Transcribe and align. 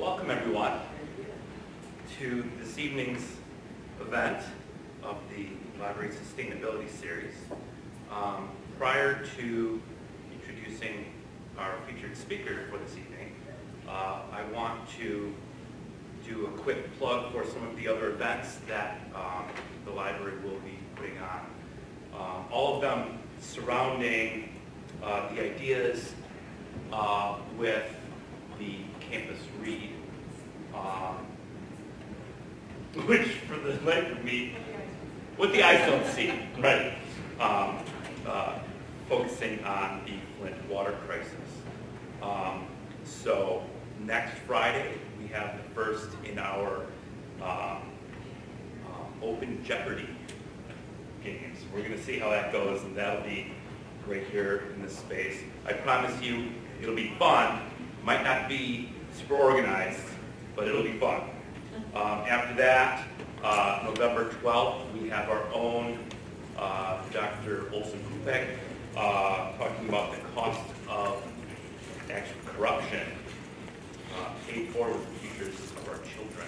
Welcome, 0.00 0.30
everyone, 0.30 0.80
to 2.18 2.50
this 2.58 2.78
evening's 2.78 3.36
event 4.00 4.42
of 5.02 5.18
the 5.36 5.48
Library 5.78 6.08
Sustainability 6.08 6.88
Series. 6.88 7.34
Um, 8.10 8.48
prior 8.78 9.22
to 9.36 9.82
introducing 10.32 11.04
our 11.58 11.74
featured 11.86 12.16
speaker 12.16 12.64
for 12.70 12.78
this 12.78 12.92
evening, 12.92 13.34
uh, 13.86 14.22
I 14.32 14.42
want 14.54 14.88
to 15.00 15.34
do 16.26 16.46
a 16.46 16.58
quick 16.62 16.98
plug 16.98 17.30
for 17.30 17.44
some 17.44 17.68
of 17.68 17.76
the 17.76 17.86
other 17.86 18.08
events 18.08 18.56
that 18.68 19.00
um, 19.14 19.44
the 19.84 19.90
library 19.90 20.38
will 20.42 20.60
be 20.60 20.78
putting 20.96 21.18
on. 21.18 21.46
Um, 22.14 22.44
all 22.50 22.76
of 22.76 22.80
them 22.80 23.18
surrounding 23.42 24.48
uh, 25.02 25.28
the 25.34 25.44
ideas 25.44 26.14
uh, 26.90 27.36
with 27.58 27.84
the 28.58 28.76
campus 29.10 29.38
read, 29.60 29.90
um, 30.74 31.26
which 33.06 33.28
for 33.48 33.56
the 33.56 33.72
life 33.84 34.10
of 34.12 34.24
me, 34.24 34.54
what 35.36 35.52
the 35.52 35.62
eyes 35.62 35.88
don't 35.88 36.06
see, 36.06 36.32
right? 36.58 36.94
Um, 37.40 37.78
uh, 38.26 38.58
focusing 39.08 39.64
on 39.64 40.02
the 40.04 40.12
Flint 40.38 40.68
water 40.68 40.96
crisis. 41.06 41.32
Um, 42.22 42.66
so 43.04 43.62
next 44.04 44.38
Friday, 44.46 44.94
we 45.20 45.26
have 45.28 45.56
the 45.56 45.68
first 45.74 46.10
in 46.24 46.38
our 46.38 46.84
um, 47.42 47.82
uh, 48.86 49.22
Open 49.22 49.64
Jeopardy 49.64 50.08
games. 51.24 51.58
We're 51.72 51.82
going 51.82 51.92
to 51.92 52.02
see 52.02 52.18
how 52.18 52.30
that 52.30 52.52
goes, 52.52 52.82
and 52.82 52.96
that'll 52.96 53.24
be 53.24 53.52
right 54.06 54.26
here 54.28 54.64
in 54.74 54.82
this 54.82 54.96
space. 54.96 55.38
I 55.66 55.72
promise 55.72 56.20
you, 56.22 56.50
it'll 56.80 56.94
be 56.94 57.14
fun. 57.18 57.60
Might 58.04 58.24
not 58.24 58.48
be 58.48 58.90
super 59.20 59.36
organized, 59.36 60.00
but 60.56 60.66
it'll 60.66 60.82
be 60.82 60.98
fun. 60.98 61.22
Um, 61.94 62.24
after 62.28 62.54
that, 62.54 63.06
uh, 63.42 63.82
November 63.84 64.30
12th, 64.42 65.00
we 65.00 65.08
have 65.08 65.28
our 65.28 65.44
own 65.52 65.98
uh, 66.56 67.02
Dr. 67.12 67.70
Olson 67.72 68.00
Kupek 68.10 68.46
uh, 68.96 69.52
talking 69.58 69.88
about 69.88 70.12
the 70.12 70.18
cost 70.34 70.60
of 70.88 71.22
actual 72.10 72.36
corruption 72.46 73.06
uh, 74.16 74.30
paid 74.48 74.68
for 74.68 74.88
with 74.88 75.06
the 75.06 75.28
futures 75.28 75.58
of 75.58 75.88
our 75.88 75.98
children. 76.14 76.46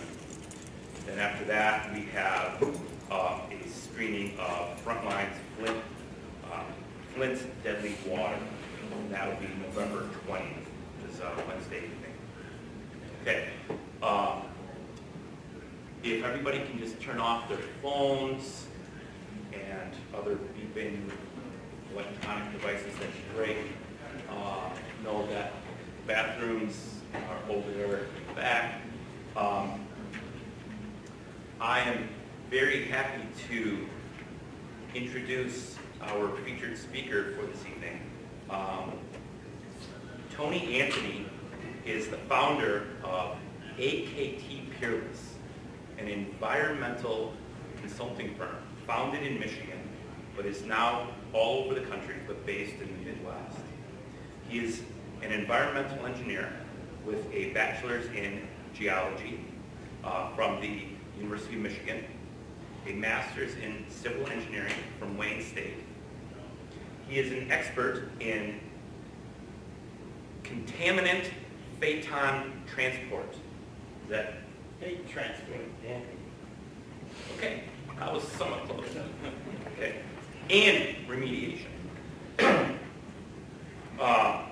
Then 1.07 1.19
after 1.19 1.45
that, 1.47 1.93
we 1.95 2.03
have 2.13 2.63
uh, 3.11 3.41
a 3.51 3.69
screening 3.69 4.39
of 4.39 4.83
Frontline's 4.85 5.37
Flint, 5.59 5.79
uh, 6.51 6.63
Flint's 7.15 7.43
Deadly 7.65 7.97
Water. 8.07 8.39
And 8.93 9.13
that'll 9.13 9.41
be 9.41 9.49
November 9.63 10.09
20th, 10.27 10.43
this 11.07 11.21
uh, 11.21 11.31
Wednesday. 11.49 11.89
Okay. 13.23 13.51
Um, 14.03 14.43
if 16.03 16.25
everybody 16.25 16.59
can 16.59 16.77
just 16.81 17.01
turn 17.01 17.21
off 17.21 17.49
their 17.49 17.61
phones 17.81 18.67
and 19.53 19.93
other 20.13 20.37
beeping 20.59 21.09
electronic 21.95 22.51
devices, 22.51 22.93
that's 22.99 23.13
great. 23.37 23.59
Uh, 24.29 24.71
know 25.05 25.25
that 25.29 25.53
bathrooms 26.09 26.97
are 27.15 27.53
over 27.53 27.71
there 27.71 28.07
back. 28.35 28.81
Um, 29.37 29.87
I 31.61 31.79
am 31.81 32.09
very 32.51 32.87
happy 32.87 33.23
to 33.51 33.87
introduce 34.97 35.77
our 36.01 36.29
featured 36.39 36.77
speaker 36.77 37.35
for 37.37 37.47
this 37.47 37.65
evening. 37.73 38.01
Um, 38.51 38.95
Tony 40.35 40.81
Anthony 40.81 41.27
is 41.85 42.09
the 42.09 42.17
founder 42.17 42.87
of 43.03 43.37
AKT 43.79 44.71
Peerless, 44.79 45.35
an 45.99 46.09
environmental 46.09 47.35
consulting 47.81 48.35
firm 48.37 48.57
founded 48.87 49.23
in 49.23 49.39
Michigan, 49.39 49.79
but 50.37 50.47
is 50.47 50.65
now 50.65 51.09
all 51.33 51.65
over 51.65 51.75
the 51.75 51.87
country, 51.87 52.17
but 52.27 52.45
based 52.47 52.75
in 52.81 52.89
the 52.89 53.11
Midwest. 53.11 53.59
He 54.49 54.59
is 54.59 54.83
an 55.23 55.33
environmental 55.33 56.07
engineer 56.07 56.53
with 57.05 57.27
a 57.33 57.51
bachelor's 57.51 58.07
in 58.13 58.47
geology 58.75 59.45
uh, 60.05 60.35
from 60.35 60.61
the 60.61 60.85
University 61.19 61.57
of 61.57 61.63
Michigan, 61.63 62.05
a 62.87 62.93
master's 62.93 63.55
in 63.57 63.85
civil 63.89 64.27
engineering 64.29 64.73
from 64.99 65.17
Wayne 65.17 65.43
State. 65.43 65.85
He 67.09 67.19
is 67.19 67.33
an 67.33 67.51
expert 67.51 68.11
in 68.21 68.61
contaminant 70.43 71.27
phaeton 71.83 72.53
transport. 72.73 73.35
Is 74.05 74.11
that 74.11 74.35
Fate 74.79 75.09
transport, 75.09 75.61
yeah. 75.85 75.99
okay? 77.37 77.65
I 78.01 78.13
was 78.13 78.23
somewhat 78.23 78.69
close. 78.69 78.87
Okay, 79.77 79.97
and 80.49 81.09
remediation. 81.09 81.67
Uh, 84.01 84.47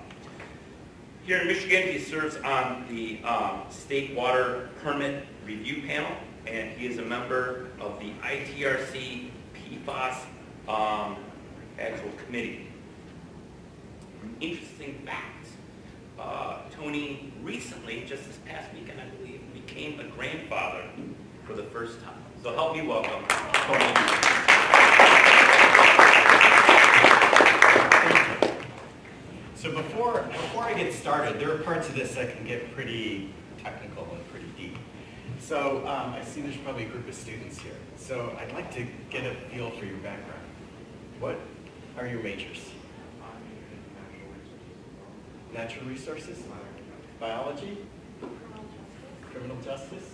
here 1.25 1.39
in 1.39 1.47
Michigan, 1.47 1.91
he 1.91 1.99
serves 1.99 2.37
on 2.37 2.85
the 2.87 3.21
um, 3.25 3.63
State 3.69 4.15
Water 4.15 4.69
Permit 4.81 5.25
Review 5.45 5.81
Panel, 5.85 6.11
and 6.47 6.69
he 6.77 6.85
is 6.85 6.99
a 6.99 7.01
member 7.01 7.67
of 7.81 7.99
the 7.99 8.11
ITRC 8.21 9.29
PFAS 9.55 10.19
um, 10.69 11.17
actual 11.77 12.11
committee. 12.25 12.67
Interesting 14.39 15.01
fact, 15.05 15.40
uh, 16.21 16.57
Tony 16.71 17.33
recently, 17.41 18.03
just 18.07 18.25
this 18.25 18.37
past 18.45 18.71
weekend, 18.73 18.99
I 19.01 19.05
believe, 19.17 19.41
became 19.53 19.99
a 19.99 20.03
grandfather 20.05 20.83
for 21.45 21.53
the 21.53 21.63
first 21.63 22.01
time. 22.01 22.21
So 22.43 22.53
help 22.53 22.75
me 22.75 22.85
welcome 22.85 23.23
Tony. 23.27 23.85
So 29.55 29.71
before, 29.71 30.23
before 30.23 30.63
I 30.63 30.73
get 30.73 30.91
started, 30.93 31.39
there 31.39 31.53
are 31.53 31.59
parts 31.59 31.87
of 31.87 31.95
this 31.95 32.15
that 32.15 32.35
can 32.35 32.45
get 32.45 32.73
pretty 32.73 33.31
technical 33.61 34.07
and 34.11 34.27
pretty 34.31 34.47
deep. 34.57 34.75
So 35.39 35.79
um, 35.87 36.13
I 36.13 36.23
see 36.23 36.41
there's 36.41 36.57
probably 36.57 36.85
a 36.85 36.89
group 36.89 37.07
of 37.07 37.13
students 37.13 37.59
here. 37.59 37.75
So 37.95 38.35
I'd 38.39 38.53
like 38.53 38.73
to 38.73 38.87
get 39.09 39.25
a 39.25 39.35
feel 39.49 39.69
for 39.71 39.85
your 39.85 39.97
background. 39.97 40.41
What 41.19 41.39
are 41.97 42.07
your 42.07 42.23
majors? 42.23 42.57
Natural 45.53 45.85
resources? 45.85 46.39
Biology? 47.19 47.77
Criminal 49.31 49.57
justice? 49.61 50.09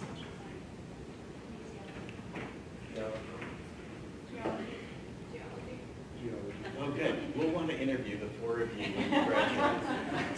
Well, 6.77 6.91
good. 6.91 7.35
We'll 7.35 7.49
want 7.49 7.69
to 7.69 7.79
interview 7.79 8.19
the 8.19 8.27
four 8.39 8.59
of 8.59 8.77
you 8.77 8.85
when 8.85 9.11
you 9.11 9.25
graduate. 9.25 9.81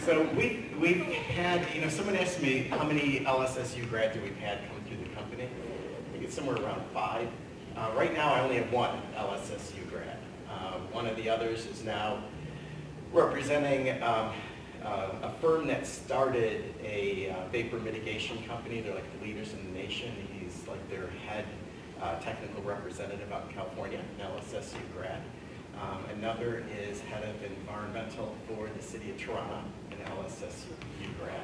So 0.00 0.22
we, 0.34 0.66
we've 0.80 1.04
had, 1.04 1.66
you 1.74 1.82
know, 1.82 1.88
someone 1.88 2.16
asked 2.16 2.40
me 2.40 2.64
how 2.64 2.84
many 2.84 3.20
LSSU 3.20 3.88
grads 3.88 4.18
we've 4.18 4.36
had 4.36 4.58
come 4.68 4.82
through 4.86 4.96
the 5.04 5.14
company. 5.14 5.44
I 5.44 6.12
think 6.12 6.24
it's 6.24 6.34
somewhere 6.34 6.56
around 6.56 6.82
five. 6.92 7.28
Uh, 7.76 7.90
right 7.94 8.14
now, 8.14 8.32
I 8.32 8.40
only 8.40 8.56
have 8.56 8.72
one 8.72 9.00
LSSU 9.16 9.88
grad. 9.90 10.18
Uh, 10.50 10.78
one 10.92 11.06
of 11.06 11.16
the 11.16 11.28
others 11.28 11.66
is 11.66 11.84
now 11.84 12.22
representing 13.12 14.02
um, 14.02 14.32
uh, 14.84 15.10
a 15.22 15.30
firm 15.40 15.66
that 15.68 15.86
started 15.86 16.74
a 16.82 17.30
uh, 17.30 17.48
vapor 17.48 17.78
mitigation 17.78 18.42
company. 18.44 18.80
They're 18.80 18.94
like 18.94 19.20
the 19.20 19.26
leaders 19.26 19.52
in 19.52 19.64
the 19.64 19.78
nation. 19.78 20.12
He's 20.38 20.66
like 20.66 20.88
their 20.90 21.08
head 21.26 21.44
uh, 22.02 22.18
technical 22.20 22.62
representative 22.62 23.30
out 23.32 23.44
in 23.48 23.54
California, 23.54 24.00
an 24.18 24.26
LSSU 24.26 24.78
grad. 24.96 25.20
Um, 25.80 26.04
another 26.12 26.64
is 26.78 27.00
head 27.00 27.22
of 27.22 27.42
environmental 27.42 28.34
for 28.46 28.68
the 28.76 28.82
city 28.82 29.10
of 29.10 29.18
Toronto, 29.18 29.62
an 29.90 29.98
LSSU 29.98 30.68
grad. 31.18 31.40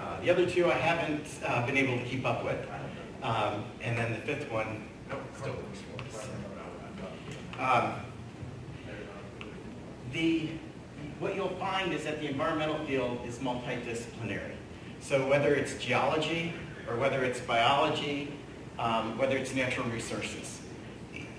Uh, 0.00 0.20
the 0.20 0.30
other 0.30 0.48
two 0.48 0.70
I 0.70 0.74
haven't 0.74 1.26
uh, 1.46 1.66
been 1.66 1.76
able 1.76 1.98
to 1.98 2.04
keep 2.04 2.26
up 2.26 2.44
with. 2.44 2.58
Um, 3.22 3.64
and 3.82 3.96
then 3.96 4.12
the 4.12 4.18
fifth 4.20 4.50
one 4.50 4.88
still 5.38 5.52
works 5.52 5.80
for 6.10 6.18
us. 6.18 6.28
Um, 7.60 7.92
the, 10.12 10.48
what 11.20 11.36
you'll 11.36 11.48
find 11.56 11.92
is 11.92 12.04
that 12.04 12.18
the 12.18 12.26
environmental 12.26 12.78
field 12.86 13.20
is 13.26 13.38
multidisciplinary. 13.38 14.54
So 15.00 15.28
whether 15.28 15.54
it's 15.54 15.74
geology 15.74 16.54
or 16.88 16.96
whether 16.96 17.22
it's 17.22 17.40
biology, 17.40 18.32
um, 18.78 19.16
whether 19.18 19.36
it's 19.36 19.54
natural 19.54 19.86
resources, 19.88 20.60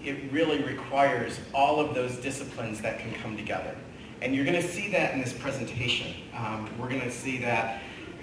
it 0.04 0.32
really 0.32 0.64
requires 0.64 1.40
all 1.54 1.80
of 1.80 1.96
those 1.96 2.18
disciplines 2.18 2.80
that 2.82 3.00
can 3.00 3.12
come 3.16 3.36
together. 3.36 3.76
And 4.22 4.36
you're 4.36 4.46
going 4.46 4.62
to 4.62 4.68
see 4.68 4.92
that 4.92 5.14
in 5.14 5.20
this 5.20 5.34
presentation. 5.34 6.14
Um, 6.36 6.70
we're 6.80 6.90
going 6.90 7.02
to 7.02 7.12
see 7.12 7.40
that 7.40 7.82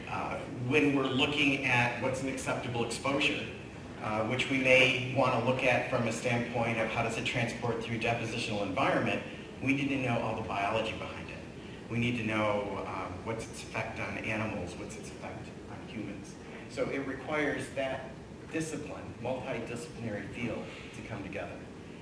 uh, 0.08 0.36
when 0.68 0.94
we're 0.96 1.06
looking 1.06 1.66
at 1.66 2.00
what's 2.00 2.22
an 2.22 2.28
acceptable 2.28 2.84
exposure, 2.84 3.44
uh, 4.02 4.22
which 4.24 4.48
we 4.48 4.58
may 4.58 5.12
want 5.16 5.32
to 5.32 5.44
look 5.44 5.64
at 5.64 5.90
from 5.90 6.06
a 6.06 6.12
standpoint 6.12 6.78
of 6.78 6.88
how 6.90 7.02
does 7.02 7.18
it 7.18 7.24
transport 7.24 7.82
through 7.82 7.98
depositional 7.98 8.62
environment, 8.62 9.20
we 9.60 9.74
need 9.74 9.88
to 9.88 9.96
know 9.96 10.20
all 10.20 10.36
the 10.36 10.48
biology 10.48 10.92
behind 10.92 11.17
it. 11.17 11.17
We 11.90 11.98
need 11.98 12.18
to 12.18 12.24
know 12.24 12.84
um, 12.86 13.12
what's 13.24 13.44
its 13.44 13.62
effect 13.62 13.98
on 14.00 14.18
animals, 14.18 14.74
what's 14.78 14.96
its 14.96 15.08
effect 15.08 15.48
on 15.70 15.78
humans. 15.88 16.34
So 16.70 16.84
it 16.84 17.06
requires 17.06 17.64
that 17.76 18.10
discipline, 18.52 19.14
multidisciplinary 19.22 20.28
field 20.30 20.62
to 20.96 21.08
come 21.08 21.22
together. 21.22 21.56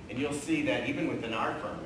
And 0.09 0.19
you'll 0.19 0.33
see 0.33 0.61
that 0.63 0.89
even 0.89 1.07
within 1.07 1.33
our 1.33 1.55
firm, 1.55 1.79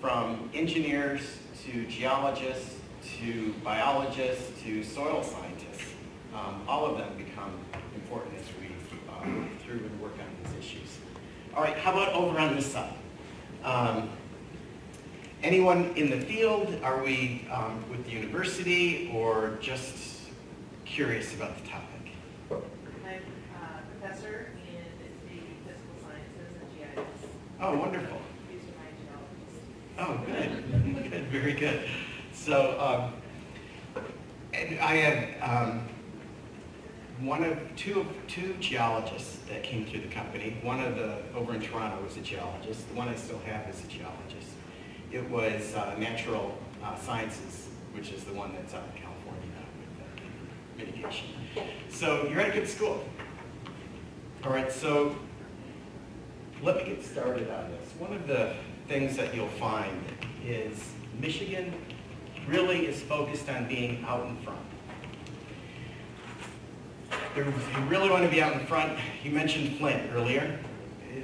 from 0.00 0.50
engineers 0.54 1.38
to 1.64 1.84
geologists 1.86 2.76
to 3.18 3.52
biologists 3.64 4.62
to 4.62 4.84
soil 4.84 5.22
scientists, 5.22 5.92
um, 6.34 6.62
all 6.68 6.86
of 6.86 6.98
them 6.98 7.16
become 7.16 7.52
important 7.94 8.34
as 8.38 8.46
we 8.60 8.72
uh, 9.08 9.46
through 9.64 9.84
and 9.84 10.00
work 10.00 10.12
on 10.12 10.26
these 10.42 10.64
issues. 10.64 10.98
All 11.54 11.62
right, 11.62 11.76
how 11.76 11.92
about 11.92 12.12
over 12.14 12.38
on 12.38 12.54
this 12.54 12.72
side? 12.72 12.94
Um, 13.64 14.10
anyone 15.42 15.92
in 15.96 16.10
the 16.10 16.20
field? 16.20 16.74
Are 16.82 17.02
we 17.02 17.46
um, 17.52 17.84
with 17.90 18.04
the 18.04 18.12
university 18.12 19.10
or 19.14 19.58
just 19.60 20.20
curious 20.84 21.34
about 21.34 21.56
the 21.56 21.68
topic? 21.68 21.88
I'm 22.50 22.58
a 22.58 24.00
professor 24.00 24.50
in 24.68 24.84
the 25.28 25.42
physical 25.66 25.96
sciences 26.00 26.60
and 26.60 26.96
GIS. 26.96 27.30
Oh, 27.60 27.76
wonderful. 27.76 28.18
These 28.50 28.62
are 28.62 28.76
my 28.78 28.90
geologists. 29.04 29.68
Oh, 29.98 30.20
good, 30.26 31.10
good, 31.10 31.24
very 31.26 31.52
good. 31.52 31.88
So, 32.32 32.78
um, 32.80 34.02
and 34.54 34.78
I 34.80 34.94
have 34.96 35.68
um, 35.68 35.88
one 37.20 37.44
of 37.44 37.58
two 37.76 38.00
of 38.00 38.06
two 38.28 38.54
geologists 38.60 39.38
that 39.48 39.62
came 39.62 39.86
through 39.86 40.00
the 40.00 40.08
company. 40.08 40.56
One 40.62 40.80
of 40.80 40.96
the 40.96 41.18
over 41.34 41.54
in 41.54 41.60
Toronto 41.60 42.02
was 42.04 42.16
a 42.16 42.20
geologist. 42.20 42.88
The 42.88 42.94
one 42.94 43.08
I 43.08 43.14
still 43.14 43.40
have 43.46 43.68
is 43.68 43.82
a 43.84 43.86
geologist. 43.86 44.52
It 45.12 45.28
was 45.28 45.74
uh, 45.74 45.94
natural 45.98 46.56
uh, 46.82 46.96
sciences, 46.96 47.68
which 47.94 48.12
is 48.12 48.24
the 48.24 48.32
one 48.32 48.52
that's 48.54 48.72
out 48.74 48.84
in 48.94 49.02
California 49.02 49.42
with 50.78 50.86
mitigation. 50.88 51.28
So 51.90 52.26
you're 52.28 52.40
at 52.40 52.48
a 52.50 52.52
good 52.60 52.68
school. 52.68 53.04
All 54.44 54.50
right, 54.52 54.72
so 54.72 55.14
let 56.62 56.76
me 56.76 56.84
get 56.84 57.04
started 57.04 57.50
on 57.50 57.70
this. 57.72 57.90
One 57.98 58.12
of 58.14 58.26
the 58.26 58.54
things 58.88 59.16
that 59.16 59.34
you'll 59.34 59.48
find 59.48 60.02
is 60.44 60.90
Michigan 61.20 61.72
really 62.48 62.86
is 62.86 63.00
focused 63.02 63.48
on 63.50 63.68
being 63.68 64.02
out 64.06 64.26
in 64.26 64.36
front. 64.38 64.58
There- 67.34 67.44
You 67.44 67.84
really 67.88 68.08
want 68.10 68.24
to 68.24 68.30
be 68.30 68.42
out 68.42 68.54
in 68.54 68.66
front. 68.66 68.98
You 69.22 69.30
mentioned 69.30 69.76
Flint 69.76 70.10
earlier. 70.14 70.58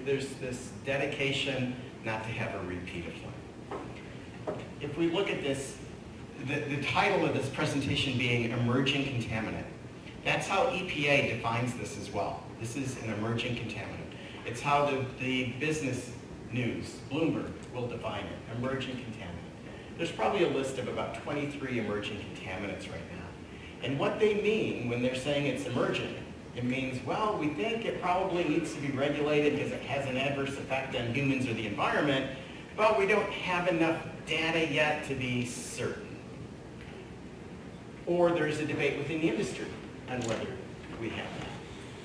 There's 0.04 0.28
this 0.34 0.70
dedication 0.84 1.74
not 2.04 2.22
to 2.24 2.28
have 2.30 2.54
a 2.62 2.66
repeat 2.66 3.06
of 3.06 3.12
Flint. 3.14 3.34
If 4.80 4.96
we 4.96 5.10
look 5.10 5.30
at 5.30 5.42
this, 5.42 5.76
the, 6.46 6.60
the 6.60 6.82
title 6.82 7.26
of 7.26 7.34
this 7.34 7.48
presentation 7.48 8.16
being 8.16 8.50
emerging 8.50 9.04
contaminant, 9.04 9.64
that's 10.24 10.46
how 10.46 10.66
EPA 10.66 11.36
defines 11.36 11.74
this 11.74 11.98
as 11.98 12.12
well. 12.12 12.44
This 12.60 12.76
is 12.76 12.96
an 13.02 13.12
emerging 13.14 13.56
contaminant. 13.56 14.12
It's 14.46 14.60
how 14.60 14.86
the, 14.86 15.04
the 15.20 15.52
business 15.58 16.12
news, 16.52 16.96
Bloomberg, 17.10 17.52
will 17.74 17.88
define 17.88 18.24
it, 18.24 18.56
emerging 18.56 18.96
contaminant. 18.96 19.34
There's 19.96 20.12
probably 20.12 20.44
a 20.44 20.50
list 20.50 20.78
of 20.78 20.86
about 20.86 21.22
23 21.22 21.80
emerging 21.80 22.18
contaminants 22.18 22.90
right 22.90 23.12
now. 23.12 23.26
And 23.82 23.98
what 23.98 24.20
they 24.20 24.34
mean 24.34 24.88
when 24.88 25.02
they're 25.02 25.16
saying 25.16 25.46
it's 25.46 25.66
emerging, 25.66 26.14
it 26.54 26.64
means, 26.64 27.04
well, 27.04 27.36
we 27.38 27.48
think 27.48 27.84
it 27.84 28.00
probably 28.00 28.44
needs 28.44 28.74
to 28.74 28.80
be 28.80 28.90
regulated 28.90 29.56
because 29.56 29.72
it 29.72 29.82
has 29.82 30.08
an 30.08 30.16
adverse 30.16 30.50
effect 30.50 30.96
on 30.96 31.14
humans 31.14 31.46
or 31.46 31.54
the 31.54 31.66
environment, 31.66 32.30
but 32.78 32.96
we 32.96 33.06
don't 33.06 33.30
have 33.30 33.66
enough 33.66 34.00
data 34.24 34.72
yet 34.72 35.04
to 35.08 35.14
be 35.16 35.44
certain. 35.44 36.16
Or 38.06 38.30
there's 38.30 38.60
a 38.60 38.64
debate 38.64 38.96
within 38.96 39.20
the 39.20 39.28
industry 39.28 39.66
on 40.08 40.20
whether 40.20 40.46
we 41.00 41.08
have 41.08 41.26
that. 41.40 41.48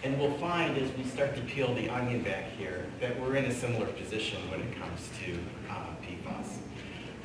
And 0.04 0.20
we'll 0.20 0.34
find 0.40 0.76
as 0.78 0.92
we 0.98 1.04
start 1.04 1.36
to 1.36 1.42
peel 1.44 1.74
the 1.76 1.90
onion 1.90 2.24
back 2.24 2.50
here 2.58 2.88
that 3.00 3.18
we're 3.22 3.36
in 3.36 3.46
a 3.46 3.54
similar 3.54 3.86
position 3.86 4.40
when 4.50 4.62
it 4.62 4.76
comes 4.78 5.10
to 5.24 5.38
uh, 5.70 5.86
PFAS. 6.02 6.58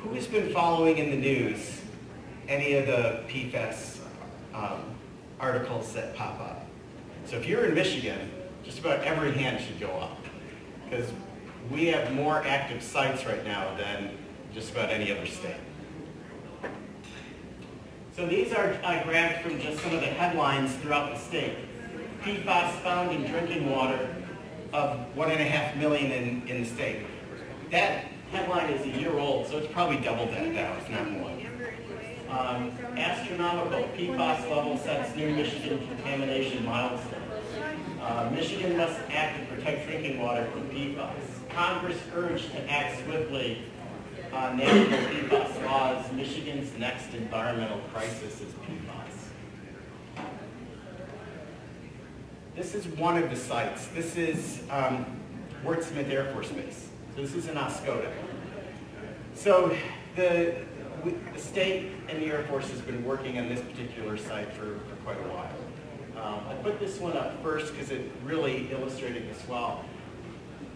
Who 0.01 0.13
has 0.13 0.27
been 0.27 0.53
following 0.53 0.99
in 0.99 1.09
the 1.09 1.17
news 1.17 1.81
any 2.47 2.75
of 2.75 2.85
the 2.85 3.23
PFAS 3.27 3.97
um, 4.53 4.79
articles 5.39 5.91
that 5.93 6.15
pop 6.15 6.39
up? 6.39 6.67
So 7.25 7.35
if 7.35 7.47
you're 7.47 7.65
in 7.65 7.73
Michigan, 7.73 8.31
just 8.63 8.79
about 8.79 9.03
every 9.03 9.31
hand 9.31 9.59
should 9.59 9.79
go 9.79 9.89
up 9.89 10.17
because 10.85 11.11
we 11.71 11.87
have 11.87 12.13
more 12.13 12.45
active 12.45 12.81
sites 12.81 13.25
right 13.25 13.43
now 13.45 13.75
than 13.75 14.17
just 14.53 14.71
about 14.71 14.89
any 14.89 15.11
other 15.11 15.25
state. 15.25 15.55
So 18.15 18.25
these 18.25 18.51
are 18.53 18.77
I 18.83 19.03
grabbed 19.03 19.43
from 19.43 19.61
just 19.61 19.81
some 19.81 19.93
of 19.93 20.01
the 20.01 20.07
headlines 20.07 20.73
throughout 20.77 21.13
the 21.13 21.19
state. 21.19 21.55
PFAS 22.23 22.71
found 22.81 23.11
in 23.11 23.29
drinking 23.31 23.69
water 23.71 24.13
of 24.73 24.99
one 25.15 25.31
and 25.31 25.39
a 25.39 25.45
half 25.45 25.75
million 25.77 26.11
in, 26.11 26.47
in 26.47 26.63
the 26.63 26.69
state. 26.69 27.05
That 27.71 28.05
headline 28.31 28.71
is 28.71 28.85
a 28.85 28.99
year 28.99 29.17
old, 29.17 29.47
so 29.47 29.57
it's 29.57 29.71
probably 29.71 29.97
double 29.97 30.25
that 30.27 30.47
now, 30.47 30.75
if 30.77 30.89
not 30.89 31.09
more. 31.11 31.31
Um, 32.29 32.71
astronomical 32.95 33.89
PFAS 33.97 34.49
level 34.49 34.77
sets 34.77 35.15
new 35.15 35.33
Michigan 35.33 35.79
contamination 35.87 36.63
milestone. 36.65 37.23
Uh, 38.01 38.29
Michigan 38.33 38.77
must 38.77 38.99
act 39.11 39.48
protect 39.59 39.87
drinking 39.87 40.21
water 40.21 40.45
from 40.51 40.69
PFAS. 40.69 41.49
Congress 41.49 41.97
urged 42.15 42.49
to 42.51 42.71
act 42.71 43.03
swiftly 43.03 43.61
on 44.31 44.57
national 44.57 44.99
PFAS 44.99 45.65
laws. 45.65 46.11
Michigan's 46.13 46.71
next 46.77 47.13
environmental 47.13 47.79
crisis 47.93 48.39
is 48.39 48.53
PFAS. 48.53 50.23
This 52.55 52.73
is 52.73 52.87
one 52.87 53.21
of 53.21 53.29
the 53.29 53.35
sites. 53.35 53.87
This 53.87 54.15
is 54.15 54.63
um, 54.69 55.05
Air 55.65 56.31
Force 56.31 56.49
Base. 56.51 56.87
So 57.15 57.21
this 57.21 57.35
is 57.35 57.47
in 57.49 57.55
Oscoda. 57.55 58.11
So 59.33 59.75
the, 60.15 60.55
the 61.03 61.39
state 61.39 61.91
and 62.07 62.21
the 62.21 62.27
Air 62.27 62.43
Force 62.43 62.69
has 62.69 62.79
been 62.81 63.03
working 63.03 63.37
on 63.37 63.49
this 63.49 63.59
particular 63.59 64.15
site 64.15 64.53
for, 64.53 64.79
for 64.79 64.95
quite 65.03 65.17
a 65.17 65.27
while. 65.29 65.68
Um, 66.29 66.41
I 66.47 66.53
put 66.61 66.79
this 66.79 66.99
one 66.99 67.17
up 67.17 67.41
first 67.41 67.73
because 67.73 67.89
it 67.89 68.11
really 68.23 68.69
illustrated 68.71 69.27
this 69.27 69.47
well. 69.47 69.83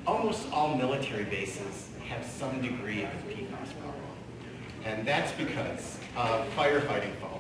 Almost 0.07 0.51
all 0.51 0.75
military 0.75 1.25
bases 1.25 1.89
have 2.09 2.25
some 2.25 2.59
degree 2.59 3.03
of 3.03 3.11
PFAS 3.29 3.79
problem. 3.79 4.01
And 4.83 5.07
that's 5.07 5.31
because 5.33 5.99
of 6.17 6.47
firefighting 6.55 7.13
foam. 7.17 7.39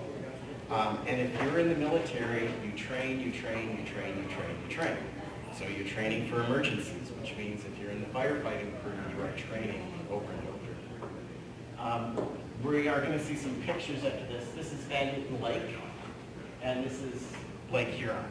Um, 0.69 0.99
and 1.07 1.21
if 1.21 1.41
you're 1.41 1.57
in 1.57 1.69
the 1.69 1.75
military, 1.75 2.51
you 2.63 2.71
train, 2.77 3.19
you 3.19 3.31
train, 3.31 3.71
you 3.71 3.91
train, 3.91 4.15
you 4.15 4.35
train, 4.35 4.55
you 4.67 4.75
train. 4.75 4.97
So 5.57 5.65
you're 5.65 5.87
training 5.87 6.29
for 6.29 6.43
emergencies, 6.43 7.09
which 7.19 7.35
means 7.35 7.63
if 7.65 7.81
you're 7.81 7.91
in 7.91 7.99
the 7.99 8.09
firefighting 8.09 8.79
crew, 8.83 8.93
you 9.15 9.23
are 9.23 9.31
training 9.31 9.91
over 10.11 10.25
and 10.31 10.47
over. 10.49 11.09
Um, 11.79 12.29
we 12.63 12.87
are 12.87 13.01
going 13.01 13.17
to 13.17 13.23
see 13.23 13.35
some 13.35 13.55
pictures 13.63 14.03
after 14.03 14.25
this. 14.27 14.45
This 14.55 14.71
is 14.71 14.79
Van 14.85 15.15
Lake, 15.41 15.63
and 16.61 16.85
this 16.85 17.01
is 17.01 17.23
Lake 17.73 17.89
Huron. 17.89 18.23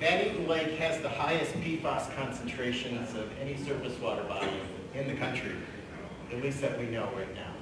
Van 0.00 0.46
Lake 0.48 0.72
has 0.78 1.00
the 1.00 1.08
highest 1.08 1.52
PFAS 1.54 2.14
concentrations 2.16 3.14
of 3.14 3.30
any 3.40 3.56
surface 3.56 3.96
water 4.00 4.24
body 4.24 4.50
in 4.92 5.06
the 5.06 5.14
country, 5.14 5.52
at 6.32 6.42
least 6.42 6.60
that 6.60 6.76
we 6.78 6.86
know 6.86 7.08
right 7.16 7.32
now. 7.36 7.52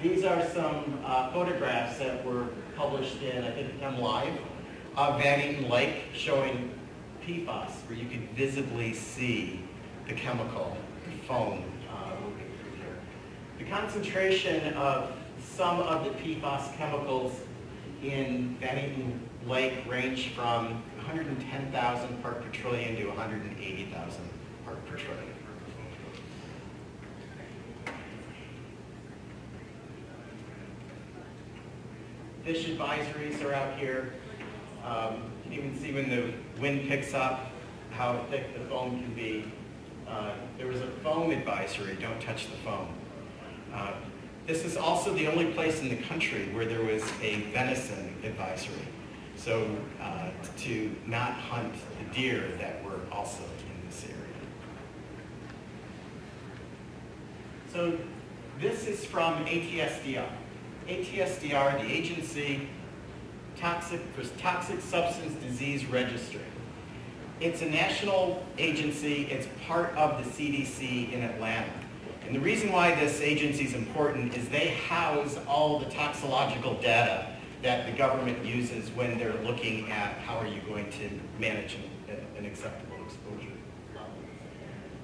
These 0.00 0.24
are 0.24 0.48
some 0.50 1.00
uh, 1.04 1.32
photographs 1.32 1.98
that 1.98 2.24
were 2.24 2.46
published 2.76 3.20
in, 3.22 3.44
I 3.44 3.50
think, 3.50 3.78
MLive, 3.80 4.38
of 4.96 5.20
Van 5.20 5.68
Lake 5.68 6.04
showing 6.14 6.72
PFAS, 7.26 7.70
where 7.88 7.98
you 7.98 8.06
could 8.06 8.30
visibly 8.30 8.94
see 8.94 9.60
the 10.06 10.14
chemical, 10.14 10.76
the 11.06 11.26
foam 11.26 11.64
uh, 11.92 12.10
moving 12.22 12.46
through 12.62 12.76
here. 12.76 12.98
The 13.58 13.64
concentration 13.64 14.74
of 14.74 15.12
some 15.44 15.80
of 15.80 16.04
the 16.04 16.10
PFAS 16.10 16.76
chemicals 16.76 17.40
in 18.02 18.56
Van 18.60 18.78
Lake 19.46 19.84
range 19.88 20.28
from 20.34 20.82
110,000 20.96 22.22
part 22.22 22.42
per 22.42 22.50
trillion 22.50 22.94
to 22.96 23.06
180,000 23.06 24.20
part 24.64 24.86
per 24.86 24.96
trillion. 24.96 25.34
Fish 32.44 32.66
advisories 32.68 33.42
are 33.44 33.54
out 33.54 33.78
here. 33.78 34.12
Um, 34.84 35.30
you 35.44 35.60
can 35.60 35.68
even 35.68 35.78
see 35.78 35.92
when 35.92 36.10
the 36.10 36.32
wind 36.60 36.88
picks 36.88 37.14
up, 37.14 37.46
how 37.92 38.24
thick 38.30 38.54
the 38.54 38.64
foam 38.68 39.00
can 39.02 39.14
be. 39.14 39.50
Uh, 40.06 40.32
there 40.58 40.66
was 40.66 40.80
a 40.80 40.86
foam 41.02 41.30
advisory, 41.30 41.96
don't 42.00 42.20
touch 42.20 42.50
the 42.50 42.56
foam. 42.58 42.88
Uh, 43.72 43.92
this 44.46 44.64
is 44.64 44.76
also 44.76 45.14
the 45.14 45.28
only 45.28 45.52
place 45.52 45.80
in 45.80 45.88
the 45.88 45.96
country 45.96 46.48
where 46.52 46.64
there 46.64 46.82
was 46.82 47.02
a 47.22 47.36
venison 47.52 48.14
advisory. 48.24 48.86
So 49.42 49.74
uh, 50.02 50.28
to 50.58 50.94
not 51.06 51.32
hunt 51.32 51.72
the 51.98 52.14
deer 52.14 52.50
that 52.58 52.84
were 52.84 53.00
also 53.10 53.42
in 53.42 53.88
this 53.88 54.04
area. 54.04 54.16
So 57.72 57.98
this 58.60 58.86
is 58.86 59.02
from 59.06 59.42
ATSDR. 59.46 60.28
ATSDR, 60.86 61.80
the 61.80 61.90
agency 61.90 62.68
Toxic, 63.56 64.00
Toxic 64.38 64.80
Substance 64.82 65.34
Disease 65.42 65.86
Registry. 65.86 66.40
It's 67.40 67.62
a 67.62 67.66
national 67.66 68.44
agency, 68.58 69.22
it's 69.30 69.48
part 69.66 69.96
of 69.96 70.22
the 70.22 70.30
CDC 70.30 71.12
in 71.12 71.22
Atlanta. 71.22 71.72
And 72.26 72.36
the 72.36 72.40
reason 72.40 72.70
why 72.70 72.94
this 72.94 73.22
agency 73.22 73.64
is 73.64 73.72
important 73.72 74.36
is 74.36 74.50
they 74.50 74.68
house 74.68 75.38
all 75.48 75.78
the 75.78 75.86
toxicological 75.86 76.74
data 76.74 77.29
that 77.62 77.86
the 77.86 77.92
government 77.92 78.44
uses 78.44 78.88
when 78.90 79.18
they're 79.18 79.36
looking 79.44 79.90
at 79.90 80.14
how 80.18 80.36
are 80.38 80.46
you 80.46 80.60
going 80.62 80.90
to 80.92 81.10
manage 81.38 81.76
an, 82.38 82.46
acceptable 82.46 82.96
exposure 83.04 83.52
level. 83.94 84.10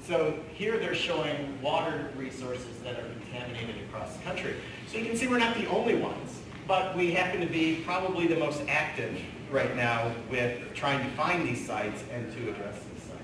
So 0.07 0.39
here 0.55 0.79
they're 0.79 0.95
showing 0.95 1.61
water 1.61 2.09
resources 2.17 2.79
that 2.83 2.99
are 2.99 3.07
contaminated 3.21 3.77
across 3.89 4.17
the 4.17 4.23
country. 4.23 4.55
So 4.91 4.97
you 4.97 5.05
can 5.05 5.17
see 5.17 5.27
we're 5.27 5.39
not 5.39 5.55
the 5.55 5.67
only 5.67 5.97
ones, 5.97 6.41
but 6.67 6.97
we 6.97 7.13
happen 7.13 7.41
to 7.41 7.47
be 7.47 7.83
probably 7.85 8.27
the 8.27 8.37
most 8.37 8.63
active 8.69 9.21
right 9.51 9.77
now 9.77 10.13
with 10.31 10.59
trying 10.75 11.05
to 11.05 11.15
find 11.15 11.47
these 11.47 11.67
sites 11.67 12.03
and 12.11 12.33
to 12.33 12.51
address 12.51 12.77
these 12.93 13.03
sites. 13.03 13.17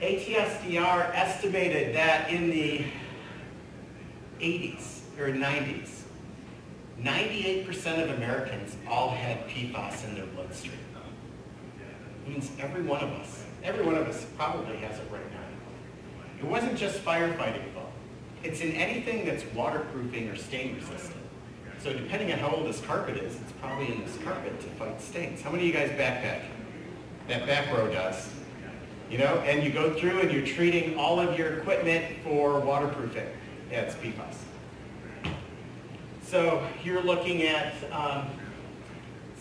ATSDR 0.00 1.14
estimated 1.14 1.94
that 1.94 2.30
in 2.30 2.50
the 2.50 2.84
80s 4.40 5.00
or 5.18 5.28
90s, 5.28 5.97
98% 7.02 8.02
of 8.02 8.16
Americans 8.16 8.76
all 8.88 9.10
had 9.10 9.48
PFAS 9.48 10.08
in 10.08 10.14
their 10.14 10.26
bloodstream. 10.26 10.78
It 12.26 12.32
means 12.32 12.50
every 12.58 12.82
one 12.82 13.00
of 13.00 13.10
us, 13.10 13.44
every 13.62 13.84
one 13.84 13.94
of 13.94 14.06
us 14.06 14.26
probably 14.36 14.76
has 14.78 14.98
it 14.98 15.06
right 15.10 15.30
now. 15.32 15.38
It 16.40 16.44
wasn't 16.44 16.76
just 16.76 17.04
firefighting 17.04 17.72
foam. 17.72 17.84
It's 18.42 18.60
in 18.60 18.72
anything 18.72 19.24
that's 19.24 19.44
waterproofing 19.54 20.28
or 20.28 20.36
stain 20.36 20.76
resistant. 20.76 21.22
So 21.78 21.92
depending 21.92 22.32
on 22.32 22.38
how 22.38 22.50
old 22.50 22.66
this 22.66 22.80
carpet 22.80 23.16
is, 23.16 23.36
it's 23.36 23.52
probably 23.60 23.92
in 23.92 24.04
this 24.04 24.16
carpet 24.24 24.60
to 24.60 24.66
fight 24.70 25.00
stains. 25.00 25.40
How 25.40 25.50
many 25.50 25.68
of 25.68 25.74
you 25.74 25.80
guys 25.80 25.90
backpack? 25.90 26.42
That 27.28 27.46
back 27.46 27.72
row 27.72 27.88
does. 27.88 28.28
You 29.10 29.18
know, 29.18 29.38
and 29.46 29.62
you 29.62 29.70
go 29.70 29.94
through 29.94 30.20
and 30.20 30.30
you're 30.30 30.46
treating 30.46 30.98
all 30.98 31.18
of 31.18 31.38
your 31.38 31.58
equipment 31.58 32.04
for 32.24 32.60
waterproofing. 32.60 33.26
Yeah, 33.70 33.82
it's 33.82 33.94
PFAS. 33.94 34.36
So 36.28 36.62
you're 36.84 37.02
looking 37.02 37.44
at 37.44 37.72
um, 37.90 38.28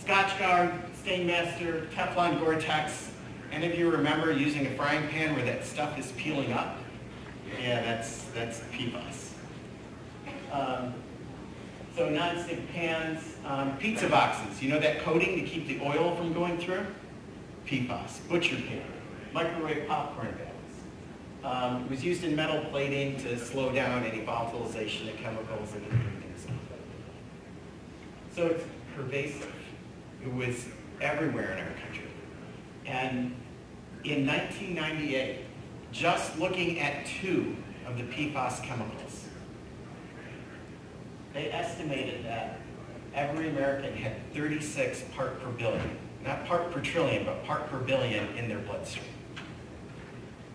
Scotchgard, 0.02 0.90
Stainmaster, 1.04 1.86
Teflon 1.90 2.40
Gore-Tex. 2.40 3.12
Any 3.52 3.70
of 3.70 3.78
you 3.78 3.90
remember 3.90 4.32
using 4.32 4.68
a 4.68 4.70
frying 4.70 5.06
pan 5.10 5.36
where 5.36 5.44
that 5.44 5.66
stuff 5.66 6.00
is 6.00 6.14
peeling 6.14 6.54
up? 6.54 6.78
Yeah, 7.62 7.82
that's, 7.82 8.24
that's 8.34 8.62
PFAS. 8.72 9.32
Um, 10.54 10.94
so 11.94 12.08
non-stick 12.08 12.72
pans, 12.72 13.36
um, 13.46 13.78
pizza 13.80 14.08
boxes, 14.08 14.64
you 14.64 14.70
know 14.70 14.80
that 14.80 15.00
coating 15.00 15.36
to 15.36 15.42
keep 15.42 15.68
the 15.68 15.82
oil 15.86 16.16
from 16.16 16.32
going 16.32 16.58
through? 16.58 16.86
PFAS, 17.66 18.30
butcher 18.30 18.56
pan, 18.56 18.82
microwave 19.34 19.90
popcorn 19.90 20.34
bags. 20.38 21.44
Um, 21.44 21.84
it 21.84 21.90
was 21.90 22.02
used 22.02 22.24
in 22.24 22.34
metal 22.34 22.64
plating 22.72 23.18
to 23.18 23.38
slow 23.38 23.74
down 23.74 24.06
any 24.06 24.26
volatilization 24.26 25.10
of 25.10 25.18
chemicals. 25.18 25.74
So 28.38 28.46
it's 28.46 28.64
pervasive. 28.96 29.52
It 30.24 30.32
was 30.32 30.68
everywhere 31.02 31.54
in 31.54 31.58
our 31.58 31.74
country. 31.82 32.06
And 32.86 33.34
in 34.04 34.28
1998, 34.28 35.40
just 35.92 36.38
looking 36.38 36.80
at 36.80 37.08
two 37.08 37.56
of 37.88 37.98
the 37.98 38.04
PFAS 38.04 38.62
chemicals, 38.62 39.26
they 41.34 41.52
estimated 41.52 42.26
that 42.26 42.60
every 43.16 43.50
American 43.50 43.96
had 43.96 44.32
36 44.36 45.02
part 45.16 45.42
per 45.42 45.50
billion, 45.50 45.98
not 46.24 46.46
part 46.46 46.70
per 46.72 46.80
trillion, 46.80 47.26
but 47.26 47.44
part 47.44 47.68
per 47.72 47.80
billion 47.80 48.24
in 48.38 48.48
their 48.48 48.60
bloodstream. 48.60 49.10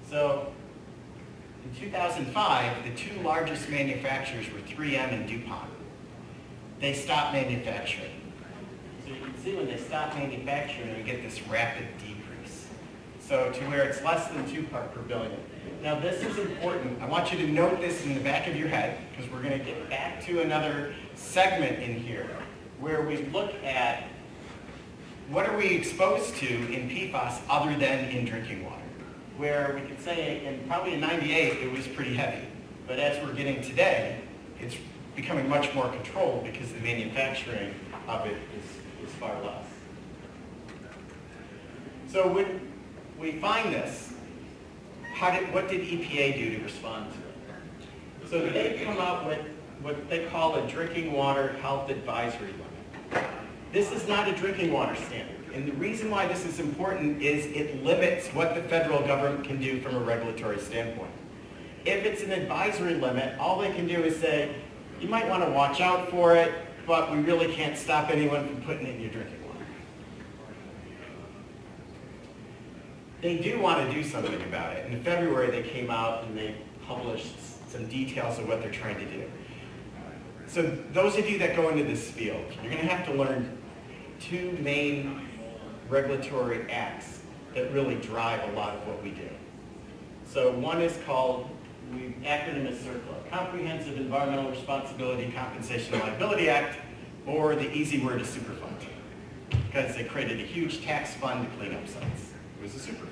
So 0.08 0.52
in 1.64 1.80
2005, 1.80 2.84
the 2.84 2.94
two 2.94 3.20
largest 3.22 3.68
manufacturers 3.68 4.46
were 4.52 4.60
3M 4.60 5.12
and 5.12 5.28
DuPont. 5.28 5.68
They 6.82 6.94
stop 6.94 7.32
manufacturing. 7.32 8.10
So 9.06 9.12
you 9.12 9.20
can 9.20 9.40
see 9.40 9.54
when 9.54 9.66
they 9.66 9.76
stop 9.76 10.16
manufacturing, 10.16 10.96
we 10.96 11.04
get 11.04 11.22
this 11.22 11.40
rapid 11.46 11.86
decrease. 11.98 12.66
So 13.20 13.52
to 13.52 13.64
where 13.66 13.84
it's 13.84 14.02
less 14.02 14.26
than 14.26 14.50
two 14.50 14.64
part 14.64 14.92
per 14.92 15.00
billion. 15.02 15.38
Now 15.80 16.00
this 16.00 16.24
is 16.24 16.36
important. 16.38 17.00
I 17.00 17.06
want 17.06 17.30
you 17.30 17.38
to 17.38 17.52
note 17.52 17.80
this 17.80 18.04
in 18.04 18.14
the 18.14 18.20
back 18.20 18.48
of 18.48 18.56
your 18.56 18.66
head 18.66 18.98
because 19.10 19.30
we're 19.30 19.42
going 19.42 19.56
to 19.56 19.64
get 19.64 19.88
back 19.90 20.26
to 20.26 20.40
another 20.40 20.92
segment 21.14 21.80
in 21.80 22.00
here 22.00 22.28
where 22.80 23.02
we 23.02 23.18
look 23.26 23.54
at 23.62 24.08
what 25.28 25.48
are 25.48 25.56
we 25.56 25.66
exposed 25.66 26.34
to 26.38 26.48
in 26.48 26.90
PFAS 26.90 27.42
other 27.48 27.78
than 27.78 28.06
in 28.06 28.24
drinking 28.24 28.64
water? 28.64 28.82
Where 29.36 29.78
we 29.80 29.88
could 29.88 30.00
say, 30.00 30.44
in 30.44 30.66
probably 30.66 30.94
in 30.94 31.00
98, 31.00 31.62
it 31.62 31.70
was 31.70 31.86
pretty 31.86 32.14
heavy. 32.14 32.44
But 32.88 32.98
as 32.98 33.24
we're 33.24 33.34
getting 33.34 33.62
today, 33.62 34.20
it's 34.60 34.74
becoming 35.14 35.48
much 35.48 35.74
more 35.74 35.88
controlled 35.88 36.44
because 36.44 36.72
the 36.72 36.80
manufacturing 36.80 37.74
of 38.08 38.26
it 38.26 38.36
is, 38.58 39.08
is 39.08 39.14
far 39.16 39.40
less. 39.42 39.64
So 42.08 42.28
when 42.28 42.72
we 43.18 43.32
find 43.32 43.72
this, 43.72 44.12
how 45.14 45.30
did, 45.30 45.52
what 45.52 45.68
did 45.68 45.82
EPA 45.82 46.34
do 46.34 46.56
to 46.56 46.64
respond 46.64 47.12
to 47.12 47.18
it? 47.18 48.30
So 48.30 48.50
they 48.50 48.82
come 48.84 48.98
up 48.98 49.26
with 49.26 49.40
what 49.82 50.08
they 50.08 50.26
call 50.26 50.56
a 50.56 50.66
drinking 50.68 51.12
water 51.12 51.52
health 51.60 51.90
advisory 51.90 52.52
limit. 52.52 53.26
This 53.72 53.92
is 53.92 54.06
not 54.06 54.28
a 54.28 54.32
drinking 54.32 54.72
water 54.72 54.94
standard. 54.94 55.36
And 55.54 55.66
the 55.66 55.72
reason 55.72 56.10
why 56.10 56.26
this 56.26 56.46
is 56.46 56.60
important 56.60 57.20
is 57.20 57.46
it 57.46 57.84
limits 57.84 58.28
what 58.28 58.54
the 58.54 58.62
federal 58.62 59.00
government 59.06 59.44
can 59.44 59.60
do 59.60 59.80
from 59.80 59.96
a 59.96 60.00
regulatory 60.00 60.58
standpoint. 60.58 61.10
If 61.84 62.04
it's 62.04 62.22
an 62.22 62.32
advisory 62.32 62.94
limit, 62.94 63.38
all 63.38 63.58
they 63.58 63.72
can 63.72 63.86
do 63.86 64.02
is 64.02 64.16
say, 64.16 64.54
you 65.02 65.08
might 65.08 65.28
want 65.28 65.44
to 65.44 65.50
watch 65.50 65.80
out 65.80 66.08
for 66.10 66.36
it, 66.36 66.52
but 66.86 67.10
we 67.10 67.18
really 67.18 67.52
can't 67.52 67.76
stop 67.76 68.10
anyone 68.10 68.46
from 68.46 68.62
putting 68.62 68.86
it 68.86 68.94
in 68.94 69.00
your 69.00 69.10
drinking 69.10 69.44
water. 69.46 69.66
They 73.20 73.38
do 73.38 73.60
want 73.60 73.86
to 73.86 73.92
do 73.92 74.04
something 74.04 74.40
about 74.42 74.76
it. 74.76 74.90
In 74.90 75.02
February, 75.02 75.50
they 75.50 75.68
came 75.68 75.90
out 75.90 76.24
and 76.24 76.38
they 76.38 76.54
published 76.86 77.34
some 77.68 77.88
details 77.88 78.38
of 78.38 78.46
what 78.46 78.60
they're 78.62 78.70
trying 78.70 78.98
to 78.98 79.06
do. 79.06 79.30
So 80.46 80.62
those 80.92 81.16
of 81.16 81.28
you 81.28 81.38
that 81.38 81.56
go 81.56 81.70
into 81.70 81.84
this 81.84 82.10
field, 82.10 82.44
you're 82.62 82.72
going 82.72 82.86
to 82.86 82.94
have 82.94 83.06
to 83.06 83.14
learn 83.14 83.58
two 84.20 84.56
main 84.60 85.26
regulatory 85.88 86.70
acts 86.70 87.22
that 87.54 87.72
really 87.72 87.96
drive 87.96 88.48
a 88.50 88.52
lot 88.52 88.76
of 88.76 88.86
what 88.86 89.02
we 89.02 89.10
do. 89.10 89.28
So 90.26 90.52
one 90.52 90.80
is 90.80 90.96
called, 91.04 91.48
we 91.92 92.16
acronym 92.24 92.70
is 92.70 92.78
CERCLA, 92.78 93.30
Comprehensive 93.30 93.96
Environmental 93.96 94.50
Responsibility 94.50 95.32
Compensation 95.36 95.98
Liability 95.98 96.48
Act, 96.48 96.78
or 97.26 97.54
the 97.54 97.70
easy 97.72 97.98
word 97.98 98.20
is 98.20 98.28
Superfund, 98.28 98.86
because 99.50 99.94
they 99.94 100.04
created 100.04 100.40
a 100.40 100.44
huge 100.44 100.82
tax 100.84 101.14
fund 101.14 101.48
to 101.48 101.56
clean 101.56 101.74
up 101.74 101.86
sites. 101.86 102.32
It 102.58 102.62
was 102.62 102.74
a 102.74 102.78
Superfund. 102.78 103.08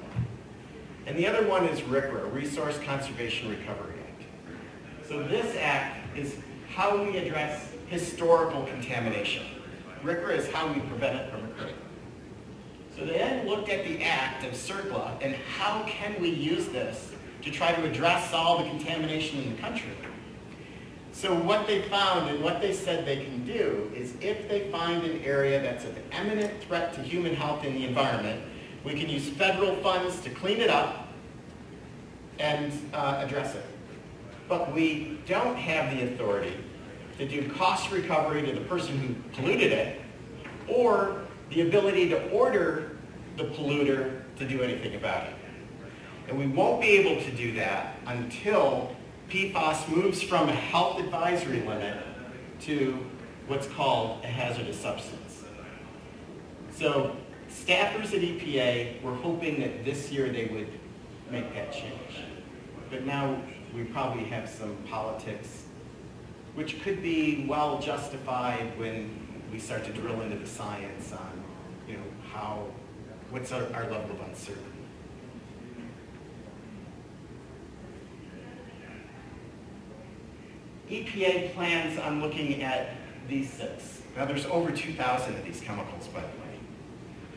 And 1.07 1.19
the 1.19 1.27
other 1.27 1.47
one 1.47 1.67
is 1.67 1.81
RCRA, 1.81 2.33
Resource 2.33 2.79
Conservation 2.85 3.51
Recovery 3.51 3.95
Act. 4.09 5.09
So 5.09 5.23
this 5.23 5.57
act 5.57 6.17
is 6.17 6.37
how 6.75 7.03
we 7.03 7.19
address 7.19 7.73
historical 7.89 8.65
contamination. 8.65 9.45
RCRA 10.03 10.39
is 10.39 10.51
how 10.51 10.73
we 10.73 10.81
prevent 10.81 11.17
it 11.19 11.31
from 11.31 11.45
occurring. 11.45 11.75
So 12.97 13.05
they 13.05 13.19
then 13.19 13.47
looked 13.47 13.69
at 13.69 13.85
the 13.87 14.03
act 14.03 14.45
of 14.45 14.53
CERCLA 14.53 15.23
and 15.23 15.35
how 15.35 15.83
can 15.87 16.21
we 16.21 16.31
use 16.31 16.67
this 16.69 17.13
to 17.43 17.51
try 17.51 17.73
to 17.73 17.85
address 17.85 18.33
all 18.33 18.63
the 18.63 18.69
contamination 18.69 19.43
in 19.43 19.57
the 19.57 19.63
country. 19.63 19.91
So 21.13 21.35
what 21.35 21.67
they 21.67 21.83
found 21.83 22.31
and 22.31 22.43
what 22.43 22.61
they 22.61 22.73
said 22.73 23.05
they 23.05 23.25
can 23.25 23.45
do 23.45 23.91
is 23.95 24.15
if 24.21 24.49
they 24.49 24.71
find 24.71 25.05
an 25.05 25.23
area 25.23 25.61
that's 25.61 25.85
of 25.85 25.99
imminent 26.13 26.63
threat 26.63 26.95
to 26.95 27.03
human 27.03 27.35
health 27.35 27.65
and 27.65 27.77
the 27.77 27.87
environment, 27.87 28.43
we 28.85 28.95
can 28.95 29.09
use 29.09 29.29
federal 29.29 29.77
funds 29.77 30.21
to 30.21 30.31
clean 30.31 30.61
it 30.61 30.71
up 30.71 31.09
and 32.39 32.73
uh, 32.95 33.23
address 33.23 33.55
it. 33.55 33.65
But 34.49 34.73
we 34.73 35.19
don't 35.27 35.57
have 35.57 35.95
the 35.95 36.13
authority 36.13 36.55
to 37.19 37.29
do 37.29 37.51
cost 37.51 37.91
recovery 37.91 38.43
to 38.43 38.53
the 38.53 38.63
person 38.63 38.97
who 38.99 39.15
polluted 39.35 39.73
it 39.73 40.01
or 40.69 41.27
the 41.51 41.63
ability 41.63 42.09
to 42.09 42.31
order 42.31 42.97
the 43.37 43.45
polluter 43.45 44.23
to 44.39 44.49
do 44.49 44.63
anything 44.63 44.95
about 44.95 45.25
it. 45.27 45.35
And 46.31 46.39
we 46.39 46.47
won't 46.47 46.81
be 46.81 46.91
able 46.91 47.21
to 47.25 47.31
do 47.33 47.53
that 47.55 47.97
until 48.07 48.95
PFAS 49.31 49.89
moves 49.89 50.23
from 50.23 50.49
a 50.49 50.53
health 50.53 51.01
advisory 51.01 51.61
limit 51.63 51.99
to 52.61 53.05
what's 53.49 53.67
called 53.67 54.25
a 54.25 54.29
hazardous 54.29 54.79
substance. 54.79 55.43
So 56.73 57.17
staffers 57.51 58.15
at 58.15 58.23
EPA 58.23 59.03
were 59.03 59.15
hoping 59.17 59.61
that 59.61 59.85
this 59.85 60.13
year 60.13 60.29
they 60.29 60.47
would 60.47 60.69
make 61.33 61.53
that 61.55 61.73
change. 61.73 62.25
But 62.91 63.05
now 63.05 63.37
we 63.75 63.83
probably 63.85 64.25
have 64.25 64.49
some 64.49 64.77
politics 64.89 65.65
which 66.55 66.81
could 66.83 67.03
be 67.03 67.45
well 67.49 67.81
justified 67.81 68.79
when 68.79 69.11
we 69.53 69.59
start 69.59 69.85
to 69.85 69.93
drill 69.93 70.21
into 70.21 70.37
the 70.37 70.47
science 70.47 71.13
on, 71.13 71.45
you 71.89 71.95
know, 71.95 72.03
how, 72.33 72.67
what's 73.31 73.51
our, 73.51 73.63
our 73.75 73.91
level 73.91 74.13
of 74.13 74.21
uncertainty. 74.29 74.70
EPA 80.91 81.55
plans 81.55 81.99
on 81.99 82.21
looking 82.21 82.63
at 82.63 82.97
these 83.29 83.51
six. 83.51 84.03
Now, 84.17 84.25
there's 84.25 84.47
over 84.47 84.73
2,000 84.73 85.37
of 85.37 85.45
these 85.45 85.61
chemicals, 85.61 86.09
by 86.09 86.21
the 86.21 86.27
way. 86.27 86.59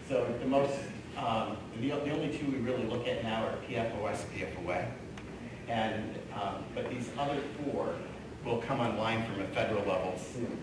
So 0.09 0.35
the 0.39 0.47
most, 0.47 0.73
um, 1.17 1.57
the, 1.79 1.89
the 1.89 2.11
only 2.11 2.35
two 2.35 2.45
we 2.47 2.57
really 2.57 2.83
look 2.85 3.07
at 3.07 3.23
now 3.23 3.45
are 3.45 3.55
PFOS, 3.69 4.25
PFOA. 4.35 4.87
And, 5.67 6.19
um, 6.33 6.63
but 6.73 6.89
these 6.89 7.09
other 7.17 7.39
four 7.63 7.93
will 8.43 8.57
come 8.57 8.79
online 8.79 9.23
from 9.25 9.41
a 9.41 9.47
federal 9.49 9.85
level 9.85 10.15
soon. 10.17 10.57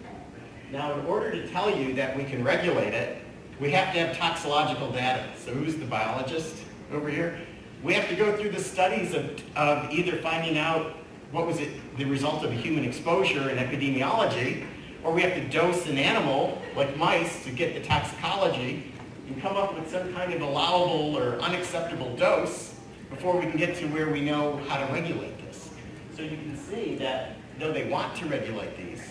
Now, 0.73 0.99
in 0.99 1.07
order 1.07 1.31
to 1.31 1.49
tell 1.49 1.75
you 1.75 1.95
that 1.95 2.17
we 2.17 2.25
can 2.25 2.45
regulate 2.45 2.93
it, 2.93 3.23
we 3.61 3.71
have 3.71 3.93
to 3.95 4.01
have 4.01 4.17
toxicological 4.17 4.91
data. 4.91 5.27
So 5.39 5.53
who's 5.53 5.77
the 5.77 5.85
biologist 5.85 6.57
over 6.93 7.09
here? 7.09 7.41
We 7.83 7.95
have 7.95 8.09
to 8.09 8.17
go 8.17 8.37
through 8.37 8.51
the 8.51 8.63
studies 8.63 9.15
of, 9.15 9.43
of 9.57 9.91
either 9.91 10.17
finding 10.19 10.59
out 10.59 10.97
what 11.33 11.47
was 11.47 11.61
it, 11.61 11.69
the 11.97 12.05
result 12.05 12.45
of 12.45 12.51
a 12.51 12.55
human 12.55 12.85
exposure 12.85 13.51
in 13.51 13.59
epidemiology, 13.59 14.67
or 15.05 15.13
we 15.13 15.23
have 15.23 15.35
to 15.35 15.49
dose 15.49 15.87
an 15.87 15.97
animal, 15.97 16.61
like 16.77 16.97
mice, 16.97 17.45
to 17.45 17.51
get 17.51 17.75
the 17.75 17.81
toxicology 17.81 18.93
and 19.29 19.41
come 19.41 19.57
up 19.57 19.75
with 19.75 19.89
some 19.91 20.13
kind 20.13 20.33
of 20.33 20.43
allowable 20.43 21.17
or 21.17 21.39
unacceptable 21.41 22.15
dose 22.17 22.75
before 23.11 23.39
we 23.39 23.47
can 23.47 23.57
get 23.57 23.77
to 23.77 23.87
where 23.89 24.11
we 24.11 24.21
know 24.21 24.57
how 24.69 24.85
to 24.85 24.93
regulate 24.93 25.39
this. 25.47 25.71
So 26.17 26.23
you 26.23 26.37
can 26.37 26.57
see 26.57 26.97
that 26.97 27.37
though 27.59 27.73
they 27.73 27.89
want 27.89 28.17
to 28.17 28.27
regulate 28.27 28.77
these, 28.77 29.03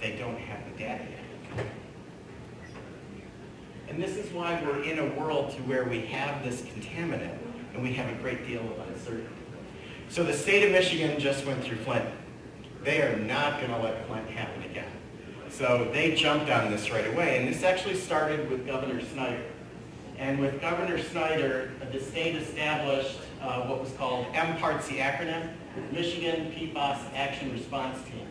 they 0.00 0.16
don't 0.16 0.38
have 0.38 0.60
the 0.72 0.78
data 0.78 1.04
yet. 1.04 1.66
And 3.88 4.02
this 4.02 4.16
is 4.16 4.32
why 4.32 4.60
we're 4.64 4.82
in 4.82 4.98
a 4.98 5.06
world 5.20 5.52
to 5.52 5.62
where 5.62 5.84
we 5.84 6.00
have 6.06 6.42
this 6.44 6.62
contaminant 6.62 7.38
and 7.74 7.82
we 7.82 7.92
have 7.92 8.10
a 8.10 8.20
great 8.20 8.46
deal 8.46 8.60
of 8.60 8.88
uncertainty. 8.88 9.35
So 10.16 10.24
the 10.24 10.32
state 10.32 10.64
of 10.64 10.72
Michigan 10.72 11.20
just 11.20 11.44
went 11.44 11.62
through 11.62 11.76
Flint. 11.76 12.08
They 12.82 13.02
are 13.02 13.18
not 13.18 13.60
going 13.60 13.70
to 13.70 13.78
let 13.80 14.06
Flint 14.06 14.26
happen 14.30 14.62
again. 14.62 14.90
So 15.50 15.90
they 15.92 16.14
jumped 16.14 16.50
on 16.50 16.70
this 16.70 16.90
right 16.90 17.06
away. 17.06 17.36
And 17.36 17.46
this 17.46 17.62
actually 17.62 17.96
started 17.96 18.48
with 18.50 18.66
Governor 18.66 19.04
Snyder. 19.12 19.44
And 20.16 20.38
with 20.38 20.58
Governor 20.62 20.96
Snyder, 21.02 21.70
the 21.92 22.00
state 22.00 22.34
established 22.34 23.18
uh, 23.42 23.64
what 23.64 23.78
was 23.78 23.92
called 23.92 24.24
MPARTS, 24.32 24.88
the 24.88 25.00
acronym, 25.00 25.50
Michigan 25.92 26.50
PFAS 26.50 27.12
Action 27.14 27.52
Response 27.52 28.02
Team. 28.08 28.26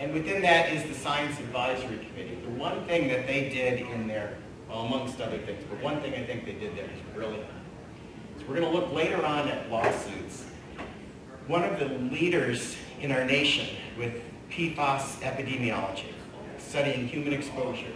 And 0.00 0.12
within 0.12 0.42
that 0.42 0.70
is 0.74 0.82
the 0.82 0.94
Science 0.94 1.40
Advisory 1.40 2.06
Committee. 2.10 2.38
The 2.44 2.50
one 2.50 2.84
thing 2.84 3.08
that 3.08 3.26
they 3.26 3.48
did 3.48 3.80
in 3.80 4.08
there, 4.08 4.36
well, 4.68 4.80
amongst 4.80 5.22
other 5.22 5.38
things, 5.38 5.64
but 5.70 5.82
one 5.82 6.02
thing 6.02 6.12
I 6.12 6.26
think 6.26 6.44
they 6.44 6.52
did 6.52 6.76
there 6.76 6.84
is 6.84 7.14
brilliant. 7.14 7.48
So 8.36 8.44
we're 8.46 8.60
going 8.60 8.70
to 8.70 8.78
look 8.78 8.92
later 8.92 9.24
on 9.24 9.48
at 9.48 9.70
lawsuits. 9.70 10.44
One 11.48 11.64
of 11.64 11.78
the 11.78 11.86
leaders 12.14 12.76
in 13.00 13.10
our 13.10 13.24
nation 13.24 13.74
with 13.96 14.12
PFAS 14.50 15.20
epidemiology, 15.22 16.12
studying 16.58 17.08
human 17.08 17.32
exposure, 17.32 17.94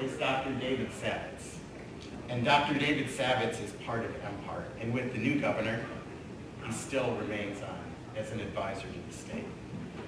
is 0.00 0.16
Dr. 0.16 0.54
David 0.54 0.88
Savitz. 0.92 1.58
And 2.30 2.42
Dr. 2.42 2.78
David 2.78 3.08
Savitz 3.08 3.62
is 3.62 3.72
part 3.84 4.06
of 4.06 4.12
MPART. 4.12 4.64
And 4.80 4.94
with 4.94 5.12
the 5.12 5.18
new 5.18 5.38
governor, 5.38 5.84
he 6.64 6.72
still 6.72 7.14
remains 7.16 7.60
on 7.60 7.78
as 8.16 8.32
an 8.32 8.40
advisor 8.40 8.86
to 8.86 9.10
the 9.10 9.14
state. 9.14 9.44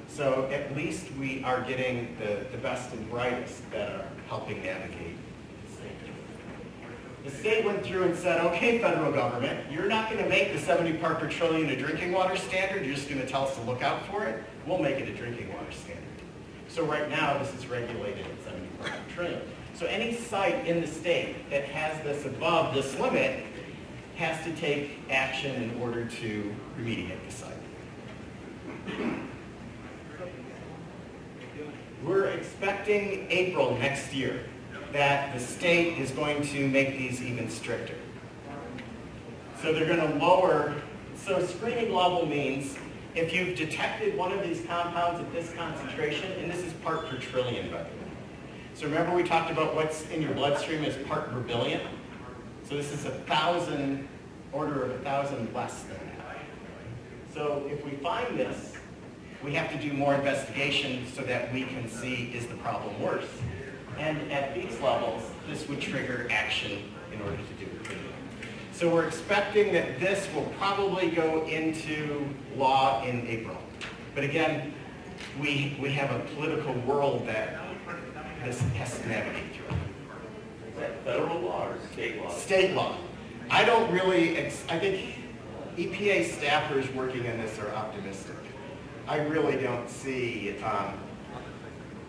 So 0.08 0.48
at 0.50 0.74
least 0.74 1.12
we 1.20 1.44
are 1.44 1.60
getting 1.60 2.16
the, 2.18 2.46
the 2.50 2.56
best 2.56 2.90
and 2.94 3.10
brightest 3.10 3.70
that 3.70 3.90
are 3.90 4.08
helping 4.28 4.62
navigate. 4.62 5.17
The 7.28 7.36
state 7.36 7.62
went 7.62 7.84
through 7.84 8.04
and 8.04 8.16
said, 8.16 8.40
okay, 8.46 8.78
federal 8.78 9.12
government, 9.12 9.70
you're 9.70 9.86
not 9.86 10.10
going 10.10 10.22
to 10.22 10.28
make 10.30 10.54
the 10.54 10.58
70 10.58 10.94
part 10.94 11.20
per 11.20 11.28
trillion 11.28 11.68
a 11.68 11.76
drinking 11.76 12.12
water 12.12 12.36
standard. 12.36 12.86
You're 12.86 12.94
just 12.94 13.06
going 13.06 13.20
to 13.20 13.28
tell 13.28 13.46
us 13.46 13.54
to 13.56 13.60
look 13.64 13.82
out 13.82 14.06
for 14.06 14.24
it. 14.24 14.42
We'll 14.66 14.78
make 14.78 14.96
it 14.96 15.10
a 15.10 15.14
drinking 15.14 15.52
water 15.52 15.70
standard. 15.70 16.04
So 16.68 16.86
right 16.86 17.10
now, 17.10 17.36
this 17.36 17.52
is 17.54 17.66
regulated 17.66 18.24
at 18.24 18.44
70 18.44 18.66
part 18.78 18.92
per 18.92 19.14
trillion. 19.14 19.42
So 19.74 19.84
any 19.84 20.14
site 20.14 20.66
in 20.66 20.80
the 20.80 20.86
state 20.86 21.50
that 21.50 21.66
has 21.66 22.02
this 22.02 22.24
above 22.24 22.74
this 22.74 22.98
limit 22.98 23.44
has 24.16 24.42
to 24.44 24.56
take 24.56 24.92
action 25.10 25.54
in 25.62 25.82
order 25.82 26.06
to 26.06 26.54
remediate 26.78 27.18
the 27.26 27.32
site. 27.32 27.52
We're 32.02 32.28
expecting 32.28 33.26
April 33.28 33.76
next 33.76 34.14
year 34.14 34.44
that 34.92 35.34
the 35.34 35.40
state 35.40 35.98
is 35.98 36.10
going 36.10 36.42
to 36.42 36.68
make 36.68 36.98
these 36.98 37.22
even 37.22 37.50
stricter. 37.50 37.94
So 39.62 39.72
they're 39.72 39.86
going 39.86 40.12
to 40.12 40.24
lower, 40.24 40.74
so 41.16 41.44
screening 41.44 41.92
level 41.92 42.26
means 42.26 42.76
if 43.14 43.32
you've 43.32 43.56
detected 43.56 44.16
one 44.16 44.32
of 44.32 44.42
these 44.42 44.64
compounds 44.66 45.20
at 45.20 45.32
this 45.32 45.52
concentration, 45.54 46.30
and 46.32 46.50
this 46.50 46.64
is 46.64 46.72
part 46.74 47.06
per 47.06 47.16
trillion 47.18 47.70
by 47.70 47.78
the 47.78 47.84
way. 47.84 47.90
So 48.74 48.86
remember 48.86 49.14
we 49.14 49.24
talked 49.24 49.50
about 49.50 49.74
what's 49.74 50.08
in 50.10 50.22
your 50.22 50.32
bloodstream 50.34 50.84
is 50.84 50.96
part 51.08 51.30
per 51.32 51.40
billion? 51.40 51.80
So 52.68 52.76
this 52.76 52.92
is 52.92 53.06
a 53.06 53.10
thousand, 53.10 54.06
order 54.52 54.84
of 54.84 54.90
a 54.92 54.98
thousand 54.98 55.52
less 55.52 55.82
than 55.82 55.98
that. 55.98 56.38
So 57.34 57.68
if 57.70 57.84
we 57.84 57.90
find 57.92 58.38
this, 58.38 58.74
we 59.42 59.52
have 59.54 59.70
to 59.72 59.78
do 59.78 59.92
more 59.92 60.14
investigation 60.14 61.06
so 61.14 61.22
that 61.22 61.52
we 61.52 61.64
can 61.64 61.88
see 61.88 62.32
is 62.34 62.46
the 62.46 62.56
problem 62.56 63.00
worse. 63.02 63.28
And 63.98 64.30
at 64.30 64.54
these 64.54 64.80
levels, 64.80 65.22
this 65.48 65.68
would 65.68 65.80
trigger 65.80 66.28
action 66.30 66.82
in 67.12 67.20
order 67.22 67.36
to 67.36 67.64
do 67.64 67.70
it. 67.70 67.98
So 68.72 68.88
we're 68.88 69.06
expecting 69.06 69.72
that 69.72 69.98
this 69.98 70.28
will 70.32 70.52
probably 70.56 71.10
go 71.10 71.44
into 71.46 72.28
law 72.56 73.04
in 73.04 73.26
April. 73.26 73.56
But 74.14 74.22
again, 74.22 74.72
we, 75.40 75.76
we 75.80 75.90
have 75.90 76.12
a 76.12 76.20
political 76.34 76.74
world 76.82 77.26
that 77.26 77.58
this 78.44 78.60
has 78.60 78.98
to 79.00 79.08
navigate 79.08 79.52
through. 79.56 79.76
Is 80.68 80.78
that 80.78 81.04
federal 81.04 81.40
law 81.40 81.68
or 81.68 81.76
state 81.92 82.22
law? 82.22 82.30
State 82.30 82.74
law. 82.74 82.96
I 83.50 83.64
don't 83.64 83.90
really, 83.92 84.38
I 84.38 84.78
think 84.78 85.14
EPA 85.76 86.28
staffers 86.28 86.92
working 86.94 87.28
on 87.28 87.38
this 87.38 87.58
are 87.58 87.70
optimistic. 87.70 88.36
I 89.08 89.16
really 89.18 89.56
don't 89.60 89.88
see 89.88 90.56
um, 90.62 90.94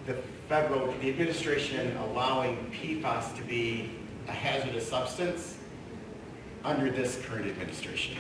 the 0.06 0.18
federal, 0.50 0.92
the 1.00 1.10
administration 1.10 1.96
allowing 1.98 2.58
PFAS 2.72 3.38
to 3.38 3.44
be 3.44 3.92
a 4.28 4.32
hazardous 4.32 4.90
substance 4.90 5.56
under 6.66 6.90
this 6.90 7.22
current 7.24 7.46
administration. 7.46 8.18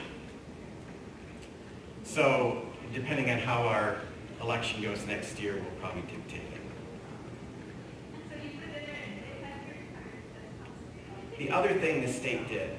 So 2.03 2.67
depending 2.93 3.31
on 3.31 3.39
how 3.39 3.63
our 3.63 3.97
election 4.41 4.83
goes 4.83 5.05
next 5.07 5.41
year, 5.41 5.55
will 5.55 5.79
probably 5.81 6.03
dictate 6.03 6.41
it. 6.41 6.61
The 11.39 11.49
other 11.49 11.73
thing 11.79 12.01
the 12.01 12.11
state 12.11 12.47
did 12.47 12.75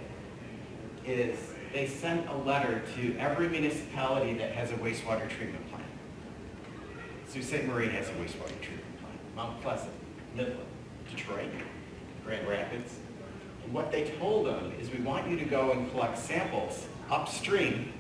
is 1.04 1.36
they 1.72 1.88
sent 1.88 2.28
a 2.28 2.36
letter 2.36 2.82
to 2.94 3.16
every 3.18 3.48
municipality 3.48 4.34
that 4.34 4.52
has 4.52 4.70
a 4.70 4.74
wastewater 4.74 5.28
treatment 5.28 5.68
plant. 5.70 5.84
Sault 7.26 7.44
Ste. 7.44 7.64
Marie 7.66 7.88
has 7.88 8.08
a 8.08 8.12
wastewater 8.12 8.60
treatment 8.60 8.79
Mount 9.40 9.62
Pleasant, 9.62 9.94
Midland, 10.36 10.60
Detroit, 11.08 11.48
Grand 12.26 12.46
Rapids. 12.46 12.98
And 13.64 13.72
what 13.72 13.90
they 13.90 14.10
told 14.18 14.44
them 14.44 14.70
is 14.78 14.90
we 14.90 15.00
want 15.00 15.30
you 15.30 15.38
to 15.38 15.46
go 15.46 15.72
and 15.72 15.90
collect 15.92 16.18
samples 16.18 16.86
upstream 17.10 17.90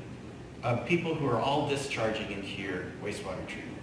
of 0.62 0.84
people 0.84 1.14
who 1.14 1.26
are 1.26 1.40
all 1.40 1.66
discharging 1.66 2.30
into 2.30 2.60
your 2.60 2.84
wastewater 3.02 3.46
treatment. 3.46 3.78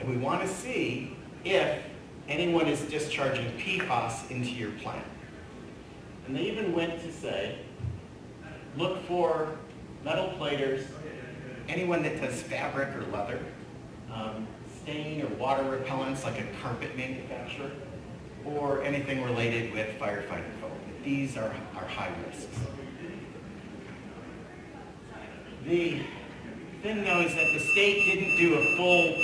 And 0.00 0.08
we 0.08 0.16
want 0.16 0.42
to 0.42 0.48
see 0.48 1.16
if 1.44 1.80
anyone 2.28 2.66
is 2.66 2.80
discharging 2.86 3.46
PFAS 3.52 4.28
into 4.32 4.50
your 4.50 4.72
plant. 4.72 5.06
And 6.26 6.34
they 6.34 6.42
even 6.50 6.72
went 6.72 7.00
to 7.02 7.12
say, 7.12 7.56
look 8.76 9.06
for 9.06 9.56
metal 10.04 10.34
platers, 10.38 10.84
anyone 11.68 12.02
that 12.02 12.20
does 12.20 12.42
fabric 12.42 12.88
or 12.96 13.04
leather, 13.12 13.38
um, 14.12 14.48
stain 14.84 15.22
or 15.22 15.28
water 15.36 15.62
repellents 15.62 16.24
like 16.24 16.38
a 16.38 16.44
carpet 16.62 16.96
manufacturer, 16.96 17.70
or 18.44 18.82
anything 18.82 19.22
related 19.24 19.72
with 19.72 19.88
firefighter 19.98 20.52
foam. 20.60 20.70
These 21.02 21.36
are, 21.36 21.54
are 21.76 21.86
high 21.86 22.12
risks. 22.26 22.46
The 25.64 26.02
thing 26.82 27.04
though 27.04 27.22
is 27.22 27.34
that 27.34 27.50
the 27.54 27.60
state 27.72 28.04
didn't 28.04 28.36
do 28.36 28.54
a 28.54 28.76
full 28.76 29.16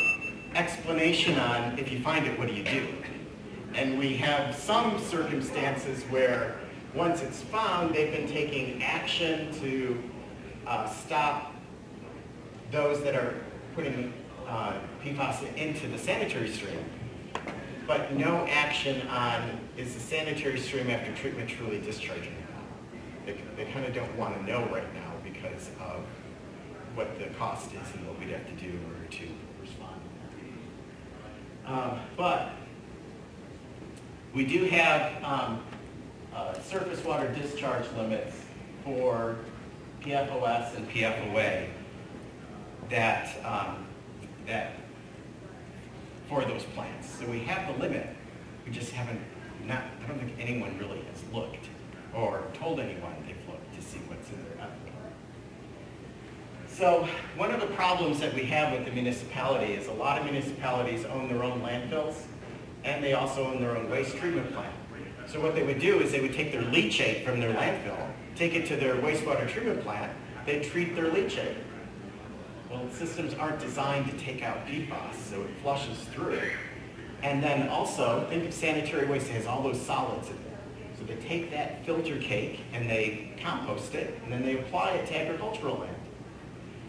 explanation 0.55 1.39
on 1.39 1.79
if 1.79 1.93
you 1.93 2.01
find 2.01 2.27
it, 2.27 2.39
what 2.39 2.49
do 2.49 2.55
you 2.55 2.65
do? 2.65 2.89
And 3.75 3.99
we 3.99 4.17
have 4.17 4.57
some 4.57 4.99
circumstances 4.99 6.03
where 6.05 6.57
once 6.95 7.21
it's 7.21 7.43
found, 7.43 7.95
they've 7.95 8.11
been 8.11 8.27
taking 8.27 8.83
action 8.83 9.53
to 9.61 10.03
uh, 10.67 10.89
stop 10.89 11.53
those 12.73 13.03
that 13.05 13.15
are 13.15 13.35
putting 13.75 14.13
uh, 14.51 14.75
PFAS 15.05 15.55
into 15.57 15.87
the 15.87 15.99
sanitary 15.99 16.51
stream, 16.51 16.85
but 17.87 18.13
no 18.15 18.47
action 18.51 19.07
on, 19.09 19.61
is 19.77 19.95
the 19.95 20.01
sanitary 20.01 20.59
stream 20.59 20.91
after 20.91 21.15
treatment 21.15 21.49
truly 21.49 21.81
discharging? 21.81 22.35
They, 23.25 23.37
they 23.57 23.71
kind 23.71 23.87
of 23.87 23.95
don't 23.95 24.15
want 24.17 24.37
to 24.37 24.43
know 24.45 24.67
right 24.73 24.93
now 24.95 25.13
because 25.23 25.71
of 25.81 26.05
what 26.95 27.19
the 27.19 27.27
cost 27.39 27.71
is 27.73 27.95
and 27.95 28.07
what 28.07 28.19
we'd 28.19 28.31
have 28.31 28.47
to 28.47 28.53
do 28.55 28.69
in 28.69 28.85
order 28.93 29.07
to 29.11 29.27
respond. 29.61 30.01
Um, 31.67 32.01
But 32.17 32.51
we 34.35 34.45
do 34.45 34.65
have 34.65 35.23
um, 35.23 35.63
uh, 36.35 36.55
surface 36.61 37.05
water 37.05 37.29
discharge 37.29 37.85
limits 37.97 38.37
for 38.85 39.37
PFOS 40.03 40.77
and 40.77 40.91
PFOA 40.91 41.69
that, 42.89 43.45
um, 43.45 43.87
that, 44.47 44.75
for 46.29 46.45
those 46.45 46.65
plants. 46.75 47.09
So 47.19 47.27
we 47.27 47.41
have 47.41 47.73
the 47.73 47.83
limit, 47.83 48.09
we 48.65 48.73
just 48.73 48.93
haven't, 48.93 49.21
not, 49.67 49.83
I 50.03 50.09
don't 50.09 50.19
think 50.19 50.35
anyone 50.39 50.79
really 50.79 51.03
has 51.13 51.23
looked 51.33 51.69
or 52.15 52.45
told 52.55 52.81
anyone 52.81 53.15
they've 53.27 53.37
looked 53.49 53.75
to 53.75 53.83
see 53.83 53.99
what's 54.09 54.29
in 54.31 54.43
their 54.45 54.67
effluent. 54.67 54.91
So 56.69 57.09
one 57.37 57.51
of 57.51 57.61
the 57.61 57.67
problems 57.69 58.21
that 58.21 58.35
we 58.35 58.45
have 58.45 58.73
with 58.73 58.85
the 58.85 58.93
municipality 58.93 59.75
is 59.75 59.87
a 59.89 59.93
lot 59.93 60.19
of 60.19 60.25
municipalities 60.25 61.05
own 61.05 61.29
their 61.29 61.43
own 61.43 61.61
landfills 61.61 62.15
and 62.85 63.05
they 63.05 63.13
also 63.13 63.45
own 63.47 63.61
their 63.61 63.77
own 63.77 63.91
waste 63.91 64.17
treatment 64.17 64.53
plant. 64.53 64.75
So 65.27 65.41
what 65.41 65.55
they 65.55 65.63
would 65.63 65.79
do 65.79 66.01
is 66.01 66.11
they 66.11 66.21
would 66.21 66.33
take 66.33 66.53
their 66.53 66.63
leachate 66.63 67.25
from 67.25 67.41
their 67.41 67.55
landfill, 67.55 68.09
take 68.35 68.55
it 68.55 68.67
to 68.69 68.77
their 68.77 68.97
wastewater 68.97 69.49
treatment 69.49 69.83
plant, 69.83 70.13
they 70.47 70.61
treat 70.61 70.97
their 70.97 71.11
leachate. 71.11 71.57
Well, 72.71 72.89
systems 72.93 73.35
aren't 73.35 73.59
designed 73.59 74.09
to 74.13 74.17
take 74.17 74.45
out 74.45 74.65
PFAS, 74.65 75.15
so 75.29 75.41
it 75.41 75.51
flushes 75.61 75.99
through. 76.13 76.41
And 77.21 77.43
then 77.43 77.69
also, 77.69 78.25
think 78.31 78.47
of 78.47 78.55
sanitary 78.55 79.09
waste, 79.09 79.27
it 79.29 79.33
has 79.33 79.47
all 79.47 79.61
those 79.61 79.81
solids 79.81 80.29
in 80.29 80.37
there. 80.45 80.59
So 80.97 81.05
they 81.05 81.17
take 81.17 81.51
that 81.51 81.85
filter 81.85 82.17
cake 82.19 82.61
and 82.73 82.89
they 82.89 83.33
compost 83.43 83.97
it, 83.97 84.21
and 84.23 84.33
then 84.33 84.45
they 84.45 84.61
apply 84.61 84.93
it 84.93 85.09
to 85.09 85.21
agricultural 85.21 85.79
land. 85.79 85.97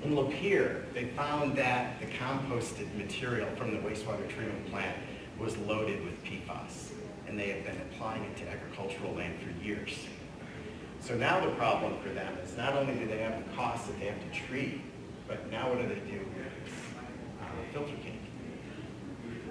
In 0.03 0.11
Lapeer, 0.11 0.83
they 0.93 1.05
found 1.05 1.57
that 1.57 1.99
the 1.99 2.05
composted 2.05 2.93
material 2.95 3.49
from 3.55 3.71
the 3.71 3.77
wastewater 3.77 4.29
treatment 4.29 4.69
plant 4.69 4.95
was 5.39 5.57
loaded 5.57 6.03
with 6.03 6.23
PFAS, 6.23 6.91
and 7.27 7.39
they 7.39 7.49
have 7.49 7.65
been 7.65 7.81
applying 7.89 8.23
it 8.23 8.37
to 8.37 8.47
agricultural 8.49 9.13
land 9.15 9.33
for 9.39 9.65
years. 9.65 9.97
So 10.99 11.15
now 11.15 11.43
the 11.43 11.51
problem 11.55 11.99
for 12.03 12.09
them 12.09 12.37
is 12.45 12.55
not 12.55 12.75
only 12.75 12.93
do 12.93 13.07
they 13.07 13.17
have 13.17 13.43
the 13.43 13.55
cost 13.55 13.87
that 13.87 13.99
they 13.99 14.05
have 14.05 14.19
to 14.19 14.39
treat, 14.47 14.81
but 15.31 15.49
now 15.49 15.69
what 15.69 15.77
do 15.77 15.87
they 15.87 16.01
do 16.11 16.19
uh, 17.41 17.45
filter 17.71 17.93
cake? 18.03 18.21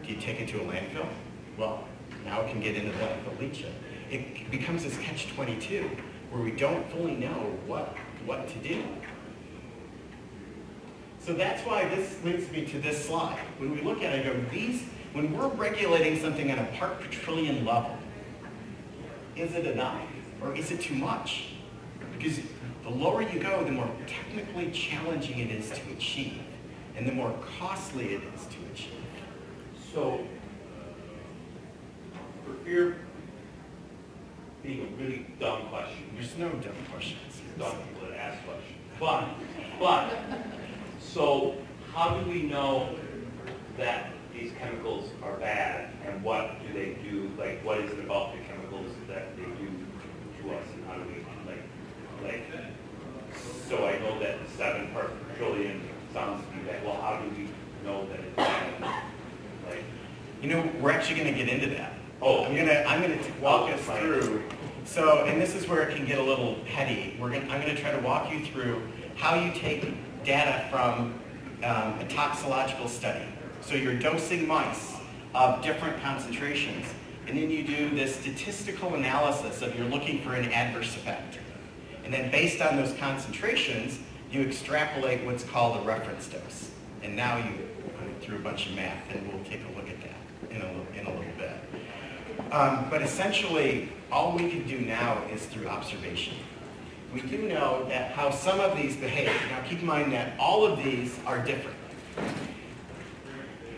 Do 0.04 0.12
you 0.12 0.20
take 0.20 0.38
it 0.38 0.48
to 0.48 0.60
a 0.60 0.64
landfill? 0.64 1.08
Well, 1.56 1.84
now 2.26 2.42
it 2.42 2.50
can 2.50 2.60
get 2.60 2.76
into 2.76 2.92
the 2.92 2.98
landfill 2.98 3.36
leachate. 3.38 3.72
It 4.10 4.50
becomes 4.50 4.84
this 4.84 4.98
catch-22 4.98 5.88
where 6.30 6.42
we 6.42 6.50
don't 6.50 6.86
fully 6.90 7.16
know 7.16 7.56
what, 7.66 7.96
what 8.26 8.46
to 8.48 8.58
do. 8.58 8.82
So 11.18 11.32
that's 11.32 11.62
why 11.66 11.88
this 11.88 12.22
leads 12.24 12.50
me 12.50 12.66
to 12.66 12.78
this 12.78 13.06
slide. 13.06 13.38
When 13.58 13.74
we 13.74 13.80
look 13.80 14.02
at 14.02 14.14
it, 14.14 14.26
I 14.26 14.28
go, 14.28 14.40
these, 14.50 14.82
when 15.14 15.32
we're 15.32 15.48
regulating 15.48 16.20
something 16.20 16.50
at 16.50 16.58
a 16.58 16.76
part 16.76 17.00
per 17.00 17.06
trillion 17.06 17.64
level, 17.64 17.96
is 19.34 19.54
it 19.54 19.66
enough 19.66 20.02
or 20.42 20.54
is 20.54 20.70
it 20.70 20.82
too 20.82 20.94
much? 20.94 21.54
Because 22.18 22.40
the 22.82 22.90
lower 22.90 23.22
you 23.22 23.40
go, 23.40 23.64
the 23.64 23.70
more 23.70 23.90
technically 24.06 24.70
challenging 24.70 25.38
it 25.38 25.50
is 25.50 25.70
to 25.70 25.80
achieve 25.92 26.42
and 26.96 27.08
the 27.08 27.12
more 27.12 27.34
costly 27.58 28.14
it 28.14 28.22
is 28.34 28.46
to 28.46 28.56
achieve. 28.72 28.92
So, 29.92 30.20
for 32.44 32.52
fear 32.64 32.96
being 34.62 34.82
a 34.82 35.02
really 35.02 35.26
dumb 35.40 35.62
question, 35.68 36.10
There's 36.14 36.36
no 36.36 36.50
dumb 36.50 36.72
questions. 36.92 37.40
dumb 37.58 37.74
people 37.88 38.10
that 38.10 38.18
ask 38.18 38.44
questions, 38.44 38.76
but, 38.98 39.28
but, 39.78 40.12
so 41.00 41.56
how 41.94 42.18
do 42.18 42.30
we 42.30 42.42
know 42.42 42.94
that 43.78 44.12
these 44.34 44.52
chemicals 44.58 45.10
are 45.22 45.36
bad 45.38 45.90
and 46.06 46.22
what 46.22 46.60
do 46.66 46.72
they 46.74 46.98
do, 47.10 47.30
like, 47.38 47.64
what 47.64 47.78
is 47.78 47.90
it 47.92 48.00
about 48.00 48.32
the 48.32 48.40
chemicals 48.44 48.90
that 49.08 49.36
they 49.36 49.44
do 49.44 49.70
to 50.42 50.54
us 50.54 50.64
and 50.74 50.86
how 50.86 50.94
do 50.96 51.04
we, 51.04 51.24
like, 51.50 51.62
like, 52.22 52.44
so 53.68 53.86
I 53.86 53.98
know 54.00 54.18
that 54.20 54.36
seven 54.60 54.88
part 54.88 55.08
per 55.08 55.36
trillion 55.36 55.80
sounds 56.12 56.44
to 56.44 56.52
be 56.54 56.62
bad, 56.68 56.84
well, 56.84 57.00
how 57.00 57.18
do 57.18 57.30
we 57.30 57.48
know 57.82 58.06
that 58.08 58.20
it's 58.20 58.36
bad? 58.36 58.82
Like, 59.66 59.82
You 60.42 60.50
know, 60.50 60.70
we're 60.82 60.90
actually 60.90 61.18
going 61.18 61.32
to 61.34 61.44
get 61.44 61.48
into 61.48 61.74
that. 61.76 61.94
Oh. 62.20 62.44
I'm 62.44 62.54
gonna 62.54 62.84
I'm 62.86 63.00
gonna 63.00 63.16
walk 63.40 63.72
us 63.72 63.80
Right. 63.88 63.98
through. 64.02 64.42
So, 64.84 65.24
and 65.24 65.40
this 65.40 65.54
is 65.54 65.66
where 65.66 65.80
it 65.88 65.96
can 65.96 66.04
get 66.04 66.18
a 66.18 66.22
little 66.22 66.56
heady. 66.66 67.16
We're 67.18 67.30
gonna 67.30 67.48
I'm 67.50 67.62
gonna 67.62 67.74
try 67.74 67.92
to 67.92 68.00
walk 68.00 68.30
you 68.30 68.44
through 68.44 68.82
how 69.16 69.34
you 69.36 69.50
take 69.52 69.94
data 70.22 70.66
from 70.70 71.14
um, 71.64 71.98
a 71.98 72.06
toxicological 72.10 72.88
study. 72.88 73.24
So 73.62 73.74
you're 73.74 73.98
dosing 73.98 74.46
mice 74.46 74.96
of 75.34 75.62
different 75.62 76.02
concentrations, 76.02 76.84
and 77.26 77.38
then 77.38 77.50
you 77.50 77.62
do 77.62 77.88
this 77.94 78.16
statistical 78.16 78.94
analysis 78.94 79.62
of 79.62 79.74
you're 79.74 79.88
looking 79.88 80.20
for 80.20 80.34
an 80.34 80.52
adverse 80.52 80.94
effect. 80.96 81.38
And 82.04 82.12
then 82.12 82.30
based 82.30 82.60
on 82.60 82.76
those 82.76 82.92
concentrations, 82.98 83.98
you 84.30 84.42
extrapolate 84.42 85.24
what's 85.24 85.44
called 85.44 85.82
a 85.82 85.84
reference 85.84 86.28
dose. 86.28 86.70
And 87.02 87.16
now 87.16 87.38
you 87.38 87.52
put 87.98 88.08
it 88.08 88.20
through 88.20 88.36
a 88.36 88.40
bunch 88.40 88.66
of 88.66 88.76
math, 88.76 89.10
and 89.12 89.32
we'll 89.32 89.44
take 89.44 89.60
a 89.64 89.76
look 89.76 89.88
at 89.88 89.96
that 90.02 90.54
in 90.54 90.62
a, 90.62 91.00
in 91.00 91.06
a 91.06 91.10
little 91.10 91.32
bit. 91.36 92.52
Um, 92.52 92.86
but 92.90 93.02
essentially, 93.02 93.88
all 94.12 94.32
we 94.32 94.50
can 94.50 94.66
do 94.66 94.78
now 94.78 95.22
is 95.32 95.46
through 95.46 95.68
observation. 95.68 96.34
We 97.12 97.22
do 97.22 97.48
know 97.48 97.84
that 97.88 98.12
how 98.12 98.30
some 98.30 98.60
of 98.60 98.76
these 98.76 98.96
behave. 98.96 99.26
Now 99.50 99.60
keep 99.68 99.80
in 99.80 99.86
mind 99.86 100.12
that 100.12 100.38
all 100.38 100.64
of 100.64 100.82
these 100.82 101.18
are 101.26 101.44
different. 101.44 101.76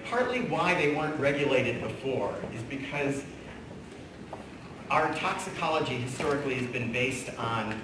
Partly 0.05 0.43
why 0.43 0.75
they 0.75 0.95
weren't 0.95 1.19
regulated 1.19 1.81
before 1.81 2.35
is 2.55 2.63
because 2.65 3.25
our 4.91 5.15
toxicology 5.15 5.97
historically 5.97 6.55
has 6.57 6.67
been 6.67 6.93
based 6.93 7.31
on 7.39 7.81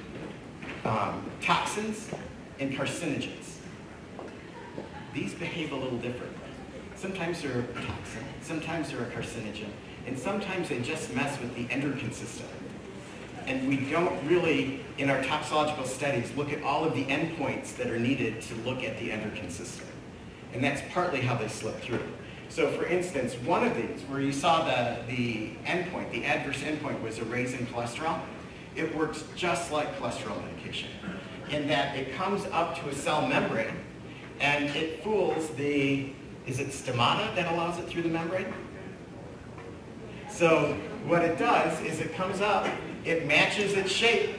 um, 0.84 1.24
toxins 1.40 2.10
and 2.60 2.72
carcinogens. 2.72 3.56
These 5.14 5.34
behave 5.34 5.72
a 5.72 5.76
little 5.76 5.98
differently. 5.98 6.38
Sometimes 6.96 7.42
they're 7.42 7.60
a 7.60 7.62
toxin, 7.62 8.24
sometimes 8.42 8.90
they're 8.90 9.02
a 9.02 9.10
carcinogen, 9.10 9.68
and 10.06 10.18
sometimes 10.18 10.68
they 10.68 10.80
just 10.80 11.14
mess 11.14 11.38
with 11.40 11.54
the 11.54 11.72
endocrine 11.72 12.12
system. 12.12 12.46
And 13.46 13.68
we 13.68 13.76
don't 13.90 14.26
really, 14.26 14.80
in 14.98 15.08
our 15.08 15.22
toxicological 15.22 15.86
studies, 15.86 16.30
look 16.36 16.52
at 16.52 16.62
all 16.62 16.84
of 16.84 16.94
the 16.94 17.04
endpoints 17.04 17.76
that 17.76 17.86
are 17.86 17.98
needed 17.98 18.42
to 18.42 18.54
look 18.56 18.82
at 18.82 18.98
the 18.98 19.12
endocrine 19.12 19.50
system. 19.50 19.86
And 20.52 20.62
that's 20.62 20.82
partly 20.92 21.20
how 21.20 21.36
they 21.36 21.48
slip 21.48 21.80
through. 21.80 22.04
So 22.48 22.70
for 22.72 22.84
instance, 22.86 23.34
one 23.34 23.66
of 23.66 23.76
these, 23.76 24.02
where 24.08 24.20
you 24.20 24.32
saw 24.32 24.64
the, 24.64 24.98
the 25.06 25.50
endpoint, 25.64 26.10
the 26.10 26.24
adverse 26.24 26.58
endpoint 26.62 27.00
was 27.02 27.18
a 27.18 27.24
raise 27.24 27.52
in 27.54 27.66
cholesterol, 27.66 28.20
it 28.74 28.94
works 28.94 29.24
just 29.36 29.70
like 29.70 29.98
cholesterol 29.98 30.42
medication 30.44 30.90
in 31.50 31.68
that 31.68 31.96
it 31.96 32.14
comes 32.14 32.44
up 32.52 32.78
to 32.80 32.88
a 32.88 32.94
cell 32.94 33.26
membrane 33.26 33.74
and 34.40 34.66
it 34.76 35.02
fools 35.02 35.48
the, 35.50 36.12
is 36.46 36.60
it 36.60 36.68
stomata 36.68 37.34
that 37.34 37.52
allows 37.52 37.78
it 37.78 37.88
through 37.88 38.02
the 38.02 38.08
membrane? 38.08 38.52
So 40.30 40.74
what 41.06 41.22
it 41.22 41.38
does 41.38 41.80
is 41.82 42.00
it 42.00 42.14
comes 42.14 42.40
up, 42.40 42.68
it 43.04 43.26
matches 43.26 43.72
its 43.72 43.90
shape, 43.90 44.36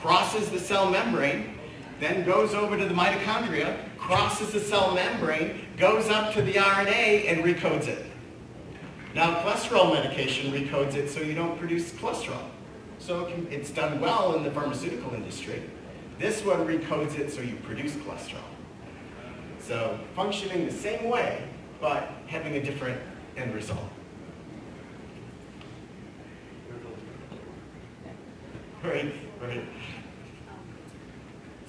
crosses 0.00 0.50
the 0.50 0.58
cell 0.58 0.90
membrane, 0.90 1.58
then 2.00 2.24
goes 2.24 2.52
over 2.52 2.76
to 2.76 2.84
the 2.84 2.94
mitochondria, 2.94 3.78
crosses 3.96 4.52
the 4.52 4.60
cell 4.60 4.92
membrane, 4.92 5.66
goes 5.78 6.08
up 6.08 6.34
to 6.34 6.42
the 6.42 6.54
RNA 6.54 7.30
and 7.30 7.44
recodes 7.44 7.86
it. 7.86 8.04
Now 9.14 9.42
cholesterol 9.42 9.92
medication 9.92 10.52
recodes 10.52 10.94
it 10.94 11.08
so 11.08 11.20
you 11.20 11.34
don't 11.34 11.58
produce 11.58 11.90
cholesterol. 11.92 12.42
So 12.98 13.26
it 13.26 13.34
can, 13.34 13.46
it's 13.50 13.70
done 13.70 14.00
well 14.00 14.34
in 14.36 14.42
the 14.42 14.50
pharmaceutical 14.50 15.14
industry. 15.14 15.62
This 16.18 16.44
one 16.44 16.66
recodes 16.66 17.18
it 17.18 17.32
so 17.32 17.40
you 17.40 17.56
produce 17.56 17.92
cholesterol. 17.94 18.38
So 19.60 19.98
functioning 20.14 20.66
the 20.66 20.72
same 20.72 21.08
way, 21.08 21.42
but 21.80 22.10
having 22.26 22.56
a 22.56 22.62
different 22.62 23.00
end 23.36 23.54
result. 23.54 23.88
Right, 28.82 29.14
right. 29.40 29.64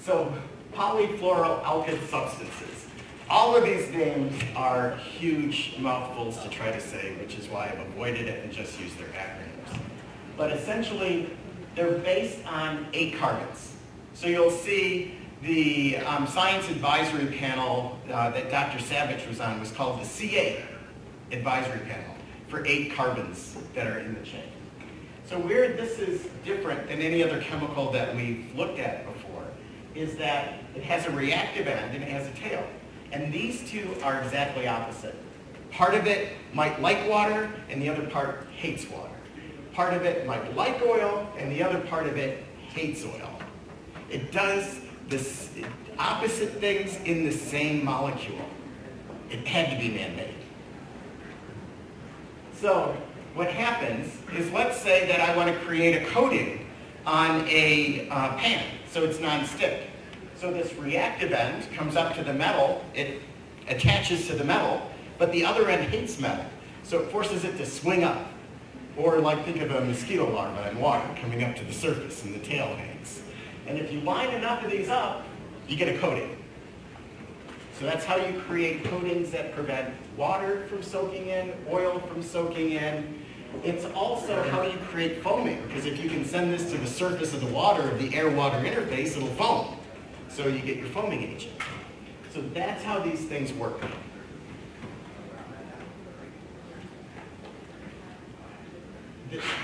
So 0.00 0.34
polyfluoroalkyl 0.72 2.08
substances. 2.08 2.86
All 3.30 3.56
of 3.56 3.64
these 3.64 3.88
names 3.90 4.34
are 4.54 4.96
huge 4.96 5.76
mouthfuls 5.78 6.42
to 6.42 6.48
try 6.50 6.70
to 6.70 6.80
say, 6.80 7.14
which 7.16 7.38
is 7.38 7.48
why 7.48 7.70
I've 7.72 7.86
avoided 7.86 8.26
it 8.26 8.44
and 8.44 8.52
just 8.52 8.78
used 8.78 8.98
their 8.98 9.08
acronyms. 9.08 9.80
But 10.36 10.52
essentially, 10.52 11.30
they're 11.74 11.98
based 11.98 12.44
on 12.46 12.86
eight 12.92 13.16
carbons. 13.16 13.73
So 14.14 14.28
you'll 14.28 14.50
see 14.50 15.16
the 15.42 15.96
um, 15.98 16.28
science 16.28 16.68
advisory 16.68 17.36
panel 17.36 17.98
uh, 18.10 18.30
that 18.30 18.48
Dr. 18.48 18.78
Savitz 18.78 19.28
was 19.28 19.40
on 19.40 19.58
was 19.58 19.72
called 19.72 20.00
the 20.00 20.04
C8 20.04 20.62
advisory 21.32 21.80
panel 21.80 22.14
for 22.48 22.64
eight 22.64 22.94
carbons 22.94 23.56
that 23.74 23.88
are 23.88 23.98
in 23.98 24.14
the 24.14 24.24
chain. 24.24 24.48
So 25.26 25.38
where 25.40 25.72
this 25.72 25.98
is 25.98 26.28
different 26.44 26.86
than 26.86 27.00
any 27.00 27.24
other 27.24 27.40
chemical 27.40 27.90
that 27.90 28.14
we've 28.14 28.54
looked 28.54 28.78
at 28.78 29.04
before 29.04 29.44
is 29.96 30.16
that 30.16 30.60
it 30.76 30.84
has 30.84 31.06
a 31.06 31.10
reactive 31.10 31.66
end 31.66 31.94
and 31.94 32.04
it 32.04 32.08
has 32.08 32.28
a 32.28 32.32
tail. 32.32 32.64
And 33.10 33.32
these 33.32 33.68
two 33.68 33.96
are 34.04 34.22
exactly 34.22 34.68
opposite. 34.68 35.16
Part 35.72 35.94
of 35.94 36.06
it 36.06 36.36
might 36.52 36.80
like 36.80 37.08
water 37.08 37.50
and 37.68 37.82
the 37.82 37.88
other 37.88 38.06
part 38.06 38.46
hates 38.56 38.88
water. 38.88 39.10
Part 39.72 39.92
of 39.92 40.04
it 40.04 40.24
might 40.24 40.54
like 40.54 40.80
oil 40.82 41.28
and 41.36 41.50
the 41.50 41.64
other 41.64 41.80
part 41.80 42.06
of 42.06 42.16
it 42.16 42.44
hates 42.68 43.04
oil. 43.04 43.33
It 44.14 44.30
does 44.30 44.78
the 45.08 45.64
opposite 45.98 46.52
things 46.60 46.96
in 47.04 47.24
the 47.24 47.32
same 47.32 47.84
molecule. 47.84 48.44
It 49.28 49.44
had 49.44 49.70
to 49.70 49.76
be 49.76 49.92
man-made. 49.92 50.36
So 52.60 52.96
what 53.34 53.48
happens 53.48 54.16
is 54.36 54.48
let's 54.52 54.80
say 54.80 55.08
that 55.08 55.20
I 55.20 55.36
want 55.36 55.52
to 55.52 55.64
create 55.64 56.00
a 56.00 56.06
coating 56.06 56.64
on 57.04 57.44
a 57.48 58.08
uh, 58.08 58.36
pan 58.36 58.64
so 58.88 59.02
it's 59.02 59.18
non-stick. 59.18 59.82
So 60.36 60.52
this 60.52 60.72
reactive 60.74 61.32
end 61.32 61.70
comes 61.72 61.96
up 61.96 62.14
to 62.14 62.22
the 62.22 62.32
metal, 62.32 62.84
it 62.94 63.20
attaches 63.66 64.28
to 64.28 64.36
the 64.36 64.44
metal, 64.44 64.80
but 65.18 65.32
the 65.32 65.44
other 65.44 65.68
end 65.68 65.90
hates 65.90 66.20
metal. 66.20 66.46
So 66.84 67.00
it 67.00 67.10
forces 67.10 67.44
it 67.44 67.56
to 67.58 67.66
swing 67.66 68.04
up. 68.04 68.28
Or 68.96 69.18
like 69.18 69.44
think 69.44 69.60
of 69.60 69.72
a 69.72 69.84
mosquito 69.84 70.32
larva 70.32 70.70
in 70.70 70.78
water 70.78 71.04
coming 71.20 71.42
up 71.42 71.56
to 71.56 71.64
the 71.64 71.72
surface 71.72 72.22
and 72.22 72.32
the 72.32 72.38
tail 72.38 72.76
hangs. 72.76 73.24
And 73.66 73.78
if 73.78 73.92
you 73.92 74.00
line 74.00 74.30
enough 74.30 74.64
of 74.64 74.70
these 74.70 74.88
up, 74.88 75.24
you 75.68 75.76
get 75.76 75.88
a 75.88 75.98
coating. 75.98 76.36
So 77.78 77.86
that's 77.86 78.04
how 78.04 78.16
you 78.16 78.40
create 78.40 78.84
coatings 78.84 79.30
that 79.32 79.54
prevent 79.54 79.94
water 80.16 80.66
from 80.68 80.82
soaking 80.82 81.28
in, 81.28 81.52
oil 81.70 81.98
from 82.00 82.22
soaking 82.22 82.72
in. 82.72 83.22
It's 83.64 83.84
also 83.86 84.42
how 84.50 84.62
you 84.62 84.76
create 84.88 85.22
foaming, 85.22 85.62
because 85.66 85.86
if 85.86 86.02
you 86.02 86.08
can 86.08 86.24
send 86.24 86.52
this 86.52 86.70
to 86.70 86.78
the 86.78 86.86
surface 86.86 87.34
of 87.34 87.40
the 87.40 87.52
water, 87.52 87.82
of 87.82 87.98
the 87.98 88.14
air-water 88.14 88.58
interface, 88.58 89.16
it'll 89.16 89.28
foam. 89.28 89.76
So 90.28 90.46
you 90.46 90.60
get 90.60 90.76
your 90.76 90.86
foaming 90.86 91.22
agent. 91.22 91.52
So 92.32 92.42
that's 92.52 92.82
how 92.82 92.98
these 92.98 93.24
things 93.24 93.52
work. 93.52 93.80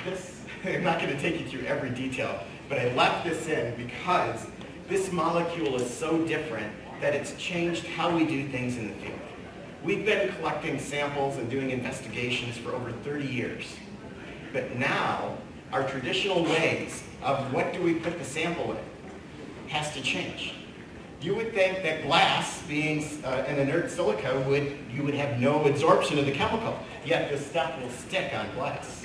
This, 0.05 0.41
I'm 0.65 0.85
not 0.85 1.01
going 1.01 1.15
to 1.15 1.21
take 1.21 1.41
you 1.41 1.47
through 1.47 1.67
every 1.67 1.91
detail, 1.91 2.43
but 2.71 2.79
I 2.79 2.95
left 2.95 3.25
this 3.25 3.49
in 3.49 3.75
because 3.75 4.47
this 4.89 5.13
molecule 5.13 5.75
is 5.75 5.93
so 5.93 6.25
different 6.25 6.73
that 7.01 7.15
it's 7.15 7.35
changed 7.35 7.85
how 7.85 8.17
we 8.17 8.25
do 8.25 8.49
things 8.49 8.77
in 8.77 8.89
the 8.89 8.95
field. 8.95 9.19
We've 9.83 10.07
been 10.07 10.33
collecting 10.37 10.79
samples 10.79 11.37
and 11.37 11.51
doing 11.51 11.71
investigations 11.71 12.57
for 12.57 12.73
over 12.73 12.93
30 12.93 13.27
years. 13.27 13.65
But 14.53 14.77
now, 14.77 15.37
our 15.73 15.87
traditional 15.89 16.45
ways 16.45 17.03
of 17.23 17.53
what 17.53 17.73
do 17.73 17.83
we 17.83 17.95
put 17.95 18.19
the 18.19 18.25
sample 18.25 18.73
in 18.73 19.69
has 19.69 19.93
to 19.95 20.03
change. 20.03 20.55
You 21.21 21.35
would 21.35 21.53
think 21.53 21.83
that 21.83 22.05
glass, 22.05 22.63
being 22.63 23.05
uh, 23.25 23.45
an 23.49 23.59
inert 23.59 23.91
silica, 23.91 24.45
would 24.49 24.77
you 24.93 25.03
would 25.03 25.15
have 25.15 25.41
no 25.41 25.65
absorption 25.65 26.19
of 26.19 26.27
the 26.27 26.33
chemical. 26.33 26.79
Yet 27.05 27.31
this 27.31 27.45
stuff 27.47 27.81
will 27.81 27.91
stick 27.91 28.33
on 28.35 28.53
glass. 28.55 29.00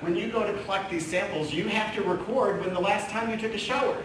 When 0.00 0.14
you 0.14 0.30
go 0.30 0.46
to 0.46 0.62
collect 0.62 0.90
these 0.90 1.06
samples, 1.06 1.52
you 1.52 1.68
have 1.68 1.94
to 1.96 2.02
record 2.02 2.60
when 2.60 2.72
the 2.72 2.80
last 2.80 3.10
time 3.10 3.30
you 3.30 3.36
took 3.36 3.54
a 3.54 3.58
shower. 3.58 3.96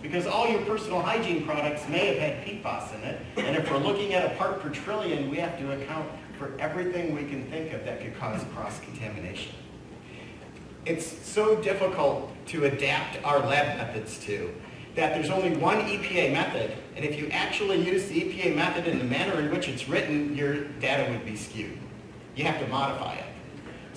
Because 0.00 0.26
all 0.26 0.48
your 0.48 0.62
personal 0.62 1.02
hygiene 1.02 1.44
products 1.44 1.86
may 1.88 2.06
have 2.06 2.18
had 2.18 2.46
PFAS 2.46 2.94
in 2.94 3.00
it, 3.02 3.20
and 3.36 3.54
if 3.54 3.70
we're 3.70 3.78
looking 3.78 4.14
at 4.14 4.32
a 4.32 4.34
part 4.36 4.60
per 4.60 4.70
trillion, 4.70 5.30
we 5.30 5.36
have 5.36 5.58
to 5.58 5.72
account 5.72 6.08
for 6.38 6.58
everything 6.58 7.14
we 7.14 7.24
can 7.24 7.44
think 7.50 7.74
of 7.74 7.84
that 7.84 8.00
could 8.00 8.18
cause 8.18 8.42
cross-contamination. 8.54 9.52
It's 10.86 11.06
so 11.06 11.60
difficult 11.60 12.32
to 12.46 12.64
adapt 12.64 13.22
our 13.24 13.40
lab 13.40 13.76
methods 13.76 14.18
to 14.24 14.54
that 14.94 15.14
there's 15.14 15.28
only 15.28 15.54
one 15.56 15.76
EPA 15.82 16.32
method, 16.32 16.72
and 16.96 17.04
if 17.04 17.18
you 17.18 17.28
actually 17.28 17.82
use 17.82 18.08
the 18.08 18.22
EPA 18.22 18.56
method 18.56 18.88
in 18.88 18.98
the 18.98 19.04
manner 19.04 19.38
in 19.38 19.50
which 19.50 19.68
it's 19.68 19.86
written, 19.86 20.34
your 20.34 20.64
data 20.80 21.12
would 21.12 21.26
be 21.26 21.36
skewed. 21.36 21.78
You 22.34 22.44
have 22.44 22.58
to 22.58 22.66
modify 22.68 23.14
it. 23.14 23.29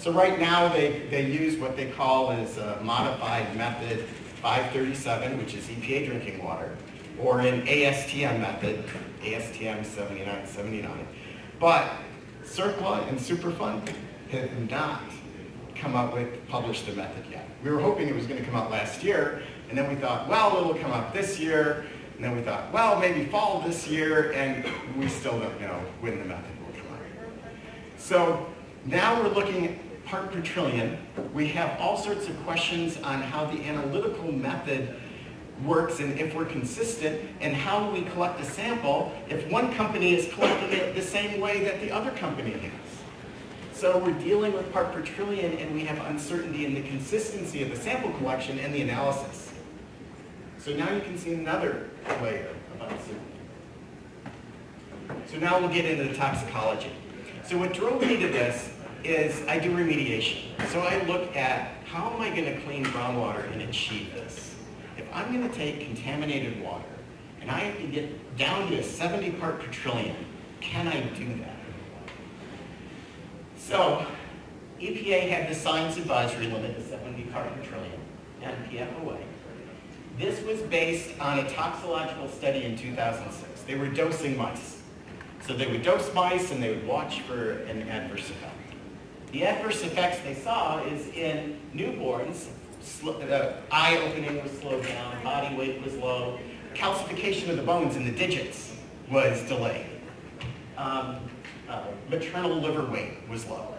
So 0.03 0.11
right 0.11 0.37
now 0.37 0.67
they, 0.67 1.07
they 1.09 1.25
use 1.25 1.57
what 1.57 1.77
they 1.77 1.89
call 1.89 2.29
as 2.29 2.57
a 2.57 2.77
modified 2.83 3.55
method 3.55 4.03
537, 4.41 5.37
which 5.37 5.53
is 5.53 5.63
EPA 5.67 6.07
drinking 6.07 6.43
water, 6.43 6.75
or 7.17 7.39
an 7.39 7.65
ASTM 7.65 8.41
method, 8.41 8.83
ASTM 9.21 9.85
7979. 9.85 11.07
But 11.57 11.89
CERCLA 12.43 13.07
and 13.07 13.17
Superfund 13.17 13.93
have 14.31 14.69
not 14.69 15.03
come 15.73 15.95
out 15.95 16.13
with, 16.13 16.49
published 16.49 16.85
a 16.89 16.93
method 16.95 17.23
yet. 17.31 17.47
We 17.63 17.71
were 17.71 17.79
hoping 17.79 18.09
it 18.09 18.15
was 18.15 18.27
going 18.27 18.41
to 18.41 18.45
come 18.45 18.57
out 18.57 18.71
last 18.71 19.05
year, 19.05 19.41
and 19.69 19.77
then 19.77 19.87
we 19.87 19.95
thought, 19.95 20.27
well, 20.27 20.57
it'll 20.57 20.73
come 20.73 20.91
out 20.91 21.13
this 21.13 21.39
year, 21.39 21.85
and 22.17 22.25
then 22.25 22.35
we 22.35 22.41
thought, 22.41 22.73
well, 22.73 22.99
maybe 22.99 23.23
fall 23.27 23.61
this 23.61 23.87
year, 23.87 24.33
and 24.33 24.65
we 24.97 25.07
still 25.07 25.39
don't 25.39 25.61
know 25.61 25.81
when 26.01 26.19
the 26.19 26.25
method 26.25 26.59
will 26.59 26.73
come 26.73 26.91
out. 26.91 27.47
So 27.97 28.49
now 28.85 29.21
we're 29.21 29.29
looking 29.29 29.79
part 30.05 30.31
per 30.31 30.41
trillion. 30.41 30.97
We 31.33 31.47
have 31.49 31.79
all 31.79 31.97
sorts 31.97 32.27
of 32.27 32.37
questions 32.43 32.97
on 32.97 33.21
how 33.21 33.45
the 33.45 33.63
analytical 33.63 34.31
method 34.31 34.95
works 35.63 35.99
and 35.99 36.19
if 36.19 36.33
we're 36.33 36.45
consistent 36.45 37.21
and 37.39 37.55
how 37.55 37.89
we 37.91 38.01
collect 38.03 38.39
a 38.41 38.45
sample 38.45 39.13
if 39.29 39.49
one 39.51 39.73
company 39.73 40.13
is 40.15 40.33
collecting 40.33 40.71
it 40.71 40.95
the 40.95 41.01
same 41.01 41.39
way 41.39 41.63
that 41.63 41.79
the 41.79 41.91
other 41.91 42.11
company 42.11 42.51
has. 42.51 42.71
So 43.73 43.97
we're 43.97 44.17
dealing 44.19 44.53
with 44.53 44.71
part 44.71 44.91
per 44.93 45.01
trillion 45.01 45.53
and 45.57 45.73
we 45.73 45.83
have 45.85 45.97
uncertainty 46.07 46.65
in 46.65 46.73
the 46.73 46.81
consistency 46.83 47.63
of 47.63 47.69
the 47.69 47.75
sample 47.75 48.11
collection 48.13 48.59
and 48.59 48.73
the 48.73 48.81
analysis. 48.81 49.53
So 50.57 50.73
now 50.73 50.91
you 50.93 51.01
can 51.01 51.17
see 51.17 51.33
another 51.33 51.89
layer 52.21 52.47
of 52.79 52.91
uncertainty. 52.91 53.19
So 55.29 55.37
now 55.37 55.59
we'll 55.59 55.69
get 55.69 55.85
into 55.85 56.05
the 56.05 56.13
toxicology. 56.13 56.91
So 57.45 57.57
what 57.57 57.73
drove 57.73 58.01
me 58.01 58.17
to 58.17 58.27
this 58.27 58.72
is 59.03 59.45
I 59.47 59.59
do 59.59 59.71
remediation. 59.71 60.43
So 60.71 60.79
I 60.79 61.03
look 61.03 61.35
at 61.35 61.71
how 61.85 62.11
am 62.11 62.21
I 62.21 62.29
going 62.29 62.45
to 62.45 62.59
clean 62.61 62.85
groundwater 62.85 63.51
and 63.51 63.61
achieve 63.63 64.13
this? 64.13 64.55
If 64.97 65.05
I'm 65.13 65.33
going 65.33 65.47
to 65.47 65.55
take 65.55 65.81
contaminated 65.81 66.61
water 66.61 66.85
and 67.41 67.51
I 67.51 67.59
have 67.59 67.77
to 67.77 67.87
get 67.87 68.37
down 68.37 68.69
to 68.69 68.79
a 68.79 68.83
70 68.83 69.31
part 69.31 69.59
per 69.59 69.67
trillion, 69.67 70.15
can 70.61 70.87
I 70.87 71.01
do 71.01 71.35
that? 71.39 71.57
So 73.57 74.05
EPA 74.79 75.29
had 75.29 75.49
the 75.49 75.55
science 75.55 75.97
advisory 75.97 76.47
limit 76.47 76.77
of 76.77 76.83
70 76.83 77.23
part 77.25 77.53
per 77.55 77.63
trillion, 77.63 77.99
and 78.41 78.55
NPFOA. 78.65 79.17
This 80.17 80.43
was 80.43 80.61
based 80.63 81.19
on 81.19 81.39
a 81.39 81.49
toxicological 81.49 82.27
study 82.29 82.63
in 82.63 82.77
2006. 82.77 83.61
They 83.63 83.75
were 83.75 83.87
dosing 83.87 84.37
mice. 84.37 84.81
So 85.47 85.53
they 85.53 85.67
would 85.67 85.83
dose 85.83 86.13
mice 86.13 86.51
and 86.51 86.61
they 86.61 86.69
would 86.69 86.85
watch 86.85 87.21
for 87.21 87.51
an 87.63 87.87
adverse 87.89 88.29
effect. 88.29 88.52
The 89.33 89.45
adverse 89.45 89.83
effects 89.83 90.19
they 90.19 90.35
saw 90.35 90.83
is 90.83 91.07
in 91.07 91.59
newborns, 91.73 92.45
the 93.01 93.55
eye 93.71 93.97
opening 93.97 94.43
was 94.43 94.51
slowed 94.59 94.85
down, 94.85 95.23
body 95.23 95.55
weight 95.55 95.83
was 95.83 95.95
low, 95.95 96.37
calcification 96.75 97.49
of 97.49 97.57
the 97.57 97.63
bones 97.63 97.95
in 97.95 98.05
the 98.05 98.11
digits 98.11 98.75
was 99.09 99.41
delayed. 99.47 99.87
Um, 100.77 101.15
uh, 101.67 101.85
maternal 102.11 102.53
liver 102.53 102.85
weight 102.85 103.27
was 103.27 103.47
low. 103.47 103.73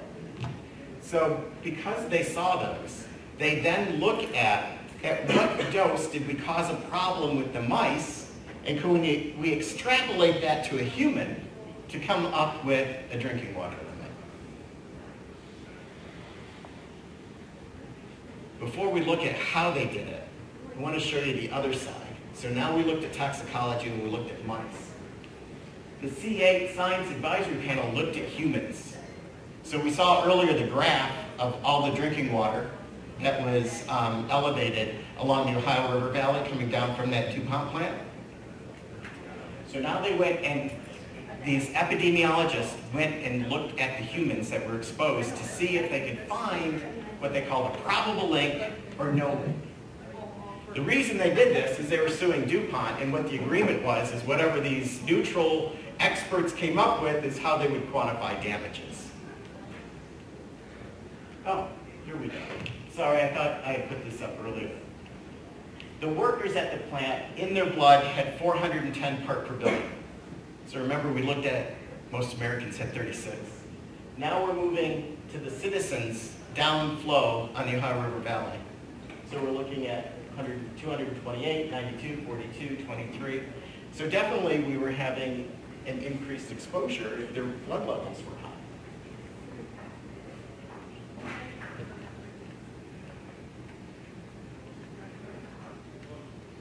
So 1.01 1.45
because 1.63 2.09
they 2.09 2.25
saw 2.25 2.57
those, 2.57 3.07
they 3.39 3.61
then 3.61 4.01
look 4.01 4.35
at 4.35 4.79
at 5.05 5.29
what 5.37 5.71
dose 5.71 6.09
did 6.09 6.27
we 6.27 6.35
cause 6.35 6.69
a 6.69 6.77
problem 6.89 7.37
with 7.37 7.53
the 7.53 7.63
mice, 7.63 8.33
and 8.65 8.81
can 8.81 9.01
we, 9.01 9.37
we 9.39 9.53
extrapolate 9.53 10.41
that 10.41 10.65
to 10.65 10.81
a 10.81 10.83
human 10.83 11.47
to 11.91 12.01
come 12.01 12.27
up 12.27 12.65
with 12.65 12.89
a 13.13 13.19
drinking 13.19 13.55
water 13.55 13.77
Before 18.65 18.89
we 18.89 19.03
look 19.03 19.21
at 19.21 19.37
how 19.37 19.71
they 19.73 19.85
did 19.85 20.09
it, 20.09 20.27
I 20.75 20.81
want 20.81 20.95
to 20.95 21.01
show 21.01 21.19
you 21.19 21.35
the 21.35 21.51
other 21.51 21.75
side. 21.75 21.95
So 22.33 22.49
now 22.49 22.75
we 22.75 22.83
looked 22.83 23.05
at 23.05 23.13
toxicology 23.13 23.91
and 23.91 24.03
we 24.03 24.09
looked 24.09 24.31
at 24.31 24.45
mice. 24.47 24.65
The 26.01 26.09
C8 26.09 26.75
Science 26.75 27.11
Advisory 27.11 27.57
Panel 27.57 27.93
looked 27.93 28.17
at 28.17 28.25
humans. 28.27 28.97
So 29.65 29.79
we 29.79 29.91
saw 29.91 30.25
earlier 30.25 30.59
the 30.59 30.67
graph 30.67 31.13
of 31.39 31.63
all 31.63 31.91
the 31.91 31.95
drinking 31.95 32.33
water 32.33 32.71
that 33.21 33.43
was 33.43 33.87
um, 33.91 34.27
elevated 34.31 34.95
along 35.19 35.53
the 35.53 35.59
Ohio 35.59 35.95
River 35.95 36.09
Valley 36.09 36.49
coming 36.49 36.71
down 36.71 36.97
from 36.97 37.11
that 37.11 37.35
DuPont 37.35 37.71
plant. 37.71 38.01
So 39.71 39.79
now 39.79 40.01
they 40.01 40.15
went 40.15 40.41
and 40.41 40.71
these 41.45 41.69
epidemiologists 41.71 42.75
went 42.93 43.15
and 43.23 43.49
looked 43.51 43.79
at 43.79 43.99
the 43.99 44.05
humans 44.05 44.51
that 44.51 44.67
were 44.67 44.77
exposed 44.77 45.37
to 45.37 45.45
see 45.45 45.77
if 45.77 45.91
they 45.91 46.09
could 46.09 46.27
find 46.29 46.81
what 47.19 47.33
they 47.33 47.43
call 47.43 47.67
a 47.73 47.77
probable 47.79 48.29
link 48.29 48.63
or 48.99 49.13
no 49.13 49.35
link. 49.35 49.57
The 50.75 50.83
reason 50.83 51.19
they 51.19 51.33
did 51.35 51.55
this 51.55 51.79
is 51.79 51.89
they 51.89 52.01
were 52.01 52.09
suing 52.09 52.47
DuPont, 52.47 53.01
and 53.01 53.13
what 53.13 53.29
the 53.31 53.37
agreement 53.37 53.85
was 53.85 54.13
is 54.13 54.23
whatever 54.25 54.61
these 54.61 55.03
neutral 55.05 55.77
experts 56.01 56.53
came 56.53 56.79
up 56.79 57.01
with 57.01 57.25
is 57.25 57.39
how 57.39 57.57
they 57.57 57.69
would 57.69 57.87
quantify 57.93 58.43
damages. 58.43 59.09
Oh, 61.47 61.69
here 62.07 62.17
we 62.17 62.29
go. 62.29 62.39
Sorry, 62.93 63.23
I 63.23 63.33
thought 63.33 63.61
I 63.65 63.73
had 63.73 63.89
put 63.89 64.05
this 64.05 64.21
up 64.21 64.33
earlier. 64.43 64.71
The 66.01 66.09
workers 66.09 66.57
at 66.57 66.73
the 66.73 66.79
plant, 66.89 67.39
in 67.39 67.55
their 67.55 67.67
blood, 67.67 68.05
had 68.05 68.39
410 68.39 69.27
part 69.27 69.47
per 69.47 69.55
billion. 69.55 69.83
So 70.67 70.81
remember, 70.81 71.13
we 71.13 71.23
looked 71.23 71.47
at, 71.47 71.73
most 72.11 72.37
Americans 72.37 72.77
had 72.77 72.93
36. 72.95 73.37
Now 74.17 74.45
we're 74.45 74.55
moving 74.55 75.19
to 75.33 75.39
the 75.39 75.51
citizens 75.51 76.33
downflow 76.55 77.51
on 77.55 77.67
the 77.67 77.77
Ohio 77.77 78.01
River 78.03 78.21
Valley. 78.21 78.59
So 79.31 79.43
we're 79.43 79.51
looking 79.51 79.89
at 79.89 80.13
100, 80.37 80.77
228, 80.79 81.71
92, 81.71 82.23
42, 82.25 82.85
23. 82.85 83.43
So 83.93 84.09
definitely 84.09 84.61
we 84.61 84.79
were 84.79 84.91
having 84.91 85.51
an 85.87 85.99
increased 86.01 86.51
exposure 86.51 87.19
if 87.19 87.35
their 87.35 87.45
blood 87.45 87.87
levels 87.87 88.23
were 88.25 88.37
high. 88.37 88.51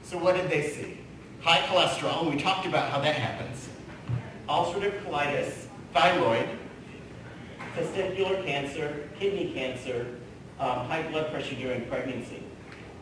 So 0.02 0.18
what 0.18 0.36
did 0.36 0.50
they 0.50 0.68
see? 0.68 0.98
High 1.40 1.60
cholesterol, 1.60 2.30
we 2.30 2.40
talked 2.40 2.66
about 2.66 2.90
how 2.90 3.00
that 3.00 3.16
happens. 3.16 3.68
Ulcerative 4.48 5.02
colitis, 5.04 5.66
thyroid, 5.92 6.48
testicular 7.76 8.44
cancer, 8.44 9.08
kidney 9.18 9.52
cancer, 9.52 10.06
um, 10.60 10.86
high 10.86 11.02
blood 11.10 11.30
pressure 11.30 11.54
during 11.54 11.86
pregnancy. 11.86 12.42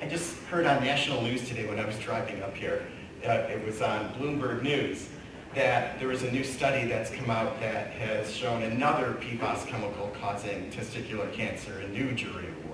I 0.00 0.06
just 0.06 0.36
heard 0.44 0.66
on 0.66 0.82
national 0.82 1.22
news 1.22 1.48
today 1.48 1.66
when 1.68 1.78
I 1.78 1.84
was 1.84 1.98
driving 1.98 2.42
up 2.42 2.54
here, 2.54 2.86
uh, 3.26 3.32
it 3.50 3.64
was 3.66 3.82
on 3.82 4.12
Bloomberg 4.14 4.62
News, 4.62 5.08
that 5.54 5.98
there 5.98 6.08
was 6.08 6.22
a 6.22 6.30
new 6.30 6.44
study 6.44 6.88
that's 6.88 7.10
come 7.10 7.28
out 7.28 7.60
that 7.60 7.88
has 7.92 8.34
shown 8.34 8.62
another 8.62 9.14
PFAS 9.20 9.66
chemical 9.66 10.10
causing 10.20 10.70
testicular 10.70 11.32
cancer 11.32 11.78
and 11.80 11.92
new 11.92 12.12
jury 12.12 12.46
awards 12.64 12.72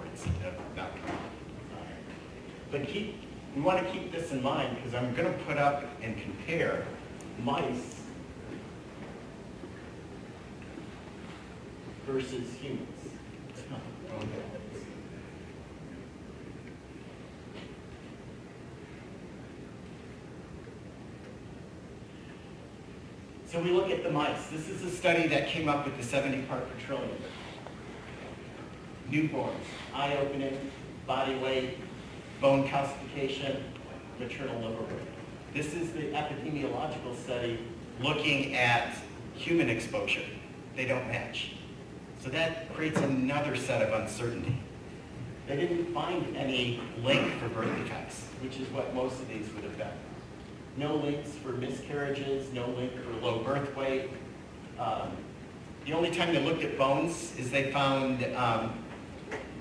not. 0.79 0.91
But 2.71 2.87
keep, 2.87 3.21
we 3.55 3.63
want 3.63 3.85
to 3.85 3.93
keep 3.93 4.13
this 4.13 4.31
in 4.31 4.43
mind 4.43 4.77
because 4.77 4.95
I'm 4.95 5.15
going 5.15 5.33
to 5.33 5.39
put 5.45 5.59
up 5.59 5.85
and 6.03 6.17
compare 6.21 6.87
mice 7.43 7.98
versus 12.09 12.55
humans. 12.55 12.89
So 23.47 23.61
we 23.61 23.71
look 23.71 23.91
at 23.91 24.03
the 24.03 24.11
mice. 24.11 24.47
This 24.51 24.69
is 24.69 24.83
a 24.85 24.91
study 24.91 25.27
that 25.29 25.49
came 25.49 25.69
up 25.69 25.85
with 25.85 25.97
the 25.97 26.03
70 26.03 26.43
part 26.43 26.67
per 26.69 26.87
trillion. 26.87 27.17
Newborns, 29.11 29.55
eye 29.95 30.17
opening, 30.19 30.71
body 31.07 31.35
weight, 31.37 31.79
bone 32.41 32.69
calcification, 32.69 33.63
maternal 34.19 34.61
liver 34.61 34.83
weight. 34.83 35.09
This 35.55 35.75
is 35.75 35.93
the 35.93 36.13
epidemiological 36.13 37.17
study 37.23 37.59
looking 38.01 38.55
at 38.55 38.97
human 39.35 39.69
exposure. 39.71 40.25
They 40.77 40.85
don't 40.85 41.09
match. 41.09 41.58
So 42.29 42.33
that 42.33 42.75
creates 42.75 42.99
another 42.99 43.57
set 43.57 43.81
of 43.81 44.03
uncertainty. 44.03 44.55
They 45.47 45.57
didn't 45.57 45.95
find 45.95 46.37
any 46.37 46.79
link 47.03 47.33
for 47.41 47.49
birth 47.49 47.75
defects, 47.79 48.21
which 48.43 48.61
is 48.61 48.69
what 48.69 48.95
most 48.95 49.19
of 49.19 49.31
these 49.31 49.51
would 49.55 49.65
have 49.65 49.79
been. 49.79 49.89
No 50.77 50.97
links 50.97 51.31
for 51.31 51.53
miscarriages, 51.53 52.53
no 52.53 52.67
link 52.67 52.93
for 53.03 53.15
low 53.25 53.39
birth 53.39 53.75
weight. 53.75 54.11
Um, 54.79 55.17
the 55.87 55.95
only 55.95 56.11
time 56.11 56.35
they 56.35 56.45
looked 56.45 56.63
at 56.63 56.77
bones 56.77 57.35
is 57.39 57.51
they 57.51 57.73
found 57.73 58.23
um, 58.37 58.75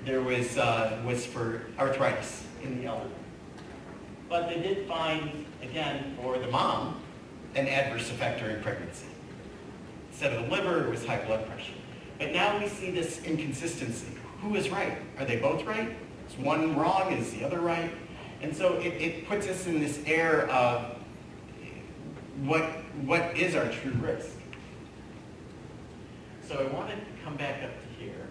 there 0.04 0.20
was, 0.20 0.58
uh, 0.58 1.00
was 1.06 1.24
for 1.24 1.62
arthritis 1.78 2.44
in 2.62 2.82
the 2.82 2.84
elderly. 2.86 3.10
But 4.28 4.50
they 4.50 4.60
did 4.60 4.86
find, 4.86 5.46
again, 5.62 6.18
for 6.20 6.36
the 6.38 6.48
mom, 6.48 7.00
an 7.54 7.66
adverse 7.66 8.10
effect 8.10 8.40
during 8.40 8.62
pregnancy. 8.62 9.06
Instead 10.10 10.34
of 10.34 10.44
the 10.44 10.54
liver, 10.54 10.84
it 10.84 10.90
was 10.90 11.06
high 11.06 11.24
blood 11.24 11.46
pressure. 11.46 11.72
But 12.18 12.32
now 12.32 12.58
we 12.58 12.68
see 12.68 12.90
this 12.90 13.22
inconsistency. 13.24 14.08
Who 14.42 14.54
is 14.56 14.70
right? 14.70 14.98
Are 15.18 15.24
they 15.24 15.36
both 15.36 15.64
right? 15.64 15.96
Is 16.28 16.36
one 16.38 16.76
wrong? 16.76 17.12
Is 17.12 17.32
the 17.32 17.44
other 17.44 17.60
right? 17.60 17.90
And 18.42 18.54
so 18.54 18.74
it, 18.74 18.94
it 19.00 19.28
puts 19.28 19.48
us 19.48 19.66
in 19.66 19.80
this 19.80 20.00
air 20.06 20.48
of 20.50 20.96
what, 22.44 22.62
what 23.04 23.36
is 23.36 23.54
our 23.54 23.68
true 23.68 23.92
risk? 24.00 24.30
So 26.46 26.56
I 26.56 26.74
want 26.74 26.90
to 26.90 26.96
come 27.24 27.36
back 27.36 27.62
up 27.62 27.70
to 27.70 28.02
here 28.02 28.26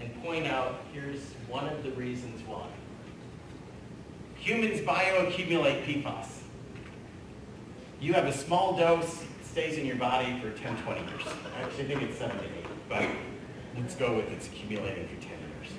and 0.00 0.22
point 0.22 0.46
out 0.46 0.80
here's 0.92 1.20
one 1.48 1.68
of 1.68 1.82
the 1.82 1.90
reasons 1.92 2.40
why. 2.46 2.66
Humans 4.36 4.80
bioaccumulate 4.80 5.84
PFAS. 5.84 6.28
You 8.00 8.14
have 8.14 8.24
a 8.24 8.32
small 8.32 8.76
dose, 8.76 9.22
stays 9.44 9.76
in 9.76 9.84
your 9.84 9.96
body 9.96 10.40
for 10.40 10.50
10, 10.50 10.82
20 10.82 11.00
years. 11.00 11.22
Actually, 11.60 11.84
I 11.84 11.86
think 11.88 12.02
it's 12.02 12.18
7 12.18 12.38
to 12.38 12.44
8, 12.44 12.59
but 12.90 13.04
let's 13.78 13.94
go 13.94 14.16
with 14.16 14.30
it's 14.32 14.48
accumulating 14.48 15.06
for 15.06 15.14
10 15.22 15.30
years. 15.30 15.72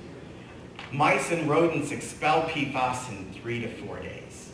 Mice 0.91 1.31
and 1.31 1.47
rodents 1.47 1.91
expel 1.91 2.43
PFAS 2.43 3.09
in 3.09 3.33
three 3.33 3.59
to 3.59 3.67
four 3.67 3.99
days. 3.99 4.49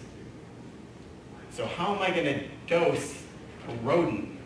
So 1.52 1.66
how 1.66 1.96
am 1.96 2.02
I 2.02 2.10
going 2.10 2.26
to 2.26 2.44
dose 2.68 3.24
a 3.70 3.76
rodent 3.86 4.38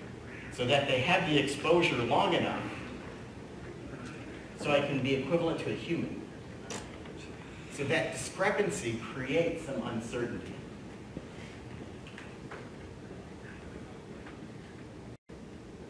so 0.52 0.66
that 0.66 0.88
they 0.88 1.00
have 1.00 1.28
the 1.30 1.40
exposure 1.40 1.98
long 1.98 2.34
enough 2.34 2.62
so 4.60 4.72
I 4.72 4.82
can 4.82 5.02
be 5.02 5.16
equivalent 5.16 5.60
to 5.62 5.72
a 5.72 5.76
human? 5.76 6.22
So 7.72 7.86
that 7.86 8.12
discrepancy 8.12 9.02
creates 9.14 9.66
some 9.66 9.82
uncertainty. 9.88 10.54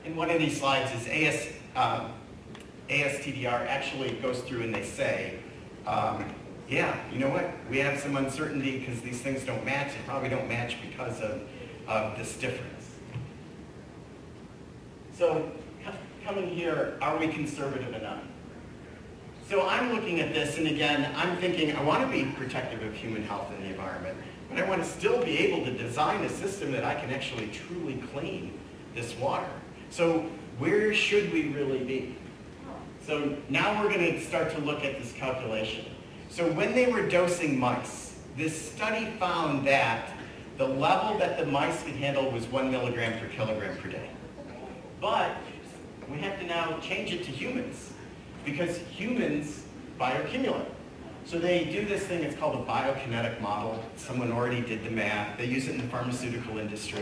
In 0.06 0.16
one 0.16 0.30
of 0.30 0.40
these 0.40 0.60
slides 0.60 0.92
is 0.94 1.08
AS, 1.08 1.61
um, 1.76 2.14
ASTDR 2.90 3.68
actually 3.68 4.12
goes 4.16 4.40
through 4.42 4.62
and 4.64 4.74
they 4.74 4.84
say, 4.84 5.40
um, 5.88 6.26
yeah, 6.68 6.96
you 7.12 7.20
know 7.20 7.30
what? 7.30 7.50
We 7.70 7.80
have 7.80 8.00
some 8.00 8.16
uncertainty 8.16 8.80
because 8.80 9.02
these 9.02 9.22
things 9.22 9.44
don't 9.44 9.66
match. 9.66 9.88
They 9.94 10.02
probably 10.06 10.30
don't 10.30 10.48
match 10.48 10.78
because 10.82 11.20
of, 11.22 11.42
of 11.88 12.18
this 12.18 12.38
difference. 12.38 12.90
So 15.18 15.52
coming 16.26 16.48
here, 16.48 16.98
are 17.02 17.18
we 17.18 17.28
conservative 17.28 17.94
enough? 17.94 18.24
So 19.50 19.68
I'm 19.68 19.94
looking 19.94 20.22
at 20.22 20.34
this, 20.34 20.58
and 20.58 20.68
again, 20.68 21.14
I'm 21.16 21.36
thinking 21.38 21.76
I 21.76 21.84
want 21.84 22.04
to 22.04 22.08
be 22.08 22.32
protective 22.32 22.82
of 22.84 22.94
human 22.94 23.24
health 23.24 23.52
and 23.52 23.64
the 23.66 23.70
environment, 23.70 24.16
but 24.50 24.58
I 24.58 24.70
want 24.70 24.82
to 24.82 24.88
still 24.88 25.22
be 25.22 25.40
able 25.40 25.66
to 25.66 25.72
design 25.72 26.24
a 26.24 26.30
system 26.30 26.72
that 26.72 26.86
I 26.86 26.96
can 26.96 27.10
actually 27.10 27.50
truly 27.50 28.02
clean 28.14 28.58
this 28.96 29.14
water. 29.18 29.50
So 29.90 30.26
where 30.62 30.94
should 30.94 31.34
we 31.34 31.48
really 31.48 31.84
be? 31.84 32.16
So 33.08 33.36
now 33.50 33.82
we're 33.82 33.90
going 33.90 34.14
to 34.14 34.22
start 34.22 34.52
to 34.52 34.60
look 34.60 34.86
at 34.86 35.02
this 35.02 35.12
calculation. 35.12 35.86
So 36.30 36.52
when 36.52 36.76
they 36.76 36.86
were 36.86 37.10
dosing 37.10 37.60
mice, 37.60 38.20
this 38.38 38.72
study 38.72 39.08
found 39.20 39.66
that 39.66 40.12
the 40.60 40.68
level 40.68 41.18
that 41.18 41.40
the 41.40 41.48
mice 41.48 41.82
could 41.82 41.96
handle 41.96 42.30
was 42.30 42.46
one 42.46 42.70
milligram 42.70 43.20
per 43.20 43.26
kilogram 43.30 43.76
per 43.78 43.90
day. 43.90 44.08
But 45.02 45.36
we 46.08 46.20
have 46.20 46.40
to 46.40 46.46
now 46.46 46.78
change 46.78 47.12
it 47.12 47.24
to 47.24 47.32
humans 47.32 47.92
because 48.46 48.78
humans 48.78 49.64
bioaccumulate. 50.00 50.70
So 51.26 51.40
they 51.40 51.66
do 51.66 51.88
this 51.88 52.04
thing, 52.04 52.24
it's 52.24 52.36
called 52.36 52.62
a 52.62 52.72
biokinetic 52.72 53.42
model. 53.42 53.84
Someone 53.96 54.32
already 54.32 54.62
did 54.62 54.84
the 54.84 54.92
math. 54.92 55.40
They 55.40 55.46
use 55.46 55.68
it 55.68 55.72
in 55.72 55.82
the 55.82 55.88
pharmaceutical 55.88 56.60
industry. 56.60 57.02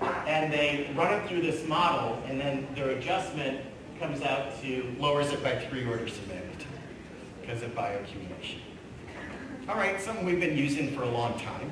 And 0.00 0.52
they 0.52 0.90
run 0.96 1.12
it 1.12 1.28
through 1.28 1.42
this 1.42 1.66
model, 1.66 2.22
and 2.26 2.40
then 2.40 2.66
their 2.74 2.90
adjustment 2.90 3.60
comes 3.98 4.22
out 4.22 4.60
to, 4.62 4.94
lowers 4.98 5.32
it 5.32 5.42
by 5.42 5.56
three 5.56 5.86
orders 5.86 6.16
of 6.18 6.28
magnitude 6.28 6.66
because 7.40 7.62
of 7.62 7.74
bioaccumulation. 7.74 8.58
All 9.68 9.76
right, 9.76 10.00
something 10.00 10.26
we've 10.26 10.40
been 10.40 10.56
using 10.56 10.94
for 10.94 11.02
a 11.02 11.08
long 11.08 11.38
time. 11.40 11.70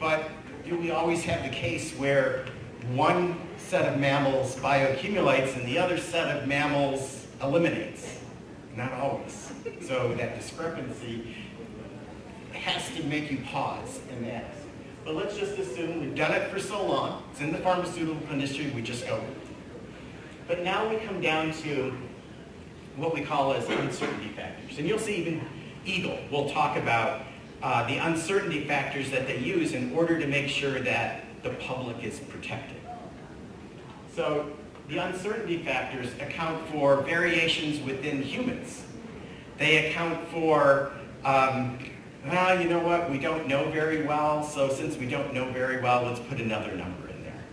But 0.00 0.30
do 0.64 0.78
we 0.78 0.90
always 0.90 1.22
have 1.24 1.42
the 1.42 1.54
case 1.54 1.92
where 1.92 2.46
one 2.92 3.38
set 3.56 3.92
of 3.92 3.98
mammals 3.98 4.56
bioaccumulates 4.56 5.56
and 5.56 5.66
the 5.66 5.78
other 5.78 5.98
set 5.98 6.36
of 6.36 6.48
mammals 6.48 7.26
eliminates? 7.42 8.18
Not 8.76 8.92
always. 8.92 9.52
So 9.86 10.14
that 10.14 10.38
discrepancy 10.38 11.36
has 12.52 12.88
to 12.96 13.04
make 13.04 13.30
you 13.30 13.38
pause 13.46 14.00
and 14.10 14.26
ask. 14.26 14.63
But 15.04 15.16
let's 15.16 15.36
just 15.36 15.58
assume 15.58 16.00
we've 16.00 16.14
done 16.14 16.32
it 16.32 16.50
for 16.50 16.58
so 16.58 16.84
long. 16.84 17.22
It's 17.30 17.40
in 17.40 17.52
the 17.52 17.58
pharmaceutical 17.58 18.16
industry, 18.30 18.70
we 18.74 18.82
just 18.82 19.06
go. 19.06 19.22
But 20.48 20.62
now 20.62 20.88
we 20.88 20.96
come 20.96 21.20
down 21.20 21.52
to 21.62 21.94
what 22.96 23.14
we 23.14 23.22
call 23.22 23.52
as 23.52 23.68
uncertainty 23.68 24.28
factors. 24.28 24.78
And 24.78 24.88
you'll 24.88 24.98
see 24.98 25.16
even 25.16 25.46
EGLE 25.86 26.18
will 26.30 26.48
talk 26.50 26.76
about 26.76 27.22
uh, 27.62 27.86
the 27.86 27.96
uncertainty 27.96 28.64
factors 28.64 29.10
that 29.10 29.26
they 29.26 29.38
use 29.38 29.72
in 29.72 29.94
order 29.94 30.18
to 30.18 30.26
make 30.26 30.48
sure 30.48 30.80
that 30.80 31.24
the 31.42 31.50
public 31.50 32.02
is 32.02 32.18
protected. 32.20 32.76
So 34.14 34.50
the 34.88 34.98
uncertainty 34.98 35.62
factors 35.62 36.08
account 36.20 36.66
for 36.68 37.02
variations 37.02 37.84
within 37.84 38.22
humans. 38.22 38.84
They 39.58 39.88
account 39.90 40.28
for, 40.28 40.92
um, 41.24 41.78
well, 42.28 42.60
you 42.60 42.68
know 42.68 42.78
what, 42.78 43.10
we 43.10 43.18
don't 43.18 43.46
know 43.46 43.70
very 43.70 44.02
well, 44.02 44.42
so 44.42 44.68
since 44.68 44.96
we 44.96 45.06
don't 45.06 45.34
know 45.34 45.50
very 45.52 45.80
well, 45.80 46.04
let's 46.04 46.20
put 46.20 46.40
another 46.40 46.74
number 46.74 47.08
in 47.08 47.22
there. 47.22 47.44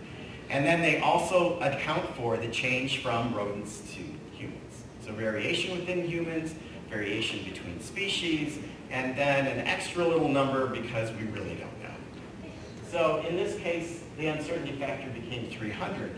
And 0.50 0.64
then 0.64 0.80
they 0.80 1.00
also 1.00 1.58
account 1.60 2.14
for 2.16 2.36
the 2.36 2.48
change 2.48 3.02
from 3.02 3.34
rodents 3.34 3.80
to 3.94 4.00
humans. 4.34 4.84
So 5.04 5.12
variation 5.12 5.78
within 5.78 6.06
humans, 6.06 6.54
variation 6.88 7.44
between 7.44 7.80
species, 7.80 8.58
and 8.90 9.16
then 9.16 9.46
an 9.46 9.66
extra 9.66 10.06
little 10.06 10.28
number 10.28 10.66
because 10.66 11.10
we 11.12 11.24
really 11.24 11.54
don't 11.56 11.82
know. 11.82 12.50
So 12.90 13.24
in 13.28 13.36
this 13.36 13.58
case, 13.58 14.02
the 14.18 14.26
uncertainty 14.26 14.72
factor 14.72 15.08
became 15.10 15.50
300. 15.50 16.12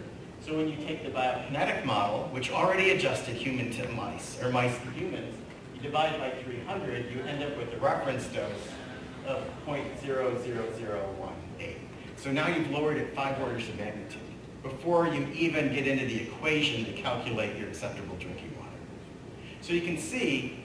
So 0.45 0.57
when 0.57 0.69
you 0.69 0.77
take 0.77 1.05
the 1.05 1.11
biokinetic 1.11 1.85
model, 1.85 2.29
which 2.33 2.51
already 2.51 2.91
adjusted 2.91 3.37
human 3.37 3.71
to 3.73 3.89
mice, 3.91 4.43
or 4.43 4.51
mice 4.51 4.77
to 4.79 4.91
humans, 4.91 5.35
divide 5.85 6.19
by 6.19 6.31
300, 6.43 7.13
you 7.13 7.21
end 7.23 7.43
up 7.43 7.57
with 7.59 7.71
a 7.75 7.77
reference 7.77 8.27
dose 8.29 8.51
of 9.27 9.45
0.00018. 9.67 11.75
So 12.17 12.33
now 12.33 12.49
you've 12.49 12.71
lowered 12.71 12.97
it 12.97 13.15
five 13.15 13.39
orders 13.41 13.69
of 13.69 13.77
magnitude 13.77 14.23
before 14.63 15.09
you 15.09 15.29
even 15.35 15.75
get 15.75 15.87
into 15.87 16.07
the 16.07 16.23
equation 16.23 16.87
to 16.87 16.93
calculate 16.93 17.59
your 17.59 17.69
acceptable 17.69 18.17
drinking 18.17 18.57
water. 18.59 18.71
So 19.61 19.75
you 19.75 19.83
can 19.83 19.99
see 19.99 20.65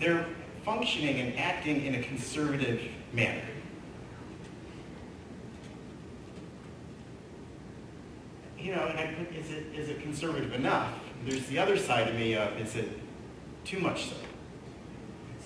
they're 0.00 0.26
functioning 0.64 1.20
and 1.20 1.38
acting 1.38 1.86
in 1.86 1.94
a 1.94 2.02
conservative 2.02 2.82
manner. 3.12 3.44
You 8.58 8.74
know, 8.74 8.86
and 8.86 8.98
I 8.98 9.14
is 9.32 9.52
it, 9.52 9.66
is 9.76 9.90
it 9.90 10.02
conservative 10.02 10.54
enough? 10.54 10.92
There's 11.24 11.46
the 11.46 11.60
other 11.60 11.76
side 11.76 12.08
of 12.08 12.16
me 12.16 12.34
of, 12.34 12.58
is 12.58 12.74
it 12.74 12.88
too 13.64 13.78
much 13.78 14.06
so? 14.06 14.16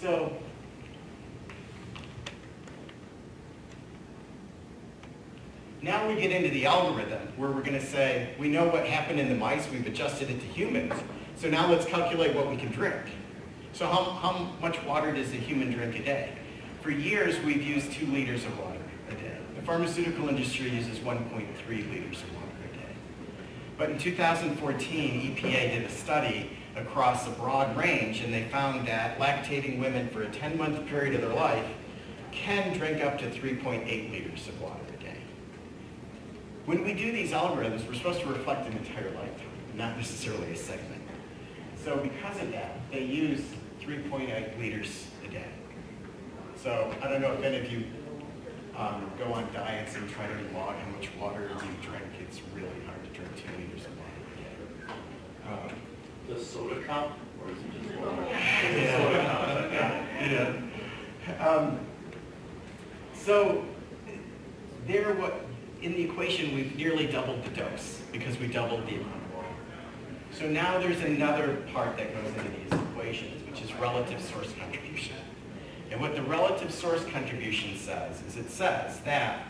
So, 0.00 0.32
now 5.82 6.08
we 6.08 6.14
get 6.18 6.30
into 6.30 6.48
the 6.48 6.64
algorithm 6.64 7.20
where 7.36 7.50
we're 7.50 7.60
going 7.60 7.78
to 7.78 7.84
say, 7.84 8.34
we 8.38 8.48
know 8.48 8.66
what 8.66 8.86
happened 8.86 9.20
in 9.20 9.28
the 9.28 9.34
mice, 9.34 9.68
we've 9.70 9.86
adjusted 9.86 10.30
it 10.30 10.40
to 10.40 10.46
humans, 10.46 10.94
so 11.36 11.50
now 11.50 11.70
let's 11.70 11.84
calculate 11.84 12.34
what 12.34 12.48
we 12.48 12.56
can 12.56 12.72
drink. 12.72 12.96
So 13.74 13.86
how, 13.86 14.04
how 14.04 14.52
much 14.62 14.82
water 14.84 15.12
does 15.12 15.32
a 15.32 15.36
human 15.36 15.70
drink 15.70 15.94
a 15.96 16.02
day? 16.02 16.32
For 16.80 16.90
years, 16.90 17.38
we've 17.44 17.62
used 17.62 17.92
two 17.92 18.06
liters 18.06 18.46
of 18.46 18.58
water 18.58 18.80
a 19.10 19.12
day. 19.12 19.36
The 19.54 19.62
pharmaceutical 19.62 20.30
industry 20.30 20.70
uses 20.70 20.98
1.3 21.00 21.68
liters 21.68 22.22
of 22.22 22.34
water 22.34 22.48
a 22.64 22.74
day. 22.74 22.94
But 23.76 23.90
in 23.90 23.98
2014, 23.98 25.36
EPA 25.36 25.70
did 25.72 25.82
a 25.84 25.90
study 25.90 26.56
across 26.80 27.26
a 27.26 27.30
broad 27.30 27.76
range, 27.76 28.20
and 28.20 28.32
they 28.32 28.44
found 28.44 28.86
that 28.88 29.18
lactating 29.18 29.78
women 29.78 30.08
for 30.08 30.22
a 30.22 30.28
10-month 30.28 30.86
period 30.86 31.14
of 31.14 31.20
their 31.20 31.34
life 31.34 31.66
can 32.32 32.76
drink 32.76 33.04
up 33.04 33.18
to 33.18 33.30
3.8 33.30 34.10
liters 34.10 34.48
of 34.48 34.60
water 34.60 34.80
a 34.88 35.02
day. 35.02 35.18
When 36.66 36.84
we 36.84 36.94
do 36.94 37.12
these 37.12 37.32
algorithms, 37.32 37.86
we're 37.86 37.94
supposed 37.94 38.20
to 38.20 38.26
reflect 38.26 38.66
an 38.66 38.76
entire 38.76 39.10
lifetime, 39.10 39.46
not 39.74 39.96
necessarily 39.96 40.52
a 40.52 40.56
segment. 40.56 41.02
So 41.84 41.96
because 41.96 42.40
of 42.40 42.52
that, 42.52 42.78
they 42.90 43.04
use 43.04 43.42
3.8 43.80 44.58
liters 44.58 45.06
a 45.24 45.28
day. 45.28 45.48
So 46.56 46.92
I 47.02 47.08
don't 47.08 47.22
know 47.22 47.32
if 47.32 47.42
any 47.42 47.58
of 47.58 47.72
you 47.72 47.84
um, 48.76 49.10
go 49.18 49.32
on 49.32 49.50
diets 49.52 49.96
and 49.96 50.08
try 50.08 50.26
to 50.26 50.34
log 50.54 50.76
how 50.76 50.90
much 50.90 51.08
water 51.18 51.48
you 51.48 51.88
drink. 51.88 52.04
It's 52.20 52.40
really 52.54 52.68
hard 52.86 53.02
to 53.02 53.10
drink 53.10 53.30
two 53.36 53.50
liters 53.60 53.86
of 53.86 53.96
water 53.98 54.10
a 54.26 55.62
day. 55.66 55.72
Um, 55.74 55.89
Does 56.30 56.46
soda 56.46 56.80
cup, 56.82 57.18
or 57.42 57.50
is 57.50 57.58
it 57.58 57.88
just 57.88 57.98
water? 57.98 58.26
yeah, 58.30 60.04
yeah. 61.26 61.46
Um, 61.46 61.80
so 63.14 63.64
there, 64.86 65.12
what 65.14 65.44
in 65.82 65.92
the 65.92 66.02
equation, 66.02 66.54
we've 66.54 66.76
nearly 66.76 67.06
doubled 67.06 67.42
the 67.44 67.50
dose 67.50 68.00
because 68.12 68.38
we 68.38 68.46
doubled 68.46 68.86
the 68.86 68.94
amount 68.94 69.16
of 69.16 69.34
water. 69.34 69.48
So 70.32 70.46
now 70.48 70.78
there's 70.78 71.00
another 71.00 71.56
part 71.72 71.96
that 71.96 72.14
goes 72.14 72.32
into 72.36 72.50
these 72.50 72.80
equations, 72.90 73.44
which 73.50 73.62
is 73.62 73.74
relative 73.74 74.20
source 74.20 74.52
contribution. 74.52 75.16
And 75.90 76.00
what 76.00 76.14
the 76.14 76.22
relative 76.22 76.72
source 76.72 77.04
contribution 77.06 77.76
says 77.76 78.22
is 78.28 78.36
it 78.36 78.50
says 78.50 79.00
that, 79.00 79.46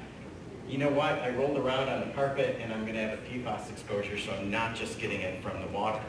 you 0.67 0.79
know 0.79 0.89
what, 0.89 1.21
I 1.21 1.31
rolled 1.31 1.59
around 1.59 1.91
on 1.91 2.09
the 2.09 2.15
carpet 2.15 2.59
and 2.63 2.73
I'm 2.73 2.83
going 2.83 2.95
to 2.95 3.01
have 3.01 3.19
a 3.19 3.23
PFAS 3.23 3.71
exposure, 3.71 4.17
so 4.17 4.33
I'm 4.33 4.51
not 4.51 4.75
just 4.75 4.99
getting 4.99 5.21
it 5.21 5.43
from 5.43 5.61
the 5.61 5.67
water. 5.67 6.01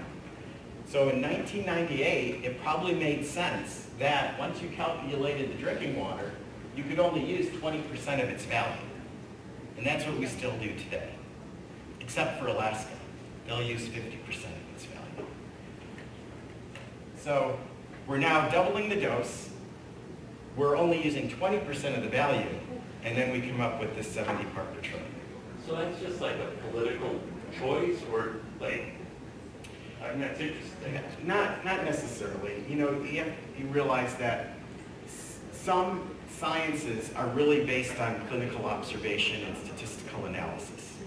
So 0.92 1.08
in 1.08 1.22
1998, 1.22 2.44
it 2.44 2.62
probably 2.62 2.94
made 2.94 3.26
sense 3.26 3.88
that 3.98 4.38
once 4.38 4.62
you 4.62 4.68
calculated 4.76 5.54
the 5.54 5.58
drinking 5.58 5.98
water, 5.98 6.34
you 6.76 6.84
could 6.84 7.00
only 7.00 7.24
use 7.24 7.48
20% 7.48 7.80
of 8.22 8.28
its 8.28 8.44
value. 8.44 8.76
And 9.78 9.86
that's 9.86 10.06
what 10.06 10.18
we 10.18 10.26
still 10.26 10.52
do 10.58 10.68
today, 10.76 11.12
except 12.02 12.42
for 12.42 12.48
Alaska. 12.48 12.92
They'll 13.48 13.62
use 13.62 13.84
50% 13.84 13.94
of 13.94 14.76
its 14.76 14.84
value. 14.84 15.30
So 17.16 17.58
we're 18.06 18.18
now 18.18 18.50
doubling 18.50 18.90
the 18.90 19.00
dose. 19.00 19.50
We're 20.58 20.76
only 20.76 21.02
using 21.02 21.30
20% 21.30 21.96
of 21.96 22.04
the 22.04 22.10
value, 22.10 22.50
and 23.06 23.18
then 23.18 23.32
we 23.32 23.40
come 23.40 23.62
up 23.62 23.80
with 23.80 23.96
this 23.96 24.12
70 24.12 24.44
part 24.50 24.76
per 24.76 24.82
trillion. 24.82 25.08
So 25.66 25.74
that's 25.74 26.02
just 26.02 26.20
like 26.20 26.36
a 26.36 26.52
political 26.70 27.18
choice, 27.58 28.02
or 28.12 28.42
like, 28.60 28.96
That's 30.02 30.40
interesting. 30.40 31.00
Not, 31.24 31.64
not 31.64 31.86
necessarily. 31.86 32.64
You 32.68 32.76
know, 32.76 33.04
you, 33.04 33.24
you 33.58 33.66
realize 33.68 34.16
that 34.16 34.54
some 35.52 36.10
sciences 36.38 37.12
are 37.16 37.28
really 37.28 37.64
based 37.66 38.00
on 38.00 38.20
clinical 38.28 38.66
observation 38.66 39.46
and 39.46 39.56
statistical 39.58 40.26
analysis. 40.26 40.98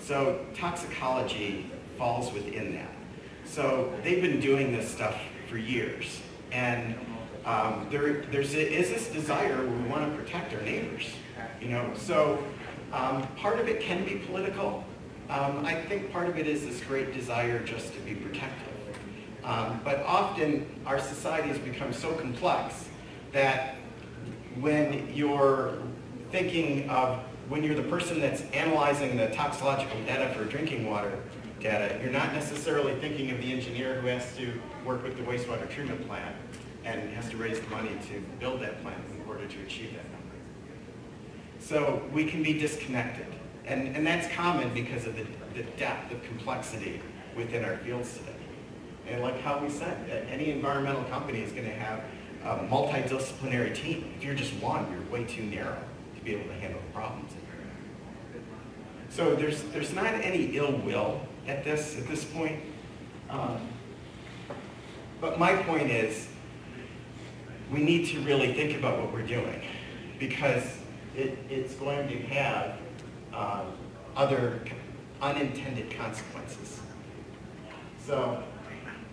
So 0.00 0.46
toxicology 0.54 1.70
falls 1.98 2.32
within 2.32 2.74
that. 2.74 2.90
So 3.44 3.92
they've 4.04 4.22
been 4.22 4.40
doing 4.40 4.70
this 4.70 4.88
stuff 4.88 5.16
for 5.48 5.58
years. 5.58 6.20
And 6.52 6.94
um, 7.44 7.88
there, 7.90 8.22
there's 8.30 8.54
a, 8.54 8.72
is 8.72 8.88
this 8.88 9.08
desire 9.08 9.56
where 9.56 9.66
we 9.66 9.88
want 9.88 10.10
to 10.10 10.22
protect 10.22 10.54
our 10.54 10.62
neighbors. 10.62 11.10
You 11.60 11.68
know, 11.68 11.90
so 11.96 12.42
um, 12.92 13.26
part 13.36 13.58
of 13.58 13.68
it 13.68 13.80
can 13.80 14.04
be 14.04 14.16
political. 14.26 14.84
Um, 15.28 15.64
I 15.64 15.74
think 15.74 16.12
part 16.12 16.28
of 16.28 16.38
it 16.38 16.46
is 16.46 16.64
this 16.64 16.80
great 16.84 17.12
desire 17.12 17.58
just 17.64 17.92
to 17.94 18.00
be 18.00 18.14
protective. 18.14 18.72
Um, 19.42 19.80
but 19.84 20.00
often 20.04 20.66
our 20.86 21.00
society 21.00 21.48
has 21.48 21.58
become 21.58 21.92
so 21.92 22.14
complex 22.14 22.88
that 23.32 23.76
when 24.60 25.12
you're 25.12 25.78
thinking 26.30 26.88
of, 26.88 27.18
when 27.48 27.64
you're 27.64 27.74
the 27.74 27.82
person 27.82 28.20
that's 28.20 28.42
analyzing 28.52 29.16
the 29.16 29.28
toxicological 29.28 30.00
data 30.04 30.32
for 30.34 30.44
drinking 30.44 30.88
water 30.88 31.18
data, 31.60 31.98
you're 32.00 32.12
not 32.12 32.32
necessarily 32.32 32.94
thinking 33.00 33.30
of 33.30 33.38
the 33.38 33.52
engineer 33.52 34.00
who 34.00 34.06
has 34.06 34.36
to 34.36 34.52
work 34.84 35.02
with 35.02 35.16
the 35.16 35.22
wastewater 35.24 35.68
treatment 35.68 36.06
plant 36.06 36.36
and 36.84 37.10
has 37.14 37.28
to 37.30 37.36
raise 37.36 37.58
the 37.58 37.68
money 37.68 37.90
to 38.08 38.20
build 38.38 38.60
that 38.60 38.80
plant 38.82 38.98
in 39.10 39.28
order 39.28 39.46
to 39.46 39.62
achieve 39.62 39.90
that 39.92 40.04
number. 40.04 40.36
So 41.58 42.02
we 42.12 42.26
can 42.26 42.44
be 42.44 42.52
disconnected. 42.52 43.26
And, 43.66 43.96
and 43.96 44.06
that's 44.06 44.32
common 44.34 44.72
because 44.72 45.06
of 45.06 45.16
the, 45.16 45.26
the 45.54 45.64
depth 45.76 46.12
of 46.12 46.22
complexity 46.22 47.00
within 47.36 47.64
our 47.64 47.76
fields 47.78 48.14
today. 48.14 48.32
And 49.08 49.22
like 49.22 49.40
how 49.40 49.58
we 49.58 49.68
said, 49.68 50.28
any 50.30 50.50
environmental 50.50 51.04
company 51.04 51.40
is 51.40 51.52
going 51.52 51.66
to 51.66 51.74
have 51.74 52.02
a 52.44 52.64
multidisciplinary 52.68 53.74
team. 53.74 54.12
If 54.16 54.24
you're 54.24 54.34
just 54.34 54.54
one, 54.54 54.90
you're 54.90 55.02
way 55.10 55.24
too 55.24 55.42
narrow 55.42 55.78
to 56.16 56.20
be 56.22 56.34
able 56.34 56.46
to 56.46 56.54
handle 56.54 56.80
the 56.80 56.92
problems. 56.92 57.32
So 59.10 59.34
there's, 59.34 59.62
there's 59.64 59.94
not 59.94 60.06
any 60.06 60.56
ill 60.56 60.72
will 60.78 61.20
at 61.46 61.64
this, 61.64 61.96
at 61.98 62.06
this 62.06 62.24
point. 62.24 62.60
Um, 63.30 63.68
but 65.20 65.38
my 65.38 65.56
point 65.62 65.90
is, 65.90 66.28
we 67.72 67.80
need 67.80 68.06
to 68.08 68.20
really 68.20 68.52
think 68.52 68.78
about 68.78 69.00
what 69.00 69.12
we're 69.12 69.26
doing 69.26 69.62
because 70.18 70.78
it, 71.16 71.38
it's 71.48 71.74
going 71.74 72.08
to 72.08 72.18
have 72.26 72.78
um, 73.36 73.66
other 74.16 74.60
unintended 75.20 75.90
consequences. 75.96 76.80
So 78.04 78.42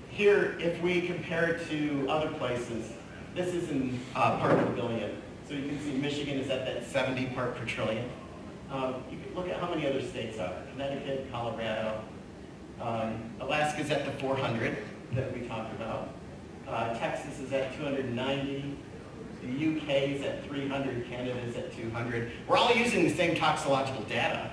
here, 0.10 0.56
if 0.60 0.82
we 0.82 1.02
compare 1.02 1.50
it 1.50 1.70
to 1.70 2.08
other 2.10 2.32
places, 2.32 2.92
this 3.36 3.54
is 3.54 3.70
in 3.70 4.00
uh, 4.16 4.38
part 4.38 4.58
per 4.58 4.72
billion. 4.72 5.22
So 5.48 5.56
you 5.56 5.68
can 5.68 5.80
see 5.82 5.92
Michigan 5.94 6.40
is 6.40 6.50
at 6.50 6.66
that 6.66 6.86
70 6.86 7.28
part 7.28 7.56
per 7.56 7.66
trillion. 7.66 8.10
Um, 8.72 9.04
you 9.12 9.18
can 9.18 9.36
look 9.36 9.50
at 9.50 9.60
how 9.60 9.70
many 9.70 9.88
other 9.88 10.02
states 10.02 10.40
are. 10.40 10.54
Connecticut, 10.72 11.28
Colorado. 11.32 12.02
Um, 12.82 13.32
Alaska's 13.40 13.92
at 13.92 14.06
the 14.06 14.12
400 14.14 14.78
that 15.14 15.34
we 15.34 15.48
talked 15.48 15.74
about. 15.76 16.10
Uh, 16.68 16.98
Texas 16.98 17.40
is 17.40 17.52
at 17.52 17.76
290. 17.78 18.78
The 19.46 19.78
UK's 19.78 20.22
at 20.22 20.46
300, 20.46 21.10
Canada's 21.10 21.56
at 21.58 21.76
200. 21.76 22.32
We're 22.48 22.58
all 22.58 22.74
using 22.74 23.04
the 23.04 23.14
same 23.14 23.36
toxicological 23.36 24.04
data. 24.04 24.52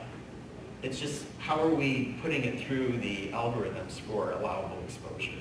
It's 0.82 0.98
just 0.98 1.24
how 1.38 1.62
are 1.62 1.74
we 1.74 2.16
putting 2.22 2.42
it 2.42 2.66
through 2.66 2.98
the 2.98 3.28
algorithms 3.28 4.00
for 4.00 4.32
allowable 4.32 4.82
exposure 4.84 5.38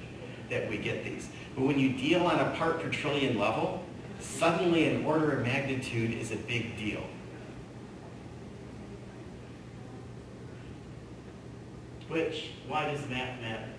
that 0.50 0.70
we 0.70 0.78
get 0.78 1.04
these. 1.04 1.30
But 1.56 1.66
when 1.66 1.80
you 1.80 1.93
deal 1.93 2.26
on 2.26 2.39
a 2.39 2.52
part 2.58 2.82
per 2.82 2.89
trillion 2.89 3.39
level, 3.39 3.84
suddenly 4.20 4.88
an 4.88 5.06
order 5.06 5.32
of 5.32 5.45
magnitude 5.45 6.12
is 6.12 6.32
a 6.32 6.36
big 6.36 6.78
deal. 6.78 7.04
Which, 12.08 12.52
why 12.68 12.91
does 12.91 13.02
that 13.08 13.41
matter? 13.41 13.70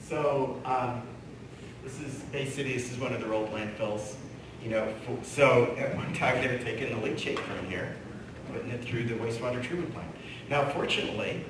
So, 0.00 0.60
um, 0.64 1.02
this 1.84 2.00
is 2.00 2.20
Bay 2.32 2.48
City, 2.48 2.74
this 2.74 2.90
is 2.90 2.98
one 2.98 3.12
of 3.12 3.20
their 3.20 3.32
old 3.32 3.50
landfills. 3.50 4.14
You 4.66 4.72
know, 4.72 4.92
so 5.22 5.76
at 5.78 5.94
one 5.94 6.12
time 6.12 6.42
they 6.42 6.48
were 6.48 6.60
taking 6.60 6.88
the 6.88 7.08
leachate 7.08 7.38
from 7.38 7.66
here, 7.68 7.94
putting 8.52 8.68
it 8.70 8.82
through 8.82 9.04
the 9.04 9.14
wastewater 9.14 9.62
treatment 9.62 9.94
plant. 9.94 10.10
Now 10.50 10.68
fortunately, 10.70 11.44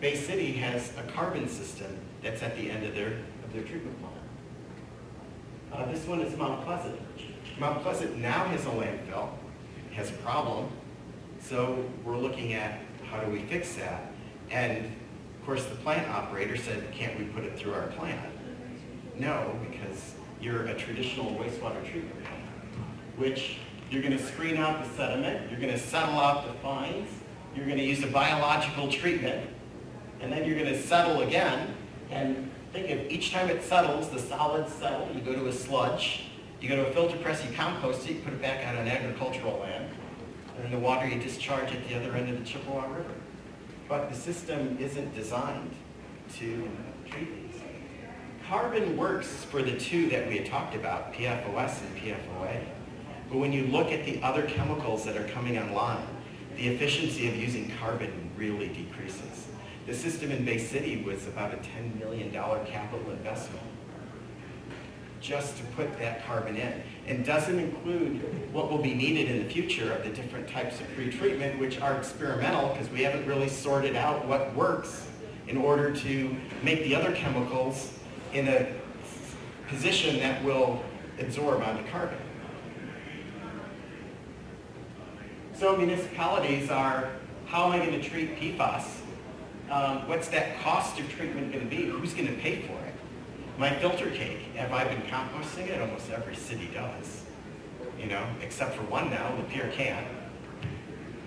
Bay 0.00 0.16
City 0.16 0.52
has 0.52 0.90
a 0.96 1.02
carbon 1.12 1.50
system 1.50 1.94
that's 2.22 2.42
at 2.42 2.56
the 2.56 2.70
end 2.70 2.86
of 2.86 2.94
their, 2.94 3.08
of 3.44 3.52
their 3.52 3.62
treatment 3.64 3.94
plant. 4.00 4.16
Uh, 5.70 5.92
this 5.92 6.06
one 6.06 6.22
is 6.22 6.34
Mount 6.38 6.64
Pleasant. 6.64 6.98
Mount 7.60 7.82
Pleasant 7.82 8.16
now 8.16 8.46
has 8.46 8.64
a 8.64 8.70
landfill, 8.70 9.28
has 9.92 10.08
a 10.08 10.14
problem, 10.14 10.70
so 11.42 11.84
we're 12.06 12.16
looking 12.16 12.54
at 12.54 12.80
how 13.04 13.20
do 13.20 13.30
we 13.30 13.40
fix 13.40 13.74
that? 13.74 14.12
And 14.50 14.86
of 14.86 15.44
course, 15.44 15.66
the 15.66 15.74
plant 15.74 16.08
operator 16.08 16.56
said, 16.56 16.90
can't 16.90 17.18
we 17.18 17.26
put 17.26 17.44
it 17.44 17.58
through 17.58 17.74
our 17.74 17.88
plant? 17.88 18.32
No, 19.18 19.54
because 19.70 20.14
you're 20.40 20.64
a 20.68 20.74
traditional 20.74 21.32
wastewater 21.32 21.86
treatment 21.86 22.24
which 23.16 23.58
you're 23.90 24.02
gonna 24.02 24.18
screen 24.18 24.56
out 24.56 24.82
the 24.82 24.90
sediment, 24.96 25.50
you're 25.50 25.60
gonna 25.60 25.78
settle 25.78 26.18
out 26.18 26.46
the 26.46 26.52
fines, 26.60 27.08
you're 27.54 27.66
gonna 27.66 27.82
use 27.82 28.02
a 28.02 28.06
biological 28.06 28.90
treatment, 28.90 29.48
and 30.20 30.32
then 30.32 30.46
you're 30.46 30.56
gonna 30.56 30.80
settle 30.80 31.22
again, 31.22 31.74
and 32.10 32.50
think 32.72 32.90
of 32.90 33.10
each 33.10 33.32
time 33.32 33.50
it 33.50 33.62
settles, 33.62 34.08
the 34.08 34.18
solids 34.18 34.72
settle, 34.72 35.08
you 35.14 35.20
go 35.20 35.34
to 35.34 35.46
a 35.48 35.52
sludge, 35.52 36.30
you 36.60 36.68
go 36.68 36.76
to 36.76 36.86
a 36.86 36.92
filter 36.92 37.16
press, 37.18 37.44
you 37.44 37.52
compost 37.54 38.08
it, 38.08 38.14
you 38.14 38.20
put 38.20 38.32
it 38.32 38.40
back 38.40 38.64
out 38.64 38.76
on 38.76 38.88
agricultural 38.88 39.58
land, 39.58 39.90
and 40.56 40.64
then 40.64 40.70
the 40.70 40.78
water 40.78 41.06
you 41.06 41.20
discharge 41.20 41.70
at 41.72 41.88
the 41.88 41.94
other 41.94 42.14
end 42.14 42.30
of 42.30 42.38
the 42.38 42.44
Chippewa 42.44 42.86
River. 42.86 43.10
But 43.88 44.08
the 44.08 44.16
system 44.16 44.78
isn't 44.80 45.14
designed 45.14 45.74
to 46.36 46.68
treat 47.10 47.52
these. 47.52 47.60
Carbon 48.48 48.96
works 48.96 49.28
for 49.44 49.62
the 49.62 49.78
two 49.78 50.08
that 50.08 50.28
we 50.28 50.38
had 50.38 50.46
talked 50.46 50.74
about, 50.74 51.12
PFOS 51.12 51.80
and 51.82 51.96
PFOA. 51.96 52.60
But 53.32 53.38
when 53.38 53.52
you 53.54 53.66
look 53.68 53.90
at 53.90 54.04
the 54.04 54.22
other 54.22 54.42
chemicals 54.42 55.06
that 55.06 55.16
are 55.16 55.26
coming 55.28 55.58
online, 55.58 56.06
the 56.56 56.68
efficiency 56.68 57.28
of 57.28 57.36
using 57.36 57.72
carbon 57.80 58.30
really 58.36 58.68
decreases. 58.68 59.46
The 59.86 59.94
system 59.94 60.30
in 60.30 60.44
Bay 60.44 60.58
City 60.58 61.02
was 61.02 61.26
about 61.26 61.54
a 61.54 61.56
$10 61.56 61.98
million 61.98 62.30
capital 62.30 63.10
investment 63.10 63.64
just 65.22 65.56
to 65.56 65.62
put 65.76 65.98
that 65.98 66.26
carbon 66.26 66.56
in. 66.56 66.82
And 67.06 67.24
doesn't 67.24 67.58
include 67.58 68.52
what 68.52 68.70
will 68.70 68.82
be 68.82 68.92
needed 68.92 69.30
in 69.30 69.42
the 69.42 69.50
future 69.50 69.92
of 69.92 70.04
the 70.04 70.10
different 70.10 70.46
types 70.46 70.78
of 70.80 70.86
pretreatment, 70.88 71.58
which 71.58 71.80
are 71.80 71.96
experimental 71.96 72.68
because 72.68 72.90
we 72.90 73.02
haven't 73.02 73.26
really 73.26 73.48
sorted 73.48 73.96
out 73.96 74.26
what 74.26 74.54
works 74.54 75.08
in 75.48 75.56
order 75.56 75.94
to 75.96 76.36
make 76.62 76.84
the 76.84 76.94
other 76.94 77.12
chemicals 77.12 77.98
in 78.34 78.46
a 78.48 78.66
position 79.68 80.18
that 80.18 80.44
will 80.44 80.82
absorb 81.18 81.62
onto 81.62 81.88
carbon. 81.90 82.18
So 85.62 85.76
municipalities 85.76 86.70
are, 86.70 87.08
how 87.46 87.66
am 87.66 87.70
I 87.70 87.86
going 87.86 87.92
to 87.92 88.02
treat 88.02 88.36
PFAS? 88.36 88.82
Um, 89.70 90.08
what's 90.08 90.26
that 90.26 90.58
cost 90.60 90.98
of 90.98 91.08
treatment 91.08 91.52
going 91.52 91.62
to 91.62 91.70
be? 91.70 91.84
Who's 91.84 92.14
going 92.14 92.26
to 92.26 92.32
pay 92.32 92.62
for 92.62 92.72
it? 92.72 92.94
My 93.58 93.70
filter 93.76 94.10
cake, 94.10 94.40
have 94.56 94.72
I 94.72 94.82
been 94.82 95.02
composting 95.02 95.68
it? 95.68 95.80
Almost 95.80 96.10
every 96.10 96.34
city 96.34 96.68
does. 96.74 97.22
You 97.96 98.06
know, 98.06 98.26
except 98.40 98.74
for 98.74 98.82
one 98.86 99.08
now, 99.08 99.36
Lapeer 99.36 99.72
can't. 99.72 100.04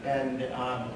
And, 0.03 0.43
um, 0.51 0.89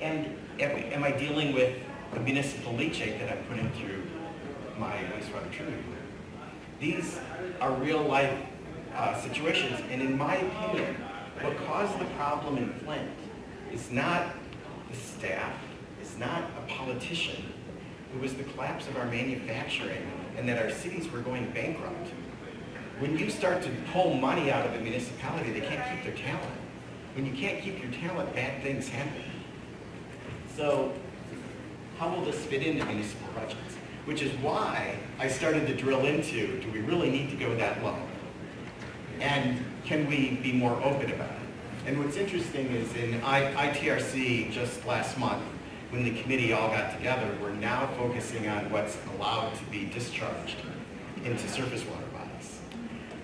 and 0.00 0.38
am, 0.60 1.02
I 1.02 1.10
dealing 1.10 1.54
with 1.54 1.76
the 2.14 2.20
municipal 2.20 2.72
leachate 2.74 3.18
that 3.18 3.36
I'm 3.36 3.42
putting 3.46 3.68
through 3.72 4.04
my 4.78 4.94
wastewater 5.12 5.50
treatment? 5.50 5.82
These 6.78 7.18
are 7.60 7.72
real 7.72 8.02
life 8.02 8.38
uh, 8.96 9.20
situations, 9.20 9.80
and 9.90 10.02
in 10.02 10.16
my 10.16 10.36
opinion, 10.36 10.96
what 11.40 11.56
caused 11.66 11.98
the 11.98 12.04
problem 12.16 12.58
in 12.58 12.72
Flint 12.80 13.10
is 13.72 13.90
not 13.90 14.34
the 14.90 14.96
staff, 14.96 15.54
is 16.00 16.18
not 16.18 16.44
a 16.58 16.66
politician, 16.68 17.42
it 18.14 18.20
was 18.20 18.34
the 18.34 18.44
collapse 18.44 18.86
of 18.88 18.96
our 18.96 19.06
manufacturing 19.06 20.10
and 20.36 20.48
that 20.48 20.62
our 20.62 20.70
cities 20.70 21.10
were 21.10 21.20
going 21.20 21.50
bankrupt. 21.52 22.08
When 22.98 23.18
you 23.18 23.30
start 23.30 23.62
to 23.62 23.70
pull 23.92 24.14
money 24.14 24.50
out 24.50 24.66
of 24.66 24.74
a 24.74 24.80
municipality, 24.80 25.50
they 25.50 25.60
can't 25.60 25.82
keep 25.90 26.04
their 26.04 26.24
talent. 26.24 26.52
When 27.14 27.26
you 27.26 27.32
can't 27.32 27.62
keep 27.62 27.82
your 27.82 27.90
talent, 27.92 28.34
bad 28.34 28.62
things 28.62 28.88
happen. 28.88 29.22
So 30.56 30.92
how 31.98 32.14
will 32.14 32.24
this 32.24 32.44
fit 32.44 32.62
into 32.62 32.84
municipal 32.84 33.28
budgets? 33.34 33.76
Which 34.04 34.22
is 34.22 34.32
why 34.40 34.96
I 35.18 35.28
started 35.28 35.66
to 35.68 35.74
drill 35.74 36.04
into, 36.04 36.60
do 36.60 36.70
we 36.70 36.80
really 36.80 37.10
need 37.10 37.30
to 37.30 37.36
go 37.36 37.54
that 37.56 37.82
low? 37.82 37.96
And 39.22 39.64
can 39.84 40.08
we 40.08 40.32
be 40.42 40.52
more 40.52 40.74
open 40.82 41.12
about 41.12 41.30
it? 41.30 41.86
And 41.86 41.98
what's 41.98 42.16
interesting 42.16 42.66
is 42.72 42.92
in 42.96 43.22
I, 43.22 43.70
ITRC 43.70 44.50
just 44.50 44.84
last 44.84 45.16
month, 45.16 45.42
when 45.90 46.02
the 46.02 46.20
committee 46.22 46.52
all 46.52 46.68
got 46.68 46.96
together, 46.96 47.28
we're 47.40 47.52
now 47.52 47.88
focusing 47.96 48.48
on 48.48 48.68
what's 48.72 48.98
allowed 49.14 49.54
to 49.54 49.64
be 49.66 49.84
discharged 49.86 50.56
into 51.24 51.48
surface 51.48 51.84
water 51.84 52.06
bodies. 52.12 52.58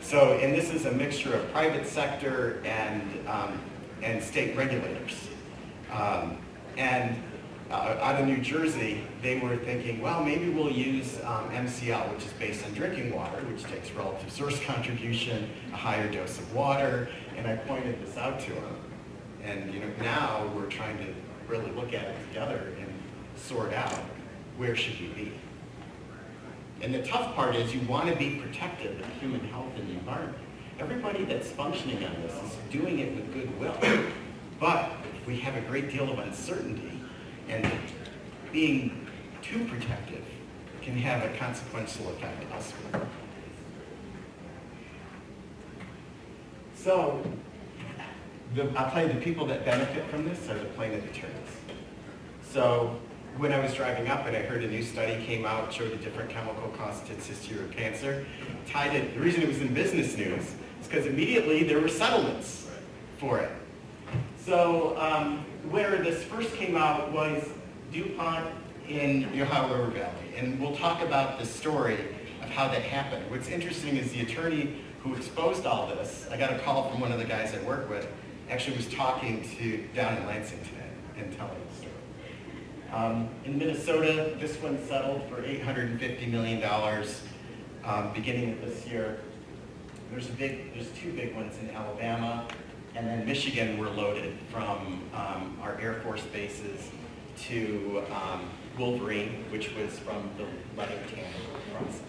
So, 0.00 0.34
and 0.34 0.54
this 0.54 0.70
is 0.70 0.86
a 0.86 0.92
mixture 0.92 1.34
of 1.34 1.50
private 1.52 1.84
sector 1.84 2.62
and, 2.64 3.02
um, 3.26 3.60
and 4.00 4.22
state 4.22 4.56
regulators. 4.56 5.28
Um, 5.90 6.38
and 6.76 7.16
uh, 7.70 7.98
out 8.00 8.20
of 8.20 8.26
New 8.26 8.38
Jersey, 8.38 9.02
they 9.22 9.38
were 9.38 9.56
thinking, 9.56 10.00
well, 10.00 10.24
maybe 10.24 10.48
we'll 10.48 10.72
use 10.72 11.18
um, 11.24 11.50
MCL, 11.50 12.14
which 12.14 12.24
is 12.24 12.32
based 12.34 12.64
on 12.64 12.72
drinking 12.72 13.14
water, 13.14 13.38
which 13.44 13.64
takes 13.64 13.90
relative 13.92 14.30
source 14.32 14.58
contribution, 14.64 15.50
a 15.72 15.76
higher 15.76 16.10
dose 16.10 16.38
of 16.38 16.54
water, 16.54 17.08
and 17.36 17.46
I 17.46 17.56
pointed 17.56 18.04
this 18.04 18.16
out 18.16 18.40
to 18.40 18.52
them. 18.52 18.76
And 19.42 19.72
you 19.72 19.80
know, 19.80 19.90
now 20.00 20.50
we're 20.54 20.66
trying 20.66 20.98
to 20.98 21.14
really 21.46 21.70
look 21.72 21.92
at 21.92 22.04
it 22.04 22.16
together 22.28 22.72
and 22.78 22.88
sort 23.36 23.72
out 23.72 23.92
where 24.56 24.74
should 24.74 25.00
we 25.00 25.08
be. 25.08 25.32
And 26.80 26.94
the 26.94 27.02
tough 27.02 27.34
part 27.34 27.56
is 27.56 27.74
you 27.74 27.80
want 27.88 28.08
to 28.08 28.16
be 28.16 28.36
protective 28.36 29.00
of 29.00 29.12
human 29.20 29.40
health 29.48 29.72
and 29.76 29.88
the 29.88 29.94
environment. 29.94 30.38
Everybody 30.78 31.24
that's 31.24 31.50
functioning 31.50 32.04
on 32.04 32.22
this 32.22 32.32
is 32.32 32.56
doing 32.70 33.00
it 33.00 33.14
with 33.14 33.32
goodwill. 33.32 33.76
But 34.60 34.92
we 35.26 35.38
have 35.40 35.56
a 35.56 35.60
great 35.62 35.90
deal 35.90 36.10
of 36.10 36.18
uncertainty, 36.18 37.00
and 37.48 37.70
being 38.52 39.06
too 39.42 39.64
protective 39.64 40.24
can 40.82 40.96
have 40.96 41.22
a 41.22 41.36
consequential 41.36 42.08
effect 42.10 42.44
elsewhere. 42.52 43.06
So, 46.74 47.22
the, 48.54 48.70
I'll 48.78 48.90
tell 48.90 49.06
you, 49.06 49.12
the 49.12 49.20
people 49.20 49.46
that 49.46 49.64
benefit 49.64 50.06
from 50.06 50.24
this 50.24 50.48
are 50.48 50.58
the 50.58 50.64
plaintiff 50.66 51.04
attorneys. 51.04 51.34
So, 52.50 52.98
when 53.36 53.52
I 53.52 53.58
was 53.60 53.74
driving 53.74 54.08
up 54.08 54.26
and 54.26 54.36
I 54.36 54.40
heard 54.40 54.64
a 54.64 54.68
new 54.68 54.82
study 54.82 55.22
came 55.24 55.44
out, 55.44 55.72
showed 55.72 55.92
a 55.92 55.96
different 55.96 56.30
chemical 56.30 56.68
caused 56.70 57.04
testicular 57.04 57.70
cancer, 57.70 58.26
tied 58.66 58.94
it, 58.94 59.14
the 59.14 59.20
reason 59.20 59.42
it 59.42 59.48
was 59.48 59.60
in 59.60 59.74
business 59.74 60.16
news 60.16 60.42
is 60.80 60.88
because 60.88 61.06
immediately 61.06 61.62
there 61.62 61.80
were 61.80 61.88
settlements 61.88 62.68
for 63.18 63.38
it. 63.38 63.50
So, 64.48 64.96
um, 64.98 65.44
where 65.68 65.98
this 65.98 66.24
first 66.24 66.54
came 66.54 66.74
out 66.74 67.12
was 67.12 67.46
DuPont 67.92 68.46
in 68.88 69.30
the 69.32 69.42
Ohio 69.42 69.68
River 69.68 69.90
Valley. 69.90 70.34
And 70.38 70.58
we'll 70.58 70.74
talk 70.74 71.02
about 71.02 71.38
the 71.38 71.44
story 71.44 71.98
of 72.42 72.48
how 72.48 72.66
that 72.68 72.80
happened. 72.80 73.30
What's 73.30 73.50
interesting 73.50 73.98
is 73.98 74.10
the 74.10 74.22
attorney 74.22 74.76
who 75.02 75.14
exposed 75.14 75.66
all 75.66 75.88
this, 75.88 76.26
I 76.32 76.38
got 76.38 76.50
a 76.50 76.58
call 76.60 76.88
from 76.88 76.98
one 76.98 77.12
of 77.12 77.18
the 77.18 77.26
guys 77.26 77.54
I 77.54 77.62
work 77.62 77.90
with, 77.90 78.08
actually 78.48 78.78
was 78.78 78.86
talking 78.86 79.46
to 79.58 79.86
down 79.94 80.16
in 80.16 80.26
Lansing 80.26 80.60
today 80.60 80.88
and 81.18 81.36
telling 81.36 81.60
the 81.68 81.76
story. 81.76 81.92
Um, 82.90 83.28
in 83.44 83.58
Minnesota, 83.58 84.34
this 84.40 84.56
one 84.62 84.82
settled 84.86 85.28
for 85.28 85.42
$850 85.42 86.26
million 86.30 86.64
um, 87.84 88.14
beginning 88.14 88.52
of 88.52 88.62
this 88.62 88.86
year. 88.86 89.20
There's 90.10 90.30
a 90.30 90.32
big, 90.32 90.72
there's 90.72 90.90
two 90.92 91.12
big 91.12 91.34
ones 91.34 91.54
in 91.60 91.68
Alabama, 91.68 92.48
and 92.98 93.06
then 93.06 93.24
Michigan 93.24 93.78
were 93.78 93.88
loaded 93.88 94.36
from 94.50 95.00
um, 95.14 95.56
our 95.62 95.78
Air 95.80 96.00
Force 96.02 96.22
bases 96.32 96.90
to 97.42 98.02
um, 98.10 98.50
Wolverine, 98.76 99.44
which 99.50 99.72
was 99.76 99.96
from 100.00 100.28
the 100.36 100.42
leading 100.76 100.98
tanning 101.06 101.32
process. 101.72 102.02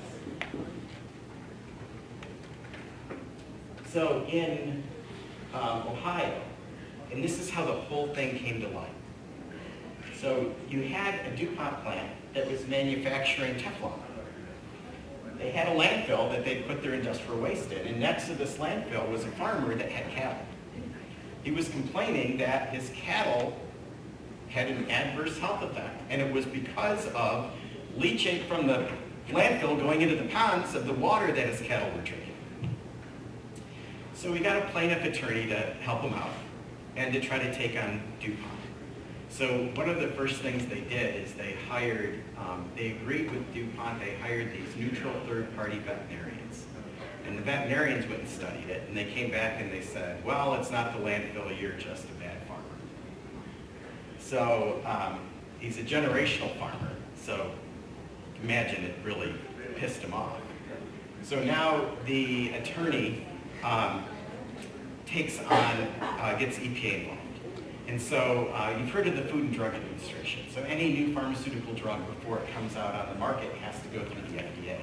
So 3.93 4.25
in 4.31 4.83
um, 5.53 5.83
Ohio, 5.89 6.41
and 7.11 7.23
this 7.23 7.39
is 7.39 7.51
how 7.51 7.65
the 7.65 7.71
whole 7.71 8.07
thing 8.15 8.39
came 8.39 8.59
to 8.61 8.67
light. 8.69 8.89
So 10.19 10.51
you 10.69 10.81
had 10.81 11.19
a 11.31 11.35
DuPont 11.35 11.83
plant 11.83 12.09
that 12.33 12.49
was 12.49 12.67
manufacturing 12.67 13.55
Teflon. 13.55 13.93
They 15.37 15.51
had 15.51 15.67
a 15.67 15.79
landfill 15.79 16.31
that 16.31 16.43
they 16.43 16.63
put 16.63 16.81
their 16.81 16.95
industrial 16.95 17.39
waste 17.39 17.71
in, 17.71 17.87
and 17.87 17.99
next 17.99 18.25
to 18.25 18.33
this 18.33 18.57
landfill 18.57 19.07
was 19.09 19.23
a 19.23 19.31
farmer 19.31 19.75
that 19.75 19.89
had 19.89 20.11
cattle. 20.11 20.45
He 21.43 21.51
was 21.51 21.69
complaining 21.69 22.37
that 22.39 22.69
his 22.69 22.89
cattle 22.95 23.57
had 24.49 24.67
an 24.67 24.89
adverse 24.89 25.37
health 25.37 25.63
effect, 25.63 26.01
and 26.09 26.21
it 26.21 26.33
was 26.33 26.45
because 26.45 27.07
of 27.07 27.51
leachate 27.97 28.47
from 28.47 28.67
the 28.67 28.89
landfill 29.29 29.79
going 29.79 30.01
into 30.01 30.15
the 30.15 30.27
ponds 30.29 30.75
of 30.75 30.85
the 30.85 30.93
water 30.93 31.31
that 31.31 31.47
his 31.47 31.61
cattle 31.61 31.89
were 31.95 32.03
drinking. 32.03 32.35
So 34.15 34.31
we 34.31 34.39
got 34.39 34.57
a 34.57 34.65
plaintiff 34.71 35.03
attorney 35.05 35.47
to 35.47 35.55
help 35.81 36.01
him 36.01 36.13
out 36.13 36.31
and 36.95 37.13
to 37.13 37.21
try 37.21 37.39
to 37.39 37.53
take 37.53 37.81
on 37.81 38.01
DuPont. 38.19 38.59
So 39.29 39.69
one 39.75 39.87
of 39.87 40.01
the 40.01 40.07
first 40.09 40.41
things 40.41 40.65
they 40.65 40.81
did 40.81 41.23
is 41.23 41.33
they 41.35 41.55
hired, 41.69 42.19
um, 42.37 42.67
they 42.75 42.91
agreed 42.91 43.31
with 43.31 43.53
DuPont, 43.53 43.99
they 43.99 44.15
hired 44.15 44.51
these 44.51 44.75
neutral 44.75 45.13
third-party 45.27 45.79
veterinarians. 45.79 46.38
And 47.25 47.37
the 47.37 47.41
veterinarians 47.41 48.07
went 48.07 48.21
and 48.21 48.29
studied 48.29 48.69
it, 48.69 48.83
and 48.87 48.97
they 48.97 49.05
came 49.05 49.31
back 49.31 49.61
and 49.61 49.71
they 49.71 49.81
said, 49.81 50.23
well, 50.25 50.55
it's 50.55 50.71
not 50.71 50.93
the 50.93 50.99
landfill, 50.99 51.59
you're 51.59 51.73
just 51.73 52.05
a 52.05 52.13
bad 52.13 52.37
farmer. 52.47 52.63
So 54.19 54.81
um, 54.85 55.19
he's 55.59 55.77
a 55.77 55.83
generational 55.83 56.55
farmer, 56.57 56.91
so 57.21 57.51
imagine 58.43 58.83
it 58.83 58.95
really 59.03 59.35
pissed 59.75 60.01
him 60.01 60.13
off. 60.13 60.39
So 61.23 61.43
now 61.43 61.85
the 62.05 62.49
attorney 62.53 63.25
um, 63.63 64.05
takes 65.05 65.39
on, 65.39 65.87
uh, 66.01 66.35
gets 66.39 66.57
EPA 66.57 67.01
involved. 67.01 67.19
And 67.87 67.99
so 67.99 68.51
uh, 68.53 68.75
you've 68.77 68.91
heard 68.91 69.07
of 69.07 69.15
the 69.15 69.23
Food 69.23 69.45
and 69.45 69.53
Drug 69.53 69.73
Administration. 69.73 70.43
So 70.53 70.61
any 70.61 70.93
new 70.93 71.13
pharmaceutical 71.13 71.73
drug 71.73 72.05
before 72.05 72.37
it 72.37 72.47
comes 72.53 72.75
out 72.75 72.93
on 72.93 73.11
the 73.11 73.19
market 73.19 73.51
has 73.55 73.81
to 73.81 73.87
go 73.89 74.05
through 74.05 74.21
the 74.31 74.43
FDA. 74.43 74.77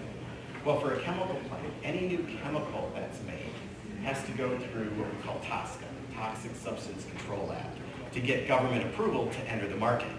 Well, 0.67 0.81
for 0.81 0.95
a 0.95 1.01
chemical 1.01 1.37
plant, 1.49 1.73
any 1.85 2.09
new 2.09 2.27
chemical 2.43 2.91
that's 2.93 3.23
made 3.23 3.53
has 4.03 4.21
to 4.25 4.33
go 4.33 4.59
through 4.59 4.87
what 4.97 5.15
we 5.15 5.23
call 5.23 5.39
TSCA, 5.39 5.87
Toxic 6.13 6.57
Substance 6.57 7.05
Control 7.05 7.55
Act, 7.57 7.79
to 8.15 8.19
get 8.19 8.49
government 8.49 8.85
approval 8.85 9.29
to 9.29 9.39
enter 9.49 9.69
the 9.69 9.77
market. 9.77 10.11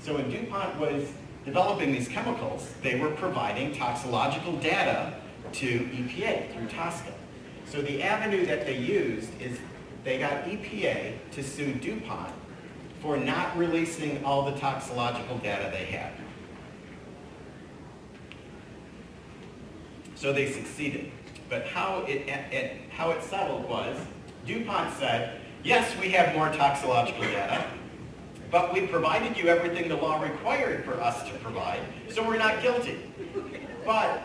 So 0.00 0.14
when 0.14 0.28
DuPont 0.28 0.80
was 0.80 1.08
developing 1.44 1.92
these 1.92 2.08
chemicals, 2.08 2.68
they 2.82 2.98
were 2.98 3.12
providing 3.12 3.76
toxicological 3.76 4.56
data 4.56 5.14
to 5.52 5.78
EPA 5.78 6.52
through 6.52 6.66
TSCA. 6.66 7.12
So 7.66 7.80
the 7.80 8.02
avenue 8.02 8.44
that 8.44 8.66
they 8.66 8.78
used 8.78 9.40
is 9.40 9.56
they 10.02 10.18
got 10.18 10.46
EPA 10.46 11.12
to 11.30 11.44
sue 11.44 11.74
DuPont 11.74 12.32
for 13.00 13.16
not 13.16 13.56
releasing 13.56 14.24
all 14.24 14.50
the 14.50 14.58
toxicological 14.58 15.38
data 15.38 15.70
they 15.70 15.84
had. 15.84 16.10
So 20.16 20.32
they 20.32 20.50
succeeded. 20.50 21.12
But 21.48 21.66
how 21.66 22.00
it, 22.08 22.26
it, 22.28 22.90
how 22.90 23.10
it 23.10 23.22
settled 23.22 23.68
was 23.68 23.96
DuPont 24.46 24.96
said, 24.98 25.40
yes, 25.62 25.94
we 26.00 26.10
have 26.10 26.34
more 26.34 26.48
toxicological 26.52 27.22
data, 27.22 27.64
but 28.50 28.72
we 28.72 28.86
provided 28.86 29.36
you 29.36 29.48
everything 29.48 29.88
the 29.88 29.96
law 29.96 30.20
required 30.20 30.84
for 30.84 31.00
us 31.00 31.28
to 31.28 31.34
provide, 31.38 31.80
so 32.08 32.26
we're 32.26 32.38
not 32.38 32.62
guilty. 32.62 32.98
But 33.84 34.22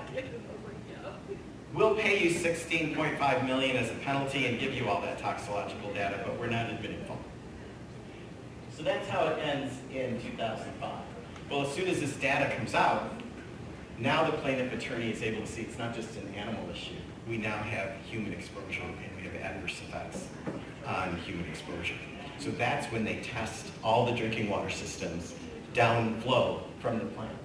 we'll 1.74 1.96
pay 1.96 2.24
you 2.24 2.32
16.5 2.34 3.46
million 3.46 3.78
as 3.78 3.90
a 3.92 3.96
penalty 3.96 4.48
and 4.48 4.60
give 4.60 4.74
you 4.74 4.88
all 4.88 5.02
that 5.02 5.20
toxicological 5.20 5.94
data, 5.94 6.22
but 6.26 6.40
we're 6.40 6.48
not 6.48 6.70
admitting 6.70 7.04
fault. 7.06 7.20
So 8.76 8.84
that's 8.84 9.08
how 9.10 9.28
it 9.28 9.40
ends 9.40 9.76
in 9.94 10.20
2005. 10.22 10.92
Well, 11.50 11.68
as 11.68 11.74
soon 11.74 11.88
as 11.88 12.00
this 12.00 12.16
data 12.16 12.56
comes 12.56 12.74
out, 12.74 13.12
now 14.02 14.24
the 14.24 14.36
plaintiff 14.38 14.74
attorney 14.74 15.12
is 15.12 15.22
able 15.22 15.42
to 15.42 15.48
see 15.48 15.62
it's 15.62 15.78
not 15.78 15.94
just 15.94 16.16
an 16.18 16.34
animal 16.34 16.70
issue. 16.72 16.96
We 17.28 17.38
now 17.38 17.58
have 17.58 17.92
human 18.10 18.34
exposure 18.34 18.82
and 18.82 19.16
we 19.16 19.24
have 19.24 19.36
adverse 19.36 19.80
effects 19.88 20.28
on 20.86 21.18
human 21.18 21.46
exposure. 21.46 21.94
So 22.40 22.50
that's 22.52 22.92
when 22.92 23.06
they 23.06 23.22
test 23.22 23.68
all 23.84 24.06
the 24.06 24.14
drinking 24.14 24.50
water 24.50 24.72
systems 24.72 25.36
downflow 25.74 26.64
from 26.80 26.98
the 26.98 27.06
plant. 27.06 27.38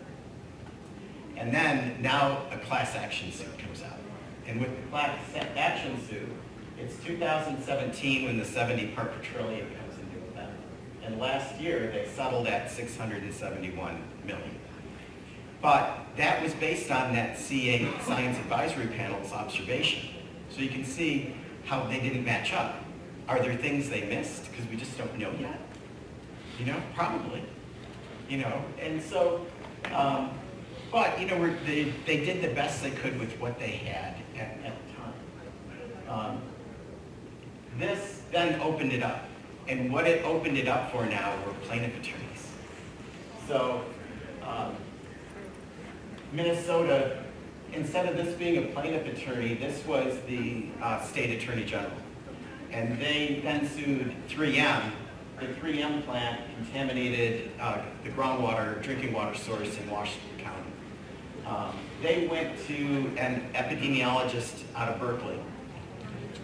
And 1.37 1.53
then 1.53 2.01
now 2.01 2.43
a 2.51 2.57
class 2.57 2.95
action 2.95 3.31
suit 3.31 3.59
comes 3.59 3.83
out. 3.83 3.99
And 4.47 4.61
with 4.61 4.75
the 4.75 4.89
class 4.89 5.19
action 5.57 6.01
suit, 6.09 6.29
it's 6.79 6.97
2017 7.05 8.25
when 8.25 8.39
the 8.39 8.45
70 8.45 8.89
part 8.89 9.13
per 9.13 9.23
trillion 9.23 9.67
comes 9.67 9.99
into 10.01 10.27
effect. 10.29 10.53
And 11.05 11.19
last 11.19 11.61
year 11.61 11.91
they 11.93 12.09
settled 12.15 12.47
at 12.47 12.71
671 12.71 14.03
million. 14.25 14.59
But 15.63 16.07
that 16.17 16.43
was 16.43 16.55
based 16.55 16.91
on 16.91 17.15
that 17.15 17.37
C8 17.37 18.03
Science 18.03 18.39
Advisory 18.39 18.87
Panel's 18.87 19.33
observation. 19.33 20.09
So 20.51 20.61
you 20.61 20.69
can 20.69 20.85
see 20.85 21.35
how 21.65 21.85
they 21.85 22.01
didn't 22.01 22.25
match 22.25 22.53
up. 22.53 22.77
Are 23.29 23.41
there 23.41 23.55
things 23.57 23.91
they 23.91 24.07
missed 24.07 24.51
because 24.51 24.67
we 24.69 24.77
just 24.77 24.97
don't 24.97 25.19
know 25.19 25.33
yet? 25.41 25.61
You 26.59 26.67
know, 26.67 26.77
probably. 26.95 27.43
You 28.29 28.39
know, 28.39 28.65
and 28.81 29.03
so, 29.03 29.47
um, 29.93 30.31
but 30.91 31.21
you 31.21 31.27
know, 31.27 31.55
they, 31.65 31.93
they 32.07 32.25
did 32.25 32.43
the 32.43 32.55
best 32.55 32.83
they 32.83 32.91
could 32.91 33.19
with 33.19 33.39
what 33.41 33.59
they 33.59 33.73
had 33.73 34.15
at, 34.37 34.59
at 34.65 34.75
the 34.87 34.95
time. 34.95 36.09
Um, 36.09 36.43
this 37.79 38.23
then 38.33 38.61
opened 38.61 38.93
it 38.93 39.03
up. 39.03 39.29
And 39.69 39.93
what 39.93 40.07
it 40.07 40.25
opened 40.25 40.57
it 40.57 40.69
up 40.69 40.93
for 40.93 41.05
now 41.07 41.35
were 41.45 41.53
plaintiff 41.65 41.93
attorneys. 41.99 42.53
So, 43.49 43.85
um, 44.43 44.77
Minnesota, 46.33 47.23
instead 47.73 48.07
of 48.07 48.17
this 48.17 48.35
being 48.35 48.65
a 48.65 48.67
plaintiff 48.69 49.07
attorney, 49.07 49.55
this 49.55 49.85
was 49.87 50.19
the 50.27 50.67
uh, 50.83 51.01
state 51.03 51.41
attorney 51.41 51.65
general. 51.65 51.93
And 52.73 53.01
they 53.01 53.41
then 53.43 53.69
sued 53.69 54.13
3M. 54.29 54.91
The 55.39 55.47
3M 55.47 56.05
plant 56.05 56.41
contaminated 56.57 57.51
uh, 57.61 57.79
the 58.03 58.11
groundwater, 58.11 58.83
drinking 58.83 59.13
water 59.13 59.37
source 59.37 59.79
in 59.79 59.91
Washington 59.91 60.39
County. 60.39 60.71
Um, 61.47 61.79
they 62.03 62.27
went 62.27 62.59
to 62.67 63.13
an 63.19 63.49
epidemiologist 63.55 64.63
out 64.75 64.89
of 64.89 64.99
Berkeley, 64.99 65.39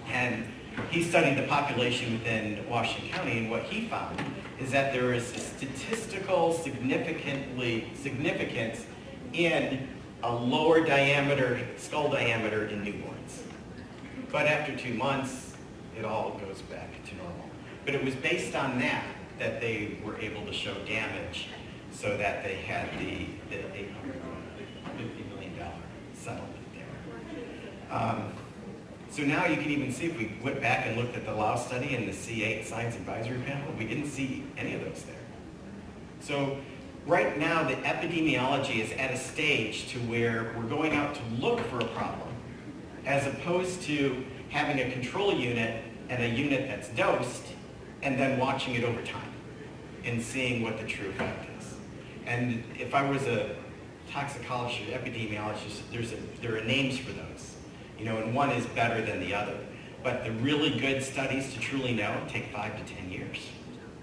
and 0.08 0.46
he 0.90 1.02
studied 1.02 1.36
the 1.36 1.46
population 1.48 2.12
within 2.12 2.66
Washington 2.68 3.10
County, 3.10 3.38
and 3.38 3.50
what 3.50 3.62
he 3.64 3.88
found 3.88 4.22
is 4.60 4.70
that 4.70 4.92
there 4.92 5.12
is 5.12 5.34
a 5.34 5.40
statistical 5.40 6.52
significantly 6.52 7.88
significance 7.94 8.86
in 9.32 9.88
a 10.22 10.34
lower 10.34 10.84
diameter, 10.84 11.60
skull 11.76 12.10
diameter 12.10 12.66
in 12.66 12.84
newborns. 12.84 13.42
But 14.30 14.46
after 14.46 14.76
two 14.76 14.94
months, 14.94 15.56
it 15.98 16.04
all 16.04 16.40
goes 16.46 16.62
back 16.62 16.90
to 17.06 17.16
normal. 17.16 17.50
But 17.84 17.94
it 17.94 18.04
was 18.04 18.14
based 18.14 18.54
on 18.54 18.78
that 18.78 19.04
that 19.38 19.60
they 19.60 19.98
were 20.04 20.18
able 20.18 20.44
to 20.46 20.52
show 20.52 20.74
damage 20.86 21.48
so 21.90 22.16
that 22.16 22.44
they 22.44 22.54
had 22.56 22.88
the, 22.98 23.26
the 23.50 23.62
$850 23.62 25.34
million 25.34 25.52
settlement 26.14 26.54
there. 26.74 27.96
Um, 27.96 28.32
so 29.10 29.22
now 29.24 29.44
you 29.46 29.56
can 29.56 29.70
even 29.70 29.92
see 29.92 30.06
if 30.06 30.16
we 30.16 30.32
went 30.42 30.60
back 30.60 30.86
and 30.86 30.96
looked 30.96 31.16
at 31.16 31.26
the 31.26 31.32
Lau 31.32 31.56
study 31.56 31.94
and 31.94 32.08
the 32.08 32.12
C8 32.12 32.64
Science 32.64 32.96
Advisory 32.96 33.38
Panel, 33.40 33.70
we 33.76 33.84
didn't 33.84 34.06
see 34.06 34.44
any 34.56 34.74
of 34.74 34.80
those 34.82 35.02
there. 35.02 35.16
So 36.20 36.56
right 37.06 37.38
now 37.38 37.66
the 37.66 37.74
epidemiology 37.76 38.78
is 38.78 38.92
at 38.92 39.10
a 39.12 39.16
stage 39.16 39.88
to 39.88 39.98
where 40.00 40.54
we're 40.56 40.68
going 40.68 40.94
out 40.94 41.14
to 41.14 41.22
look 41.40 41.60
for 41.68 41.80
a 41.80 41.86
problem 41.88 42.28
as 43.04 43.26
opposed 43.26 43.82
to 43.82 44.24
having 44.50 44.80
a 44.80 44.90
control 44.92 45.34
unit 45.34 45.82
and 46.08 46.22
a 46.22 46.28
unit 46.28 46.68
that's 46.68 46.88
dosed 46.90 47.44
and 48.02 48.18
then 48.18 48.38
watching 48.38 48.74
it 48.74 48.84
over 48.84 49.02
time 49.02 49.32
and 50.04 50.22
seeing 50.22 50.62
what 50.62 50.78
the 50.78 50.86
true 50.86 51.08
effect 51.10 51.48
is. 51.58 51.74
And 52.26 52.62
if 52.78 52.94
I 52.94 53.08
was 53.08 53.22
a 53.24 53.56
toxicologist 54.10 54.88
or 54.88 54.92
epidemiologist, 54.92 55.80
there's 55.90 56.12
a, 56.12 56.16
there 56.40 56.56
are 56.56 56.64
names 56.64 56.98
for 56.98 57.12
those. 57.12 57.56
You 57.98 58.04
know, 58.04 58.18
and 58.18 58.34
one 58.34 58.50
is 58.50 58.66
better 58.66 59.04
than 59.04 59.20
the 59.20 59.34
other. 59.34 59.56
But 60.02 60.24
the 60.24 60.32
really 60.32 60.78
good 60.78 61.02
studies 61.02 61.52
to 61.54 61.60
truly 61.60 61.94
know 61.94 62.20
take 62.28 62.52
five 62.52 62.76
to 62.76 62.94
10 62.94 63.10
years. 63.10 63.38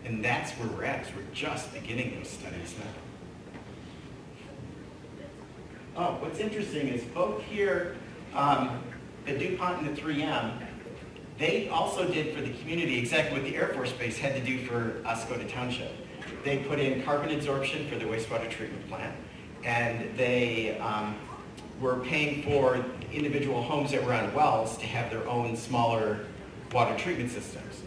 And 0.09 0.25
that's 0.25 0.51
where 0.53 0.67
we're 0.69 0.85
at, 0.85 1.05
is 1.05 1.15
we're 1.15 1.21
just 1.35 1.71
beginning 1.71 2.15
those 2.17 2.31
studies 2.31 2.73
now. 2.79 2.85
Oh, 5.95 6.17
what's 6.19 6.39
interesting 6.39 6.87
is 6.87 7.03
both 7.03 7.43
here, 7.43 7.95
um, 8.33 8.81
the 9.27 9.37
DuPont 9.37 9.85
and 9.85 9.95
the 9.95 10.01
3M, 10.01 10.65
they 11.37 11.69
also 11.69 12.07
did 12.11 12.35
for 12.35 12.41
the 12.41 12.51
community 12.53 12.97
exactly 12.97 13.39
what 13.39 13.47
the 13.47 13.55
Air 13.55 13.67
Force 13.67 13.91
Base 13.91 14.17
had 14.17 14.33
to 14.33 14.41
do 14.41 14.65
for 14.65 14.99
Oscoda 15.05 15.47
Township. 15.47 15.91
They 16.43 16.57
put 16.57 16.79
in 16.79 17.03
carbon 17.03 17.29
adsorption 17.29 17.87
for 17.87 17.99
the 17.99 18.05
wastewater 18.05 18.49
treatment 18.49 18.89
plant, 18.89 19.15
and 19.63 20.17
they 20.17 20.79
um, 20.79 21.15
were 21.79 21.97
paying 21.97 22.41
for 22.41 22.83
individual 23.13 23.61
homes 23.61 23.91
that 23.91 24.03
were 24.03 24.15
on 24.15 24.33
wells 24.33 24.75
to 24.79 24.87
have 24.87 25.11
their 25.11 25.27
own 25.29 25.55
smaller 25.55 26.21
water 26.71 26.97
treatment 26.97 27.29
systems. 27.29 27.83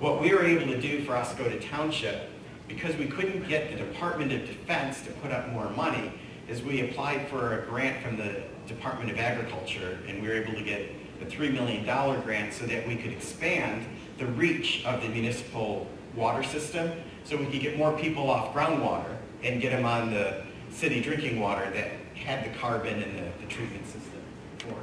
What 0.00 0.22
we 0.22 0.32
were 0.32 0.42
able 0.42 0.66
to 0.72 0.80
do 0.80 1.04
for 1.04 1.12
Oscoda 1.12 1.60
Township, 1.68 2.30
because 2.66 2.96
we 2.96 3.04
couldn't 3.04 3.46
get 3.46 3.70
the 3.70 3.76
Department 3.76 4.32
of 4.32 4.40
Defense 4.46 5.02
to 5.02 5.12
put 5.12 5.30
up 5.30 5.50
more 5.50 5.68
money, 5.68 6.10
is 6.48 6.62
we 6.62 6.88
applied 6.88 7.28
for 7.28 7.60
a 7.60 7.66
grant 7.66 8.02
from 8.02 8.16
the 8.16 8.42
Department 8.66 9.10
of 9.10 9.18
Agriculture, 9.18 9.98
and 10.08 10.22
we 10.22 10.28
were 10.28 10.34
able 10.34 10.54
to 10.54 10.62
get 10.62 10.90
a 11.20 11.26
$3 11.26 11.52
million 11.52 11.84
grant 12.22 12.54
so 12.54 12.64
that 12.64 12.88
we 12.88 12.96
could 12.96 13.12
expand 13.12 13.84
the 14.16 14.24
reach 14.24 14.86
of 14.86 15.02
the 15.02 15.08
municipal 15.10 15.86
water 16.16 16.42
system, 16.42 16.90
so 17.24 17.36
we 17.36 17.44
could 17.44 17.60
get 17.60 17.76
more 17.76 17.92
people 17.98 18.30
off 18.30 18.54
groundwater 18.54 19.18
and 19.42 19.60
get 19.60 19.70
them 19.70 19.84
on 19.84 20.10
the 20.10 20.42
city 20.70 21.02
drinking 21.02 21.38
water 21.38 21.70
that 21.72 21.90
had 22.14 22.42
the 22.46 22.58
carbon 22.58 23.02
and 23.02 23.18
the, 23.18 23.44
the 23.44 23.52
treatment 23.52 23.84
system 23.84 24.22
for 24.56 24.76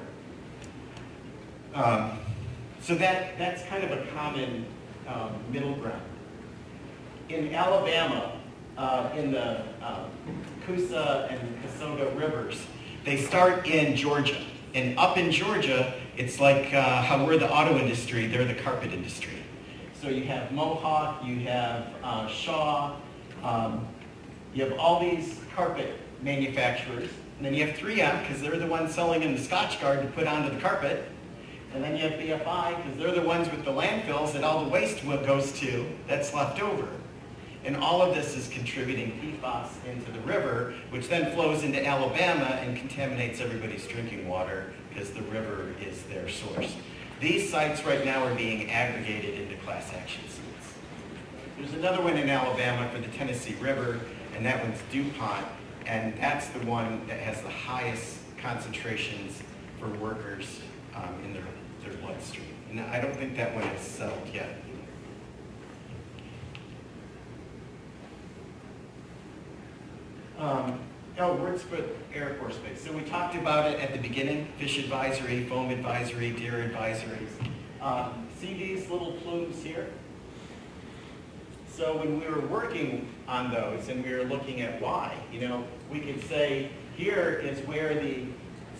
it. 1.73 1.75
Um, 1.75 2.19
so 2.81 2.93
that, 2.93 3.39
that's 3.39 3.63
kind 3.63 3.83
of 3.83 3.91
a 3.91 4.05
common 4.11 4.67
um, 5.07 5.33
middle 5.51 5.75
ground. 5.75 6.01
In 7.29 7.53
Alabama, 7.53 8.33
uh, 8.77 9.09
in 9.15 9.31
the 9.31 9.61
um, 9.81 10.05
Coosa 10.65 11.27
and 11.31 11.39
Conasauga 11.63 12.17
rivers, 12.17 12.61
they 13.03 13.17
start 13.17 13.67
in 13.67 13.95
Georgia. 13.95 14.39
And 14.73 14.97
up 14.99 15.17
in 15.17 15.31
Georgia, 15.31 15.93
it's 16.17 16.39
like 16.39 16.73
uh, 16.73 17.01
how 17.01 17.25
we're 17.25 17.37
the 17.37 17.51
auto 17.51 17.77
industry, 17.77 18.27
they're 18.27 18.45
the 18.45 18.53
carpet 18.53 18.93
industry. 18.93 19.33
So 20.01 20.09
you 20.09 20.23
have 20.25 20.51
Mohawk, 20.51 21.25
you 21.25 21.39
have 21.39 21.87
uh, 22.03 22.27
Shaw, 22.27 22.95
um, 23.43 23.87
you 24.53 24.63
have 24.63 24.77
all 24.77 24.99
these 24.99 25.39
carpet 25.55 25.95
manufacturers, 26.21 27.09
and 27.37 27.45
then 27.45 27.53
you 27.53 27.65
have 27.65 27.75
3M 27.75 28.21
because 28.21 28.41
they're 28.41 28.57
the 28.57 28.67
ones 28.67 28.93
selling 28.93 29.23
in 29.23 29.35
the 29.35 29.41
Scotchgard 29.41 30.01
to 30.01 30.07
put 30.09 30.27
onto 30.27 30.53
the 30.53 30.61
carpet, 30.61 31.09
and 31.73 31.83
then 31.83 31.95
you 31.95 32.03
have 32.03 32.13
BFI 32.13 32.77
because 32.77 32.97
they're 32.97 33.11
the 33.11 33.27
ones 33.27 33.49
with 33.51 33.65
the 33.65 33.71
landfills 33.71 34.33
that 34.33 34.43
all 34.43 34.63
the 34.63 34.69
waste 34.69 35.05
goes 35.05 35.51
to 35.59 35.85
that's 36.07 36.33
left 36.33 36.61
over. 36.61 36.87
And 37.65 37.75
all 37.77 38.01
of 38.01 38.15
this 38.15 38.35
is 38.35 38.47
contributing 38.47 39.39
PFAS 39.41 39.69
into 39.85 40.11
the 40.11 40.21
river, 40.21 40.73
which 40.89 41.09
then 41.09 41.33
flows 41.33 41.63
into 41.63 41.85
Alabama 41.85 42.45
and 42.61 42.77
contaminates 42.77 43.41
everybody's 43.41 43.85
drinking 43.87 44.27
water 44.27 44.71
because 44.89 45.11
the 45.11 45.23
river 45.23 45.73
is 45.85 46.01
their 46.03 46.29
source. 46.29 46.75
These 47.19 47.49
sites 47.49 47.83
right 47.83 48.05
now 48.05 48.23
are 48.23 48.35
being 48.35 48.71
aggregated 48.71 49.39
into 49.39 49.55
class 49.63 49.91
action 49.93 50.23
suits. 50.29 50.73
There's 51.57 51.73
another 51.73 52.01
one 52.03 52.15
in 52.15 52.29
Alabama 52.29 52.89
for 52.93 52.99
the 52.99 53.07
Tennessee 53.07 53.55
River, 53.59 53.99
and 54.35 54.45
that 54.45 54.63
one's 54.63 54.79
DuPont, 54.91 55.45
and 55.87 56.15
that's 56.17 56.47
the 56.49 56.59
one 56.59 57.05
that 57.07 57.19
has 57.19 57.41
the 57.41 57.49
highest 57.49 58.19
concentrations 58.41 59.41
for 59.79 59.89
workers 59.89 60.61
um, 60.95 61.15
in 61.25 61.33
their, 61.33 61.43
And 62.69 62.81
I 62.81 62.99
don't 62.99 63.15
think 63.15 63.35
that 63.37 63.53
one 63.53 63.63
is 63.63 63.81
settled 63.81 64.27
yet. 64.33 64.49
Um, 70.37 70.79
Air 72.13 72.35
Force 72.35 72.57
Base. 72.57 72.83
So 72.83 72.91
we 72.91 73.01
talked 73.01 73.35
about 73.35 73.71
it 73.71 73.79
at 73.79 73.93
the 73.93 73.99
beginning, 73.99 74.47
fish 74.59 74.77
advisory, 74.77 75.45
foam 75.45 75.69
advisory, 75.69 76.31
deer 76.31 76.53
advisories. 76.53 77.29
Um, 77.81 78.27
see 78.39 78.53
these 78.53 78.89
little 78.89 79.13
plumes 79.13 79.63
here? 79.63 79.87
So 81.69 81.97
when 81.97 82.19
we 82.19 82.27
were 82.27 82.41
working 82.47 83.07
on 83.27 83.51
those 83.51 83.89
and 83.89 84.03
we 84.03 84.11
were 84.13 84.23
looking 84.23 84.61
at 84.61 84.81
why, 84.81 85.15
you 85.31 85.41
know, 85.41 85.63
we 85.91 85.99
could 85.99 86.23
say 86.27 86.71
here 86.95 87.41
is 87.43 87.59
where 87.67 87.93
the 87.93 88.25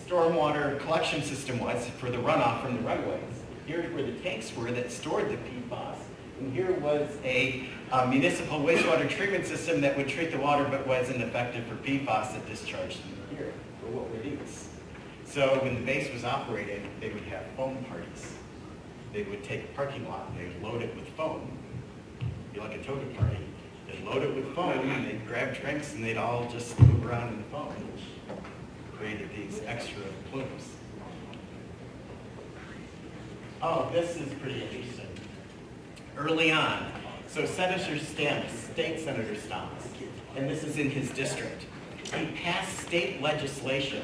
stormwater 0.08 0.80
collection 0.80 1.22
system 1.22 1.58
was 1.58 1.86
for 1.98 2.10
the 2.10 2.16
runoff 2.16 2.62
from 2.62 2.76
the 2.76 2.82
runways. 2.82 3.20
Here's 3.66 3.92
where 3.92 4.02
the 4.02 4.18
tanks 4.20 4.54
were 4.56 4.70
that 4.70 4.90
stored 4.90 5.28
the 5.28 5.36
PFAS. 5.36 5.96
And 6.40 6.52
here 6.52 6.72
was 6.80 7.10
a 7.24 7.68
municipal 8.08 8.60
wastewater 8.60 9.08
treatment 9.08 9.46
system 9.46 9.80
that 9.82 9.96
would 9.96 10.08
treat 10.08 10.30
the 10.30 10.38
water 10.38 10.66
but 10.70 10.86
wasn't 10.86 11.20
effective 11.20 11.66
for 11.66 11.74
PFAS 11.76 12.32
that 12.32 12.46
discharged 12.46 13.00
in 13.30 13.36
here. 13.36 13.52
Well, 13.82 14.02
what 14.02 14.10
were 14.10 14.22
these? 14.22 14.68
So 15.26 15.58
when 15.62 15.74
the 15.74 15.82
base 15.82 16.10
was 16.12 16.24
operating, 16.24 16.88
they 17.00 17.10
would 17.10 17.24
have 17.24 17.44
foam 17.56 17.84
parties. 17.84 18.32
They 19.12 19.24
would 19.24 19.44
take 19.44 19.64
a 19.64 19.68
parking 19.68 20.08
lot 20.08 20.30
and 20.30 20.40
they 20.40 20.46
would 20.46 20.62
load 20.62 20.82
it 20.82 20.94
with 20.94 21.08
foam 21.10 21.58
be 22.52 22.60
like 22.60 22.74
a 22.74 22.82
toga 22.82 23.04
party. 23.18 23.36
They'd 23.86 24.04
load 24.04 24.22
it 24.22 24.34
with 24.34 24.54
foam, 24.54 24.70
and 24.70 25.06
they'd 25.06 25.26
grab 25.26 25.54
drinks, 25.54 25.94
and 25.94 26.04
they'd 26.04 26.16
all 26.16 26.48
just 26.50 26.78
move 26.80 27.06
around 27.06 27.28
in 27.28 27.38
the 27.38 27.44
foam, 27.44 27.74
created 28.98 29.30
these 29.34 29.62
extra 29.66 30.02
plumes. 30.30 30.70
Oh, 33.62 33.88
this 33.92 34.16
is 34.16 34.32
pretty 34.34 34.62
interesting. 34.62 35.06
Early 36.16 36.50
on, 36.50 36.90
so 37.28 37.46
Senator 37.46 37.98
Stamas, 37.98 38.50
State 38.50 39.00
Senator 39.00 39.34
Stamas, 39.34 39.84
and 40.36 40.48
this 40.48 40.64
is 40.64 40.78
in 40.78 40.90
his 40.90 41.10
district, 41.10 41.64
he 42.14 42.26
passed 42.42 42.78
state 42.78 43.22
legislation 43.22 44.02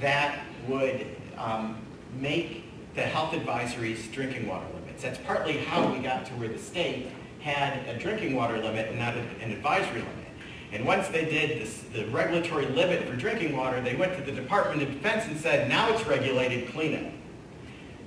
that 0.00 0.40
would 0.68 1.06
um, 1.36 1.80
make 2.14 2.64
the 2.94 3.02
health 3.02 3.32
advisories 3.32 4.10
drinking 4.12 4.46
water 4.46 4.66
limits. 4.74 5.02
That's 5.02 5.18
partly 5.18 5.58
how 5.58 5.92
we 5.92 5.98
got 6.00 6.26
to 6.26 6.32
where 6.34 6.48
the 6.48 6.58
state 6.58 7.08
had 7.40 7.86
a 7.88 7.98
drinking 7.98 8.34
water 8.34 8.58
limit 8.58 8.88
and 8.88 8.98
not 8.98 9.16
an 9.16 9.50
advisory 9.50 10.00
limit. 10.00 10.17
And 10.72 10.84
once 10.84 11.08
they 11.08 11.24
did 11.24 11.62
this, 11.62 11.84
the 11.94 12.06
regulatory 12.08 12.66
limit 12.66 13.08
for 13.08 13.16
drinking 13.16 13.56
water, 13.56 13.80
they 13.80 13.96
went 13.96 14.16
to 14.16 14.22
the 14.22 14.32
Department 14.32 14.82
of 14.82 14.92
Defense 14.92 15.24
and 15.24 15.38
said, 15.38 15.68
now 15.68 15.90
it's 15.92 16.06
regulated, 16.06 16.70
clean 16.72 16.92
it. 16.92 17.12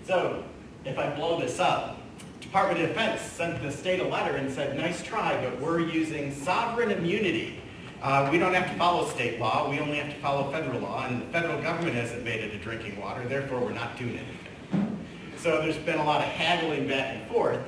So 0.05 0.43
if 0.85 0.97
I 0.99 1.09
blow 1.15 1.39
this 1.39 1.59
up, 1.59 1.97
Department 2.39 2.81
of 2.81 2.89
Defense 2.89 3.21
sent 3.21 3.61
the 3.63 3.71
state 3.71 3.99
a 3.99 4.07
letter 4.07 4.35
and 4.35 4.51
said, 4.51 4.77
nice 4.77 5.01
try, 5.01 5.43
but 5.43 5.59
we're 5.59 5.79
using 5.79 6.33
sovereign 6.33 6.91
immunity. 6.91 7.61
Uh, 8.03 8.27
we 8.31 8.37
don't 8.37 8.53
have 8.53 8.69
to 8.69 8.77
follow 8.77 9.07
state 9.07 9.39
law, 9.39 9.69
we 9.69 9.79
only 9.79 9.97
have 9.97 10.13
to 10.13 10.19
follow 10.21 10.51
federal 10.51 10.79
law, 10.79 11.05
and 11.05 11.21
the 11.21 11.25
federal 11.27 11.61
government 11.61 11.95
hasn't 11.95 12.23
made 12.23 12.41
it 12.43 12.53
a 12.53 12.57
drinking 12.57 12.99
water, 12.99 13.27
therefore 13.27 13.59
we're 13.59 13.71
not 13.71 13.95
doing 13.95 14.17
anything. 14.17 15.07
So 15.37 15.61
there's 15.61 15.77
been 15.77 15.99
a 15.99 16.03
lot 16.03 16.21
of 16.21 16.27
haggling 16.27 16.87
back 16.87 17.15
and 17.15 17.27
forth, 17.27 17.59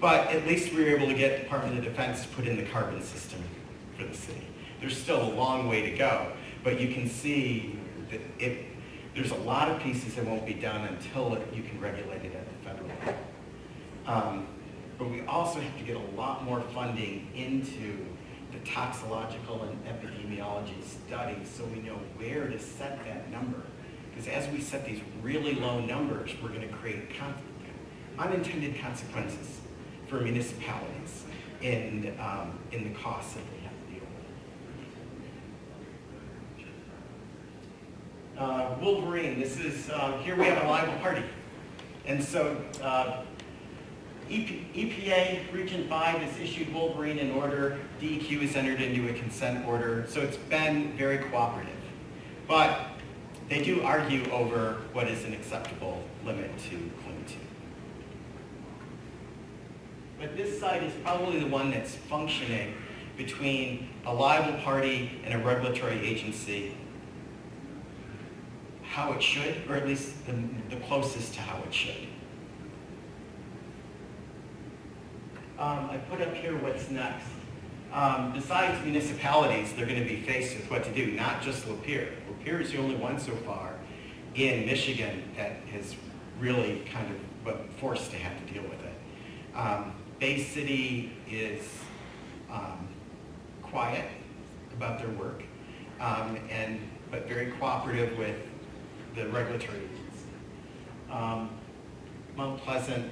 but 0.00 0.26
at 0.28 0.44
least 0.46 0.72
we 0.72 0.82
were 0.82 0.90
able 0.90 1.06
to 1.06 1.14
get 1.14 1.40
Department 1.40 1.78
of 1.78 1.84
Defense 1.84 2.22
to 2.22 2.28
put 2.28 2.46
in 2.46 2.56
the 2.56 2.64
carbon 2.64 3.00
system 3.00 3.40
for 3.96 4.04
the 4.04 4.14
city. 4.14 4.46
There's 4.80 4.96
still 4.96 5.22
a 5.22 5.32
long 5.34 5.68
way 5.68 5.90
to 5.90 5.96
go, 5.96 6.32
but 6.62 6.80
you 6.80 6.92
can 6.92 7.08
see 7.08 7.78
that 8.10 8.20
it, 8.38 8.66
there's 9.14 9.30
a 9.30 9.36
lot 9.36 9.70
of 9.70 9.80
pieces 9.80 10.14
that 10.14 10.26
won't 10.26 10.46
be 10.46 10.54
done 10.54 10.82
until 10.86 11.34
it- 11.34 11.52
you 11.54 11.62
can 11.62 11.80
regulate 11.80 12.24
it 12.24 12.34
at 12.34 12.46
the 12.46 12.68
federal 12.68 12.88
level. 12.88 13.14
Um, 14.06 14.46
But 14.98 15.10
we 15.10 15.20
also 15.26 15.60
have 15.60 15.76
to 15.76 15.84
get 15.84 15.96
a 15.96 16.16
lot 16.16 16.42
more 16.42 16.62
funding 16.72 17.28
into 17.34 18.06
the 18.50 18.58
toxicological 18.60 19.64
and 19.64 19.78
epidemiology 19.84 20.82
studies 20.82 21.50
so 21.50 21.66
we 21.66 21.80
know 21.80 21.96
where 22.16 22.48
to 22.48 22.58
set 22.58 23.04
that 23.04 23.30
number. 23.30 23.60
Because 24.08 24.26
as 24.26 24.48
we 24.50 24.58
set 24.58 24.86
these 24.86 25.02
really 25.20 25.52
low 25.52 25.80
numbers, 25.80 26.30
we're 26.42 26.48
going 26.48 26.66
to 26.66 26.74
create 26.76 27.10
con- 27.18 27.34
unintended 28.18 28.80
consequences 28.80 29.60
for 30.08 30.22
municipalities 30.22 31.24
in, 31.60 32.16
um, 32.18 32.58
in 32.72 32.84
the 32.84 32.98
costs 32.98 33.34
that 33.34 33.42
they 33.52 33.60
have 33.64 33.78
to 33.78 33.92
deal 33.92 34.00
with. 34.16 34.24
Uh, 38.38 38.74
Wolverine, 38.82 39.40
this 39.40 39.58
is, 39.58 39.88
uh, 39.88 40.18
here 40.18 40.36
we 40.36 40.44
have 40.44 40.62
a 40.62 40.68
liable 40.68 40.98
party. 40.98 41.22
And 42.04 42.22
so 42.22 42.60
uh, 42.82 43.22
EP 44.30 44.46
EPA 44.74 45.50
Region 45.54 45.88
5 45.88 46.18
has 46.18 46.38
issued 46.38 46.72
Wolverine 46.74 47.18
an 47.18 47.30
order. 47.30 47.78
DEQ 47.98 48.42
has 48.42 48.54
entered 48.54 48.82
into 48.82 49.08
a 49.08 49.14
consent 49.14 49.66
order. 49.66 50.04
So 50.10 50.20
it's 50.20 50.36
been 50.36 50.94
very 50.98 51.16
cooperative. 51.16 51.72
But 52.46 52.78
they 53.48 53.64
do 53.64 53.82
argue 53.82 54.30
over 54.30 54.82
what 54.92 55.08
is 55.08 55.24
an 55.24 55.32
acceptable 55.32 56.04
limit 56.22 56.50
to 56.58 56.70
cling 56.70 57.24
to. 57.28 57.36
But 60.20 60.36
this 60.36 60.60
site 60.60 60.82
is 60.82 60.92
probably 61.02 61.40
the 61.40 61.46
one 61.46 61.70
that's 61.70 61.94
functioning 61.94 62.74
between 63.16 63.88
a 64.04 64.12
liable 64.12 64.58
party 64.60 65.22
and 65.24 65.32
a 65.32 65.38
regulatory 65.38 65.98
agency 66.00 66.74
how 68.96 69.12
it 69.12 69.22
should, 69.22 69.54
or 69.68 69.76
at 69.76 69.86
least 69.86 70.14
the, 70.24 70.32
the 70.74 70.80
closest 70.86 71.34
to 71.34 71.40
how 71.42 71.62
it 71.64 71.74
should. 71.74 72.08
Um, 75.58 75.90
I 75.90 75.98
put 76.08 76.22
up 76.22 76.32
here 76.32 76.56
what's 76.56 76.88
next. 76.88 77.26
Um, 77.92 78.32
besides 78.32 78.82
municipalities, 78.82 79.74
they're 79.74 79.84
going 79.84 80.02
to 80.02 80.08
be 80.08 80.22
faced 80.22 80.56
with 80.56 80.70
what 80.70 80.82
to 80.84 80.94
do, 80.94 81.12
not 81.12 81.42
just 81.42 81.66
Lapeer. 81.66 82.08
Lapeer 82.26 82.62
is 82.62 82.72
the 82.72 82.78
only 82.78 82.96
one 82.96 83.20
so 83.20 83.32
far 83.32 83.74
in 84.34 84.64
Michigan 84.64 85.24
that 85.36 85.56
has 85.72 85.94
really 86.40 86.82
kind 86.90 87.06
of 87.10 87.44
been 87.44 87.68
forced 87.78 88.10
to 88.12 88.16
have 88.16 88.46
to 88.46 88.52
deal 88.54 88.62
with 88.62 88.82
it. 88.82 89.54
Um, 89.54 89.92
Bay 90.18 90.42
City 90.42 91.12
is 91.30 91.60
um, 92.50 92.88
quiet 93.60 94.08
about 94.74 94.98
their 94.98 95.10
work, 95.10 95.42
um, 96.00 96.38
and 96.48 96.80
but 97.10 97.28
very 97.28 97.52
cooperative 97.52 98.16
with 98.16 98.36
the 99.16 99.26
regulatory 99.28 99.78
agency. 99.78 100.28
Um, 101.10 101.50
Mount 102.36 102.60
Pleasant, 102.60 103.10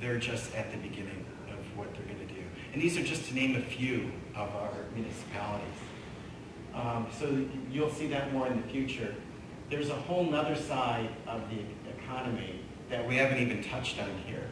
they're 0.00 0.18
just 0.18 0.54
at 0.54 0.70
the 0.72 0.78
beginning 0.78 1.24
of 1.48 1.78
what 1.78 1.94
they're 1.94 2.04
going 2.04 2.26
to 2.26 2.34
do. 2.34 2.42
And 2.72 2.82
these 2.82 2.98
are 2.98 3.04
just 3.04 3.28
to 3.28 3.34
name 3.34 3.56
a 3.56 3.60
few 3.60 4.10
of 4.34 4.48
our 4.56 4.72
municipalities. 4.94 5.66
Um, 6.74 7.06
So 7.18 7.46
you'll 7.70 7.90
see 7.90 8.08
that 8.08 8.32
more 8.32 8.48
in 8.48 8.60
the 8.60 8.66
future. 8.68 9.14
There's 9.70 9.90
a 9.90 9.94
whole 9.94 10.24
nother 10.24 10.56
side 10.56 11.10
of 11.26 11.42
the 11.48 11.60
economy 11.90 12.60
that 12.90 13.06
we 13.06 13.16
haven't 13.16 13.38
even 13.38 13.62
touched 13.62 14.00
on 14.00 14.10
here. 14.26 14.48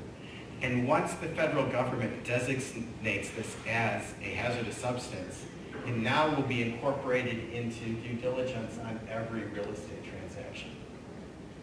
And 0.63 0.87
once 0.87 1.15
the 1.15 1.27
federal 1.29 1.67
government 1.67 2.25
designates 2.25 3.31
this 3.31 3.57
as 3.67 4.15
a 4.21 4.35
hazardous 4.35 4.77
substance, 4.77 5.45
it 5.87 5.97
now 5.97 6.35
will 6.35 6.43
be 6.43 6.63
incorporated 6.63 7.51
into 7.53 7.87
due 8.03 8.15
diligence 8.15 8.79
on 8.79 9.01
every 9.11 9.41
real 9.45 9.69
estate. 9.71 10.00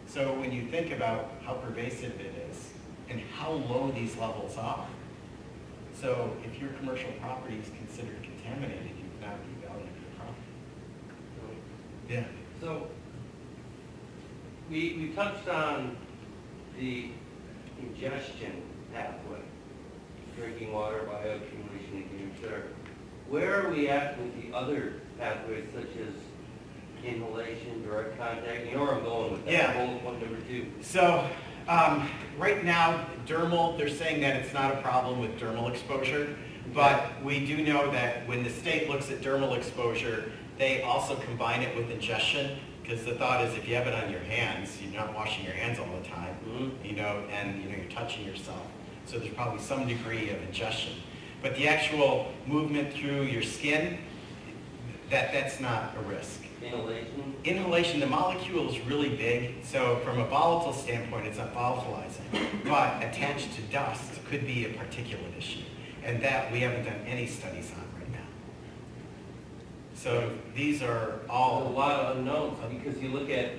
So 0.08 0.32
when 0.40 0.52
you 0.52 0.64
think 0.66 0.90
about 0.90 1.32
how 1.44 1.54
pervasive 1.54 2.18
it 2.18 2.48
is 2.50 2.70
and 3.10 3.20
how 3.36 3.52
low 3.52 3.92
these 3.94 4.16
levels 4.16 4.56
are, 4.56 4.86
so 6.00 6.34
if 6.44 6.58
your 6.58 6.70
commercial 6.70 7.10
property 7.20 7.58
is 7.58 7.68
considered 7.76 8.16
contaminated, 8.22 8.88
you 8.96 9.04
cannot 9.20 9.36
devalue 9.36 9.84
your 9.84 10.12
property. 10.16 11.58
Yeah. 12.08 12.24
So, 12.58 12.88
we, 14.70 14.96
we 14.98 15.08
touched 15.14 15.46
on 15.46 15.96
the 16.78 17.10
ingestion 17.80 18.62
pathway, 18.94 19.40
drinking 20.36 20.72
water, 20.72 21.00
bioaccumulation, 21.00 22.04
et 22.32 22.40
cetera. 22.40 22.62
Where 23.28 23.66
are 23.66 23.70
we 23.70 23.88
at 23.88 24.18
with 24.18 24.34
the 24.40 24.56
other 24.56 24.94
pathways 25.18 25.66
such 25.74 25.90
as 26.00 26.14
inhalation, 27.04 27.82
direct 27.82 28.18
contact? 28.18 28.66
You 28.66 28.76
know 28.76 28.82
where 28.84 28.94
I'm 28.94 29.04
going 29.04 29.32
with 29.32 29.44
that, 29.44 29.52
Yeah. 29.52 29.72
bullet 29.86 30.02
point 30.02 30.22
number 30.22 30.40
two. 30.48 30.66
So, 30.80 31.28
um, 31.68 32.08
right 32.38 32.64
now, 32.64 33.06
dermal, 33.26 33.76
they're 33.76 33.88
saying 33.88 34.20
that 34.22 34.36
it's 34.36 34.52
not 34.54 34.72
a 34.72 34.76
problem 34.78 35.20
with 35.20 35.38
dermal 35.40 35.70
exposure, 35.70 36.36
but 36.74 37.22
we 37.22 37.44
do 37.46 37.58
know 37.58 37.90
that 37.90 38.26
when 38.28 38.42
the 38.44 38.50
state 38.50 38.88
looks 38.88 39.10
at 39.10 39.20
dermal 39.20 39.56
exposure, 39.56 40.30
they 40.58 40.82
also 40.82 41.14
combine 41.16 41.62
it 41.62 41.76
with 41.76 41.90
ingestion, 41.90 42.58
because 42.82 43.04
the 43.04 43.14
thought 43.14 43.44
is 43.44 43.54
if 43.54 43.68
you 43.68 43.74
have 43.74 43.86
it 43.86 43.94
on 43.94 44.10
your 44.10 44.20
hands, 44.20 44.78
you're 44.82 44.98
not 44.98 45.14
washing 45.14 45.44
your 45.44 45.54
hands 45.54 45.78
all 45.78 45.86
the 46.02 46.08
time, 46.08 46.34
Mhm. 46.48 46.88
you 46.88 46.96
know, 46.96 47.22
and, 47.30 47.62
you 47.62 47.70
know, 47.70 47.76
you're 47.76 47.90
touching 47.90 48.24
yourself. 48.24 48.66
So 49.06 49.18
there's 49.18 49.32
probably 49.34 49.60
some 49.60 49.86
degree 49.86 50.30
of 50.30 50.42
ingestion. 50.42 50.94
But 51.42 51.54
the 51.56 51.68
actual 51.68 52.32
movement 52.46 52.92
through 52.92 53.22
your 53.22 53.42
skin, 53.42 53.98
that, 55.10 55.32
that's 55.32 55.60
not 55.60 55.94
a 55.96 56.00
risk. 56.08 56.42
Inhalation, 56.62 57.34
Inhalation, 57.44 58.00
the 58.00 58.06
molecule 58.06 58.68
is 58.68 58.80
really 58.86 59.10
big, 59.10 59.64
so 59.64 59.96
from 60.04 60.18
a 60.18 60.26
volatile 60.26 60.72
standpoint, 60.72 61.26
it's 61.26 61.38
not 61.38 61.54
volatilizing. 61.54 62.64
But 62.64 63.02
attached 63.02 63.54
to 63.54 63.62
dust 63.62 64.24
could 64.28 64.46
be 64.46 64.64
a 64.64 64.70
particulate 64.70 65.36
issue, 65.38 65.60
and 66.02 66.20
that 66.22 66.50
we 66.50 66.60
haven't 66.60 66.84
done 66.84 67.00
any 67.06 67.26
studies 67.26 67.70
on 67.72 68.00
right 68.00 68.10
now. 68.10 68.26
So 69.94 70.32
these 70.54 70.82
are 70.82 71.20
all 71.30 71.68
a 71.68 71.70
lot 71.70 72.00
of 72.00 72.16
unknowns, 72.18 72.58
because 72.82 73.00
you 73.00 73.10
look 73.10 73.30
at 73.30 73.52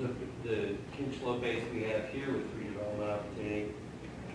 the, 0.00 0.08
the 0.48 0.74
Kincheloe 0.96 1.40
base 1.40 1.62
we 1.74 1.82
have 1.84 2.08
here 2.08 2.32
with 2.32 2.46
redevelopment 2.58 3.10
opportunity, 3.12 3.72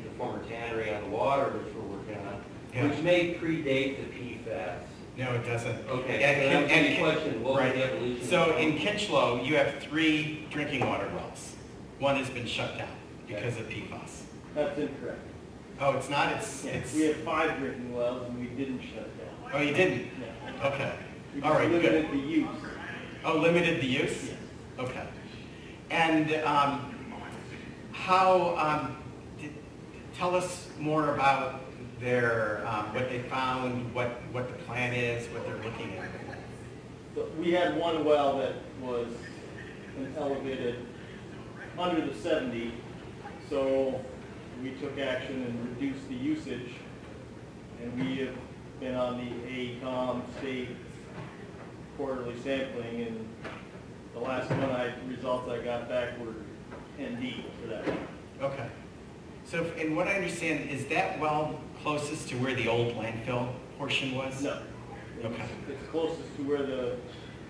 the 0.04 0.10
former 0.18 0.44
tannery 0.44 0.94
on 0.94 1.04
the 1.04 1.10
water, 1.10 1.50
which 1.58 1.74
we're 1.74 1.98
working 1.98 2.18
on, 2.28 2.44
Yeah. 2.74 2.88
which 2.88 3.00
may 3.02 3.34
predate 3.34 3.98
the 3.98 4.18
PFAS. 4.18 4.84
No, 5.22 5.34
it 5.36 5.46
doesn't. 5.46 5.88
Okay, 5.88 6.24
And- 6.24 6.42
so 6.42 6.50
that's 6.50 6.72
and- 6.74 6.86
the 6.88 6.98
question, 7.00 7.44
what 7.44 7.54
was 7.54 7.62
right. 7.64 7.76
the 7.76 7.84
evolution? 7.94 8.28
So 8.28 8.58
in 8.58 8.78
Kincheloe, 8.80 9.46
you 9.46 9.56
have 9.56 9.76
three 9.76 10.48
drinking 10.50 10.88
water 10.88 11.08
wells. 11.14 11.56
One 12.00 12.16
has 12.16 12.28
been 12.32 12.48
shut 12.48 12.76
down 12.76 12.88
because 13.28 13.56
of 13.58 13.70
PFAS. 13.70 14.24
That's 14.56 14.80
incorrect. 14.80 15.20
Oh, 15.80 15.92
it's 15.96 16.10
not, 16.10 16.32
it's, 16.34 16.66
Yeah, 16.66 16.72
it's, 16.72 16.94
We 16.96 17.02
had 17.04 17.18
five 17.18 17.60
drinking 17.60 17.94
wells 17.96 18.28
and 18.28 18.40
we 18.40 18.48
didn't 18.48 18.82
shut 18.82 19.04
it 19.06 19.18
down. 19.20 19.52
oh, 19.54 19.62
you 19.62 19.74
didn't? 19.76 20.08
Yeah. 20.20 20.68
Okay. 20.68 20.92
We 21.36 21.42
All 21.44 21.54
right, 21.54 21.70
just 21.70 21.82
good. 21.84 21.94
limited 21.94 22.12
the 22.12 22.28
use. 22.28 22.48
Oh, 23.24 23.38
limited 23.38 23.82
the 23.82 23.86
use? 23.88 24.24
Yes. 24.26 24.36
Okay. 24.80 25.04
And 25.92 26.34
um, 26.46 26.96
how, 27.92 28.56
um, 28.58 28.98
did- 29.40 29.54
tell 30.18 30.36
us 30.36 30.68
more 30.80 31.14
about 31.14 31.62
their, 32.02 32.66
um, 32.68 32.94
what 32.94 33.10
they 33.10 33.20
found, 33.24 33.94
what, 33.94 34.22
what 34.32 34.48
the 34.48 34.64
plan 34.66 34.94
is, 34.94 35.28
what 35.30 35.46
they're 35.46 35.64
looking 35.64 35.96
at. 35.98 36.10
But 37.16 37.36
we 37.38 37.52
had 37.52 37.78
one 37.78 38.04
well 38.04 38.40
that 38.40 38.56
was 38.82 39.08
an 39.98 40.14
elevated 40.18 40.88
under 41.78 42.06
the 42.06 42.14
seventy, 42.14 42.74
so 43.50 44.00
we 44.64 44.72
took 44.72 44.98
action 44.98 45.44
and 45.44 45.70
reduced 45.76 46.08
the 46.10 46.16
usage. 46.16 46.72
And 47.82 48.00
we 48.00 48.18
have 48.18 48.36
been 48.80 48.96
on 48.96 49.18
the 49.18 49.32
AECom 49.52 50.22
state 50.40 50.70
quarterly 51.98 52.40
sampling, 52.42 53.02
and 53.02 53.28
the 54.14 54.20
last 54.20 54.50
one 54.50 54.70
I, 54.70 54.94
results 55.08 55.50
I 55.50 55.60
got 55.64 55.90
back 55.90 56.20
were 56.20 56.34
ND 57.00 57.44
for 57.62 57.68
that 57.68 57.88
one. 57.88 58.08
Okay. 58.42 58.68
So, 59.52 59.66
and 59.78 59.98
what 59.98 60.08
I 60.08 60.14
understand, 60.14 60.70
is 60.70 60.86
that 60.86 61.20
well 61.20 61.60
closest 61.84 62.30
to 62.30 62.36
where 62.38 62.56
the 62.56 62.70
old 62.70 62.96
landfill 62.96 63.50
portion 63.78 64.16
was? 64.16 64.42
No. 64.42 64.52
It's- 64.52 64.68
Okay. 65.26 65.44
It's 65.70 65.92
closest 65.92 66.36
to 66.38 66.44
where 66.44 66.64
the, 66.64 66.98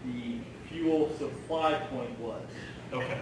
the 0.06 0.40
fuel 0.68 1.10
supply 1.18 1.76
point 1.76 2.20
was. 2.20 2.42
Okay. 2.92 3.22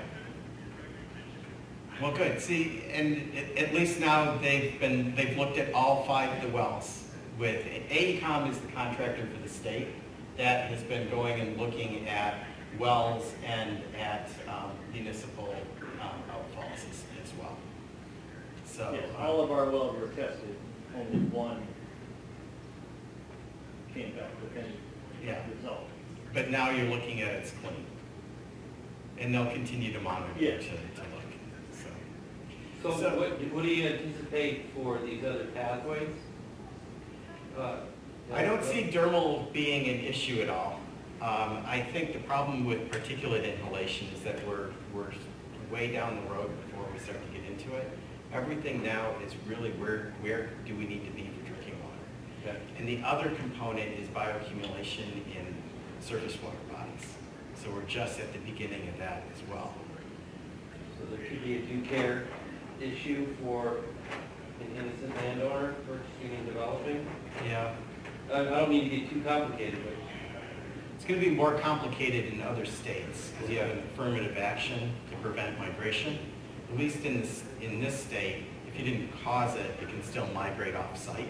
Well, 2.02 2.14
good. 2.16 2.42
See, 2.42 2.84
and 2.92 3.32
at, 3.36 3.66
at 3.66 3.74
least 3.76 4.00
now 4.00 4.38
they've 4.38 4.80
been, 4.80 5.14
they've 5.14 5.38
looked 5.38 5.58
at 5.58 5.74
all 5.74 6.06
five 6.06 6.32
of 6.38 6.42
the 6.42 6.56
wells 6.56 7.04
with, 7.38 7.64
AECom 7.90 8.50
is 8.50 8.58
the 8.60 8.72
contractor 8.72 9.28
for 9.28 9.44
the 9.44 9.50
state 9.50 9.90
that 10.38 10.72
has 10.72 10.82
been 10.84 11.10
going 11.10 11.40
and 11.42 11.58
looking 11.58 12.08
at 12.08 12.46
wells 12.80 13.34
and 13.46 13.84
at 14.00 14.30
um, 14.48 14.72
municipal 14.94 15.54
um, 16.02 16.24
outfalls 16.32 16.90
as, 16.90 17.04
as 17.24 17.34
well. 17.40 17.58
So. 18.80 18.94
Yes, 18.94 19.10
um, 19.18 19.26
all 19.26 19.42
of 19.42 19.52
our 19.52 19.66
wells 19.70 20.00
were 20.00 20.08
tested, 20.08 20.56
only 20.96 21.20
one 21.28 21.62
came 23.94 24.16
back 24.16 24.30
with 24.42 24.56
any 24.56 24.74
Yeah. 25.22 25.42
result. 25.54 25.90
But 26.34 26.50
now 26.50 26.70
you're 26.70 26.88
looking 26.90 27.22
at 27.22 27.34
it's 27.34 27.52
clean. 27.62 27.86
And 29.18 29.34
they'll 29.36 29.52
continue 29.52 29.92
to 29.92 30.00
monitor 30.00 30.34
to, 30.34 30.42
Yes. 30.42 30.64
to 30.64 30.72
look, 30.72 31.74
so. 31.74 31.90
So 32.82 32.98
So- 33.02 33.20
what, 33.20 33.32
what 33.54 33.64
do 33.64 33.68
you 33.70 33.86
anticipate 33.90 34.68
for 34.74 35.00
these 35.00 35.26
other 35.26 35.48
pathways? 35.48 36.16
Uh, 37.58 37.80
I 38.32 38.44
don't 38.46 38.64
see 38.64 38.84
dermal 38.84 39.52
being 39.52 39.90
an 39.90 40.06
issue 40.06 40.42
at 40.42 40.50
all. 40.50 40.80
Um, 41.22 41.66
I 41.68 41.82
think 41.92 42.14
the 42.14 42.20
problem 42.20 42.64
with 42.64 42.90
particulate 42.90 43.44
inhalation 43.44 44.08
is 44.16 44.22
that 44.22 44.48
we're, 44.48 44.70
we're 44.94 45.12
way 45.70 45.92
down 45.92 46.24
the 46.24 46.34
road 46.34 46.50
before 46.66 46.86
we 46.94 47.00
start 47.00 47.18
to 47.22 47.38
get 47.38 47.46
into 47.52 47.76
it. 47.76 47.99
Everything 48.34 48.84
now 48.84 49.12
is 49.26 49.34
really 49.48 49.72
where, 49.72 50.14
where 50.22 50.50
do 50.66 50.76
we 50.76 50.86
need 50.86 51.06
to 51.06 51.12
be 51.12 51.32
for 51.36 51.48
drinking 51.48 51.76
water? 51.84 51.98
Okay. 52.44 52.58
And 52.78 52.88
the 52.88 53.02
other 53.04 53.32
component 53.32 54.00
is 54.00 54.08
bioaccumulation 54.10 55.26
in 55.36 55.56
surface 56.00 56.38
water 56.44 56.58
bodies. 56.72 57.16
So 57.56 57.72
we're 57.72 57.82
just 57.84 58.20
at 58.20 58.32
the 58.32 58.40
beginning 58.40 58.88
of 58.88 58.98
that 59.00 59.24
as 59.34 59.42
well. 59.50 59.74
So 60.98 61.16
there 61.16 61.26
could 61.26 61.44
be 61.44 61.58
a 61.58 61.62
due 61.62 61.82
care 61.82 62.26
issue 62.80 63.36
for 63.44 63.78
an 64.62 64.76
innocent 64.76 65.16
landowner 65.18 65.74
purchasing 65.88 66.38
and 66.38 66.46
developing? 66.46 67.08
Yeah. 67.46 67.74
I 68.32 68.42
I 68.42 68.44
don't 68.44 68.70
mean 68.70 68.90
to 68.90 68.96
get 68.96 69.10
too 69.10 69.22
complicated, 69.22 69.80
but 69.84 69.94
It's 70.96 71.06
going 71.06 71.20
to 71.20 71.30
be 71.30 71.36
more 71.36 71.58
complicated 71.60 72.34
in 72.34 72.42
other 72.42 72.66
states 72.66 73.32
because 73.32 73.50
you 73.50 73.60
have 73.60 73.70
an 73.72 73.80
affirmative 73.80 74.38
action 74.38 74.92
to 75.10 75.18
prevent 75.18 75.58
migration. 75.58 76.20
At 76.72 76.78
least 76.78 77.04
in 77.04 77.22
this, 77.22 77.44
in 77.62 77.80
this 77.80 78.00
state, 78.04 78.46
if 78.68 78.78
you 78.80 78.86
didn't 78.86 79.10
cause 79.24 79.56
it, 79.56 79.66
it 79.82 79.90
can 79.90 80.04
still 80.04 80.28
migrate 80.28 80.76
off-site. 80.76 81.28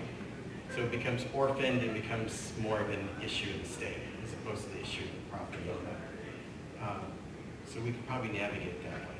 So 0.75 0.81
it 0.81 0.91
becomes 0.91 1.25
orphaned, 1.33 1.81
and 1.81 1.93
becomes 1.93 2.51
more 2.61 2.79
of 2.79 2.89
an 2.89 3.09
issue 3.23 3.49
of 3.55 3.63
the 3.63 3.69
state 3.69 3.97
as 4.23 4.33
opposed 4.33 4.63
to 4.65 4.69
the 4.69 4.81
issue 4.81 5.03
of 5.03 5.09
the 5.11 5.35
property 5.37 5.63
owner. 5.69 6.89
Um, 6.89 7.01
So 7.65 7.79
we 7.81 7.91
could 7.91 8.05
probably 8.07 8.29
navigate 8.31 8.83
that 8.83 8.99
way 8.99 9.15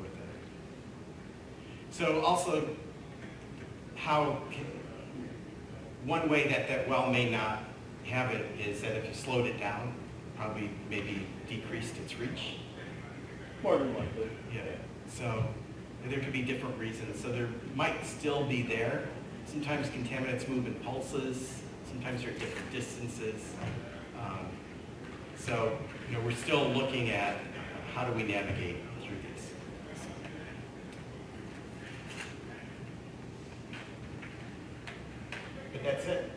with 0.00 0.12
it. 0.12 0.28
So 1.90 2.20
also, 2.22 2.68
how, 3.94 4.40
can- 4.50 4.66
one 6.04 6.28
way 6.30 6.48
that 6.48 6.66
that 6.68 6.88
well 6.88 7.10
may 7.10 7.28
not 7.30 7.62
have 8.04 8.30
it 8.30 8.46
is 8.58 8.80
that 8.80 8.96
if 8.96 9.06
you 9.06 9.14
slowed 9.14 9.46
it 9.46 9.60
down, 9.60 9.94
probably 10.36 10.70
maybe 10.88 11.26
decreased 11.46 11.96
its 11.98 12.18
reach. 12.18 12.56
More 13.62 13.76
than 13.78 13.94
likely. 13.94 14.30
Yeah, 14.54 14.62
so 15.06 15.44
there 16.06 16.20
could 16.20 16.32
be 16.32 16.42
different 16.42 16.78
reasons. 16.78 17.20
So 17.20 17.30
there 17.30 17.48
might 17.74 18.04
still 18.04 18.44
be 18.44 18.62
there. 18.62 19.08
Sometimes 19.46 19.88
contaminants 19.88 20.48
move 20.48 20.66
in 20.66 20.74
pulses, 20.74 21.60
sometimes 21.88 22.22
they're 22.22 22.30
at 22.30 22.38
different 22.38 22.70
distances. 22.72 23.52
Um, 24.18 24.46
So, 25.36 25.76
you 26.08 26.16
know, 26.16 26.22
we're 26.24 26.32
still 26.32 26.68
looking 26.68 27.10
at 27.10 27.36
how 27.94 28.04
do 28.04 28.12
we 28.12 28.22
navigate 28.22 28.76
through 29.02 29.16
these? 29.16 29.50
But 35.72 35.82
that's 35.82 36.04
it. 36.06 36.30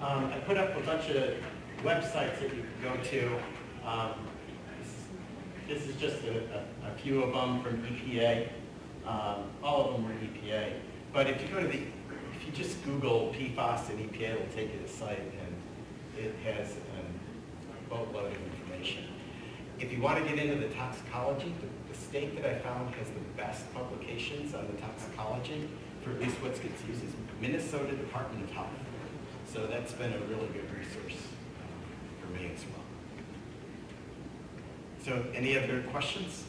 Um, 0.00 0.26
I 0.32 0.38
put 0.38 0.56
up 0.56 0.76
a 0.76 0.80
bunch 0.80 1.10
of 1.10 1.34
websites 1.82 2.40
that 2.40 2.54
you 2.54 2.62
can 2.62 2.82
go 2.82 2.96
to. 3.10 3.38
Um, 3.84 4.12
this, 5.68 5.86
is 5.86 5.96
just 5.96 6.24
a, 6.24 6.64
a, 6.84 6.88
a 6.90 6.94
few 7.02 7.22
of 7.22 7.34
them 7.34 7.62
from 7.62 7.82
EPA. 7.82 8.48
Um, 9.08 9.44
all 9.62 9.86
of 9.86 9.92
them 9.94 10.04
were 10.04 10.12
EPA. 10.12 10.74
But 11.14 11.28
if 11.28 11.40
you 11.40 11.48
go 11.48 11.60
to 11.60 11.66
the, 11.66 11.78
if 11.78 12.46
you 12.46 12.52
just 12.52 12.84
Google 12.84 13.34
PFAS 13.34 13.88
and 13.88 14.10
EPA, 14.10 14.34
it'll 14.34 14.54
take 14.54 14.72
you 14.72 14.80
to 14.80 14.84
the 14.84 14.88
site 14.88 15.18
and 15.18 16.24
it 16.24 16.34
has 16.44 16.76
a 16.76 17.88
boatload 17.88 18.32
of 18.32 18.38
information. 18.52 19.04
If 19.78 19.92
you 19.92 20.02
want 20.02 20.18
to 20.18 20.28
get 20.28 20.38
into 20.38 20.56
the 20.66 20.74
toxicology, 20.74 21.54
the, 21.60 21.92
the 21.92 21.98
state 21.98 22.36
that 22.36 22.44
I 22.44 22.58
found 22.58 22.94
has 22.96 23.08
the 23.08 23.20
best 23.36 23.72
publications 23.72 24.54
on 24.54 24.66
the 24.66 24.74
toxicology 24.74 25.68
for 26.02 26.10
at 26.10 26.20
least 26.20 26.36
what 26.42 26.52
gets 26.52 26.84
used 26.86 27.04
is 27.04 27.12
Minnesota 27.40 27.96
Department 27.96 28.44
of 28.44 28.50
Health. 28.50 28.68
So 29.50 29.66
that's 29.66 29.92
been 29.92 30.12
a 30.12 30.18
really 30.18 30.48
good 30.48 30.68
resource 30.76 31.22
um, 31.62 32.20
for 32.20 32.26
me 32.38 32.50
as 32.54 32.62
well. 32.66 32.84
So 35.02 35.24
any 35.34 35.56
other 35.56 35.82
questions? 35.90 36.44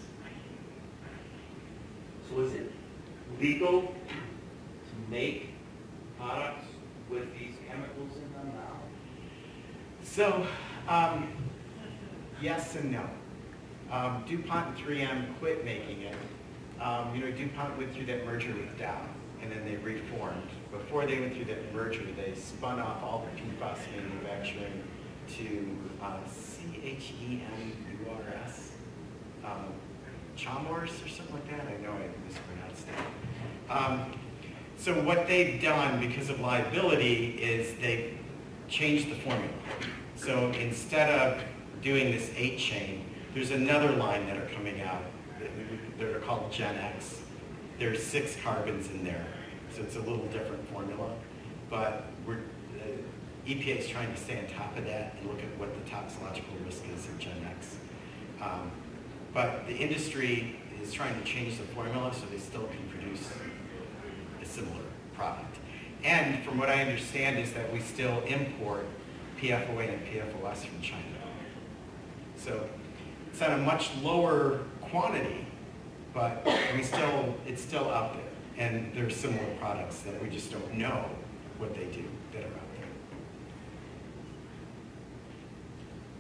So 2.29 2.41
is 2.41 2.53
it 2.53 2.71
legal 3.39 3.81
to 3.81 5.09
make 5.09 5.49
products 6.19 6.65
with 7.09 7.31
these 7.33 7.55
chemicals 7.67 8.15
in 8.17 8.31
them 8.33 8.53
now? 8.55 8.77
So, 10.03 10.45
um, 10.87 11.27
yes 12.39 12.75
and 12.75 12.91
no. 12.91 13.09
Um, 13.91 14.23
DuPont 14.27 14.77
and 14.77 14.77
3M 14.85 15.39
quit 15.39 15.65
making 15.65 16.01
it. 16.01 16.15
Um, 16.79 17.15
you 17.15 17.21
know, 17.25 17.31
DuPont 17.31 17.75
went 17.77 17.91
through 17.93 18.05
that 18.05 18.23
merger 18.25 18.53
with 18.53 18.77
Dow, 18.77 19.01
and 19.41 19.51
then 19.51 19.65
they 19.65 19.77
reformed. 19.77 20.49
Before 20.71 21.07
they 21.07 21.19
went 21.19 21.33
through 21.35 21.45
that 21.45 21.73
merger, 21.73 22.03
they 22.15 22.35
spun 22.35 22.79
off 22.79 23.01
all 23.01 23.25
the 23.25 23.41
PFAS 23.41 23.79
manufacturing 23.95 24.83
to 25.37 25.75
uh, 26.01 26.19
C-H-E-M-U-R-S, 26.27 27.51
um, 29.43 29.73
Chalmers 30.39 30.91
or 31.03 31.09
something 31.09 31.35
like 31.35 31.49
that. 31.49 31.67
I 31.67 31.81
know 31.83 31.91
I 31.91 32.07
mispronounced 32.25 32.85
it. 32.87 33.71
Um, 33.71 34.13
so 34.77 34.93
what 35.03 35.27
they've 35.27 35.61
done 35.61 35.99
because 35.99 36.29
of 36.29 36.39
liability 36.39 37.31
is 37.41 37.75
they've 37.81 38.17
changed 38.69 39.09
the 39.09 39.15
formula. 39.15 39.53
So 40.15 40.51
instead 40.51 41.09
of 41.19 41.43
doing 41.81 42.11
this 42.11 42.31
eight 42.37 42.57
chain, 42.57 43.05
there's 43.33 43.51
another 43.51 43.91
line 43.91 44.25
that 44.27 44.37
are 44.37 44.49
coming 44.55 44.81
out 44.81 45.03
that 45.99 46.15
are 46.15 46.19
called 46.19 46.51
Gen 46.51 46.75
X. 46.75 47.21
There's 47.77 48.01
six 48.01 48.37
carbons 48.41 48.89
in 48.89 49.03
there, 49.03 49.25
so 49.75 49.81
it's 49.81 49.97
a 49.97 49.99
little 49.99 50.25
different 50.27 50.67
formula. 50.69 51.13
But 51.69 52.05
we're, 52.25 52.35
uh, 52.79 53.47
EPA 53.47 53.79
is 53.79 53.87
trying 53.87 54.13
to 54.13 54.19
stay 54.19 54.39
on 54.39 54.47
top 54.47 54.77
of 54.77 54.85
that 54.85 55.15
and 55.19 55.29
look 55.29 55.39
at 55.39 55.57
what 55.59 55.73
the 55.73 55.89
toxicological 55.89 56.53
risk 56.65 56.83
is 56.95 57.05
of 57.05 57.19
Gen 57.19 57.37
X. 57.57 57.77
Um, 58.41 58.71
but 59.33 59.67
the 59.67 59.75
industry 59.75 60.55
is 60.81 60.91
trying 60.91 61.17
to 61.19 61.25
change 61.25 61.57
the 61.57 61.63
formula 61.63 62.13
so 62.13 62.25
they 62.31 62.37
still 62.37 62.67
can 62.67 62.89
produce 62.89 63.29
a 64.41 64.45
similar 64.45 64.81
product. 65.13 65.57
And 66.03 66.43
from 66.43 66.57
what 66.57 66.69
I 66.69 66.81
understand 66.81 67.37
is 67.37 67.53
that 67.53 67.71
we 67.73 67.81
still 67.81 68.21
import 68.21 68.85
PFOA 69.41 69.93
and 69.93 70.07
PFOS 70.07 70.65
from 70.65 70.81
China. 70.81 71.03
So 72.37 72.67
it's 73.31 73.41
at 73.41 73.51
a 73.51 73.57
much 73.57 73.91
lower 74.01 74.61
quantity, 74.81 75.45
but 76.13 76.47
we 76.75 76.83
still, 76.83 77.35
it's 77.45 77.61
still 77.61 77.89
out 77.89 78.13
there. 78.13 78.23
And 78.57 78.93
there's 78.93 79.15
similar 79.15 79.55
products 79.59 79.99
that 80.01 80.21
we 80.21 80.29
just 80.29 80.51
don't 80.51 80.73
know 80.73 81.05
what 81.57 81.73
they 81.75 81.85
do 81.85 82.03
that 82.33 82.43
are 82.43 82.47
out. 82.47 82.69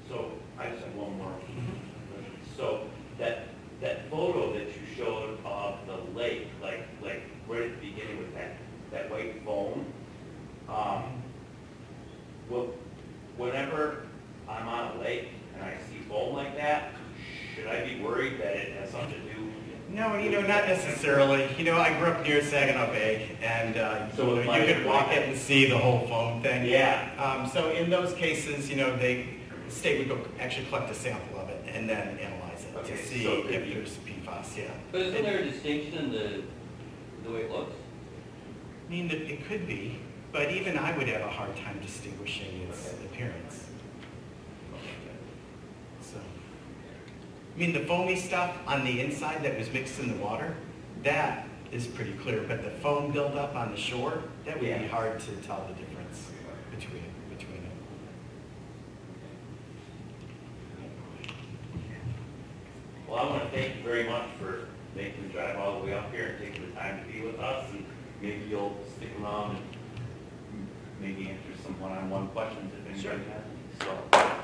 So 0.09 0.31
I 0.57 0.69
just 0.69 0.83
have 0.83 0.95
one 0.95 1.17
more. 1.19 1.33
So 2.57 2.81
that, 3.19 3.43
that 3.79 4.09
photo 4.09 4.51
that 4.53 4.67
you 4.67 4.81
showed 4.97 5.37
of 5.45 5.75
the 5.85 6.19
lake, 6.19 6.47
like, 6.61 6.87
like 7.01 7.21
right 7.47 7.61
at 7.61 7.79
the 7.79 7.91
beginning 7.91 8.17
with 8.17 8.33
that, 8.33 8.57
that 8.91 9.11
white 9.11 9.45
foam, 9.45 9.85
um, 10.67 11.03
well, 12.49 12.67
whenever 13.37 14.03
I'm 14.47 14.67
on 14.67 14.97
a 14.97 14.99
lake 14.99 15.27
and 15.53 15.63
I 15.63 15.75
see 15.91 15.99
foam 16.09 16.33
like 16.33 16.57
that, 16.57 16.91
should 17.55 17.67
I 17.67 17.85
be 17.85 18.01
worried 18.01 18.39
that 18.39 18.55
it 18.55 18.73
has 18.77 18.89
something 18.89 19.11
to 19.11 19.33
do? 19.33 19.51
No, 19.89 20.17
you 20.17 20.31
know, 20.31 20.41
not 20.41 20.67
necessarily. 20.67 21.49
You 21.57 21.65
know, 21.65 21.77
I 21.89 21.97
grew 21.97 22.09
up 22.09 22.23
near 22.23 22.43
Saginaw 22.43 22.91
Bay, 22.91 23.29
and 23.41 23.75
uh, 23.75 24.11
So 24.11 24.35
you, 24.35 24.41
you 24.41 24.73
could 24.75 24.85
walk 24.85 25.11
it 25.11 25.27
and 25.27 25.35
see 25.35 25.67
the 25.67 25.77
whole 25.77 26.05
foam 26.07 26.39
thing. 26.43 26.67
Yeah. 26.67 27.09
Um, 27.17 27.49
so 27.49 27.71
in 27.71 27.89
those 27.89 28.13
cases, 28.13 28.69
you 28.69 28.75
know, 28.75 28.95
they, 28.97 29.25
the 29.65 29.71
state 29.71 29.97
would 29.97 30.07
go 30.07 30.23
actually 30.39 30.67
collect 30.67 30.91
a 30.91 30.93
sample 30.93 31.39
of 31.39 31.49
it 31.49 31.65
and 31.73 31.89
then 31.89 32.19
analyze 32.19 32.63
it 32.63 32.77
Okay, 32.77 32.95
to 32.95 33.05
see 33.07 33.23
so 33.23 33.47
if 33.47 33.63
be- 33.63 33.73
there's 33.73 33.97
PFAS, 33.97 34.55
yeah. 34.57 34.71
But 34.91 35.01
isn't 35.01 35.23
there 35.23 35.39
a 35.39 35.45
distinction 35.49 35.97
in 35.97 36.11
the, 36.11 36.43
the 37.23 37.31
way 37.31 37.41
it 37.41 37.51
looks? 37.51 37.73
I 38.87 38.91
mean, 38.91 39.09
it, 39.09 39.21
it 39.23 39.47
could 39.47 39.67
be, 39.67 39.97
but 40.31 40.51
even 40.51 40.77
I 40.77 40.95
would 40.95 41.07
have 41.07 41.21
a 41.21 41.29
hard 41.31 41.55
time 41.55 41.79
distinguishing 41.81 42.67
its 42.69 42.93
appearance. 43.03 43.65
So, 46.03 46.19
I 47.55 47.59
mean, 47.59 47.73
the 47.73 47.85
foamy 47.85 48.15
stuff 48.15 48.55
on 48.67 48.85
the 48.85 49.01
inside 49.01 49.41
that 49.41 49.57
was 49.57 49.71
mixed 49.73 49.99
in 49.99 50.15
the 50.15 50.23
water, 50.23 50.55
that 51.01 51.48
is 51.71 51.87
pretty 51.87 52.13
clear, 52.13 52.43
but 52.47 52.63
the 52.63 52.69
foam 52.69 53.11
buildup 53.11 53.55
on 53.55 53.71
the 53.71 53.77
shore, 53.77 54.23
that 54.45 54.55
would 54.55 54.61
be 54.61 54.67
Yeah. 54.67 54.87
hard 54.87 55.19
to 55.19 55.31
tell 55.37 55.65
the 55.67 55.73
difference 55.73 56.29
between, 56.71 57.03
between 57.29 57.57
it. 57.63 57.71
Well, 63.07 63.19
I 63.19 63.29
want 63.29 63.43
to 63.43 63.49
thank 63.57 63.77
you 63.77 63.83
very 63.83 64.07
much 64.07 64.27
for 64.39 64.67
making 64.95 65.23
the 65.27 65.29
drive 65.29 65.57
all 65.57 65.79
the 65.79 65.85
way 65.85 65.93
up 65.93 66.11
here 66.13 66.27
and 66.27 66.39
taking 66.39 66.69
the 66.69 66.79
time 66.79 67.03
to 67.05 67.11
be 67.11 67.21
with 67.21 67.39
us, 67.39 67.69
and 67.71 67.85
maybe 68.21 68.45
you'll 68.49 68.75
stick 68.97 69.09
around 69.21 69.57
and 69.57 70.67
maybe 71.01 71.29
answer 71.29 71.61
some 71.63 71.79
one-on-one 71.79 72.27
questions 72.29 72.71
if 72.73 73.05
anybody 73.05 73.23
has. 73.31 74.38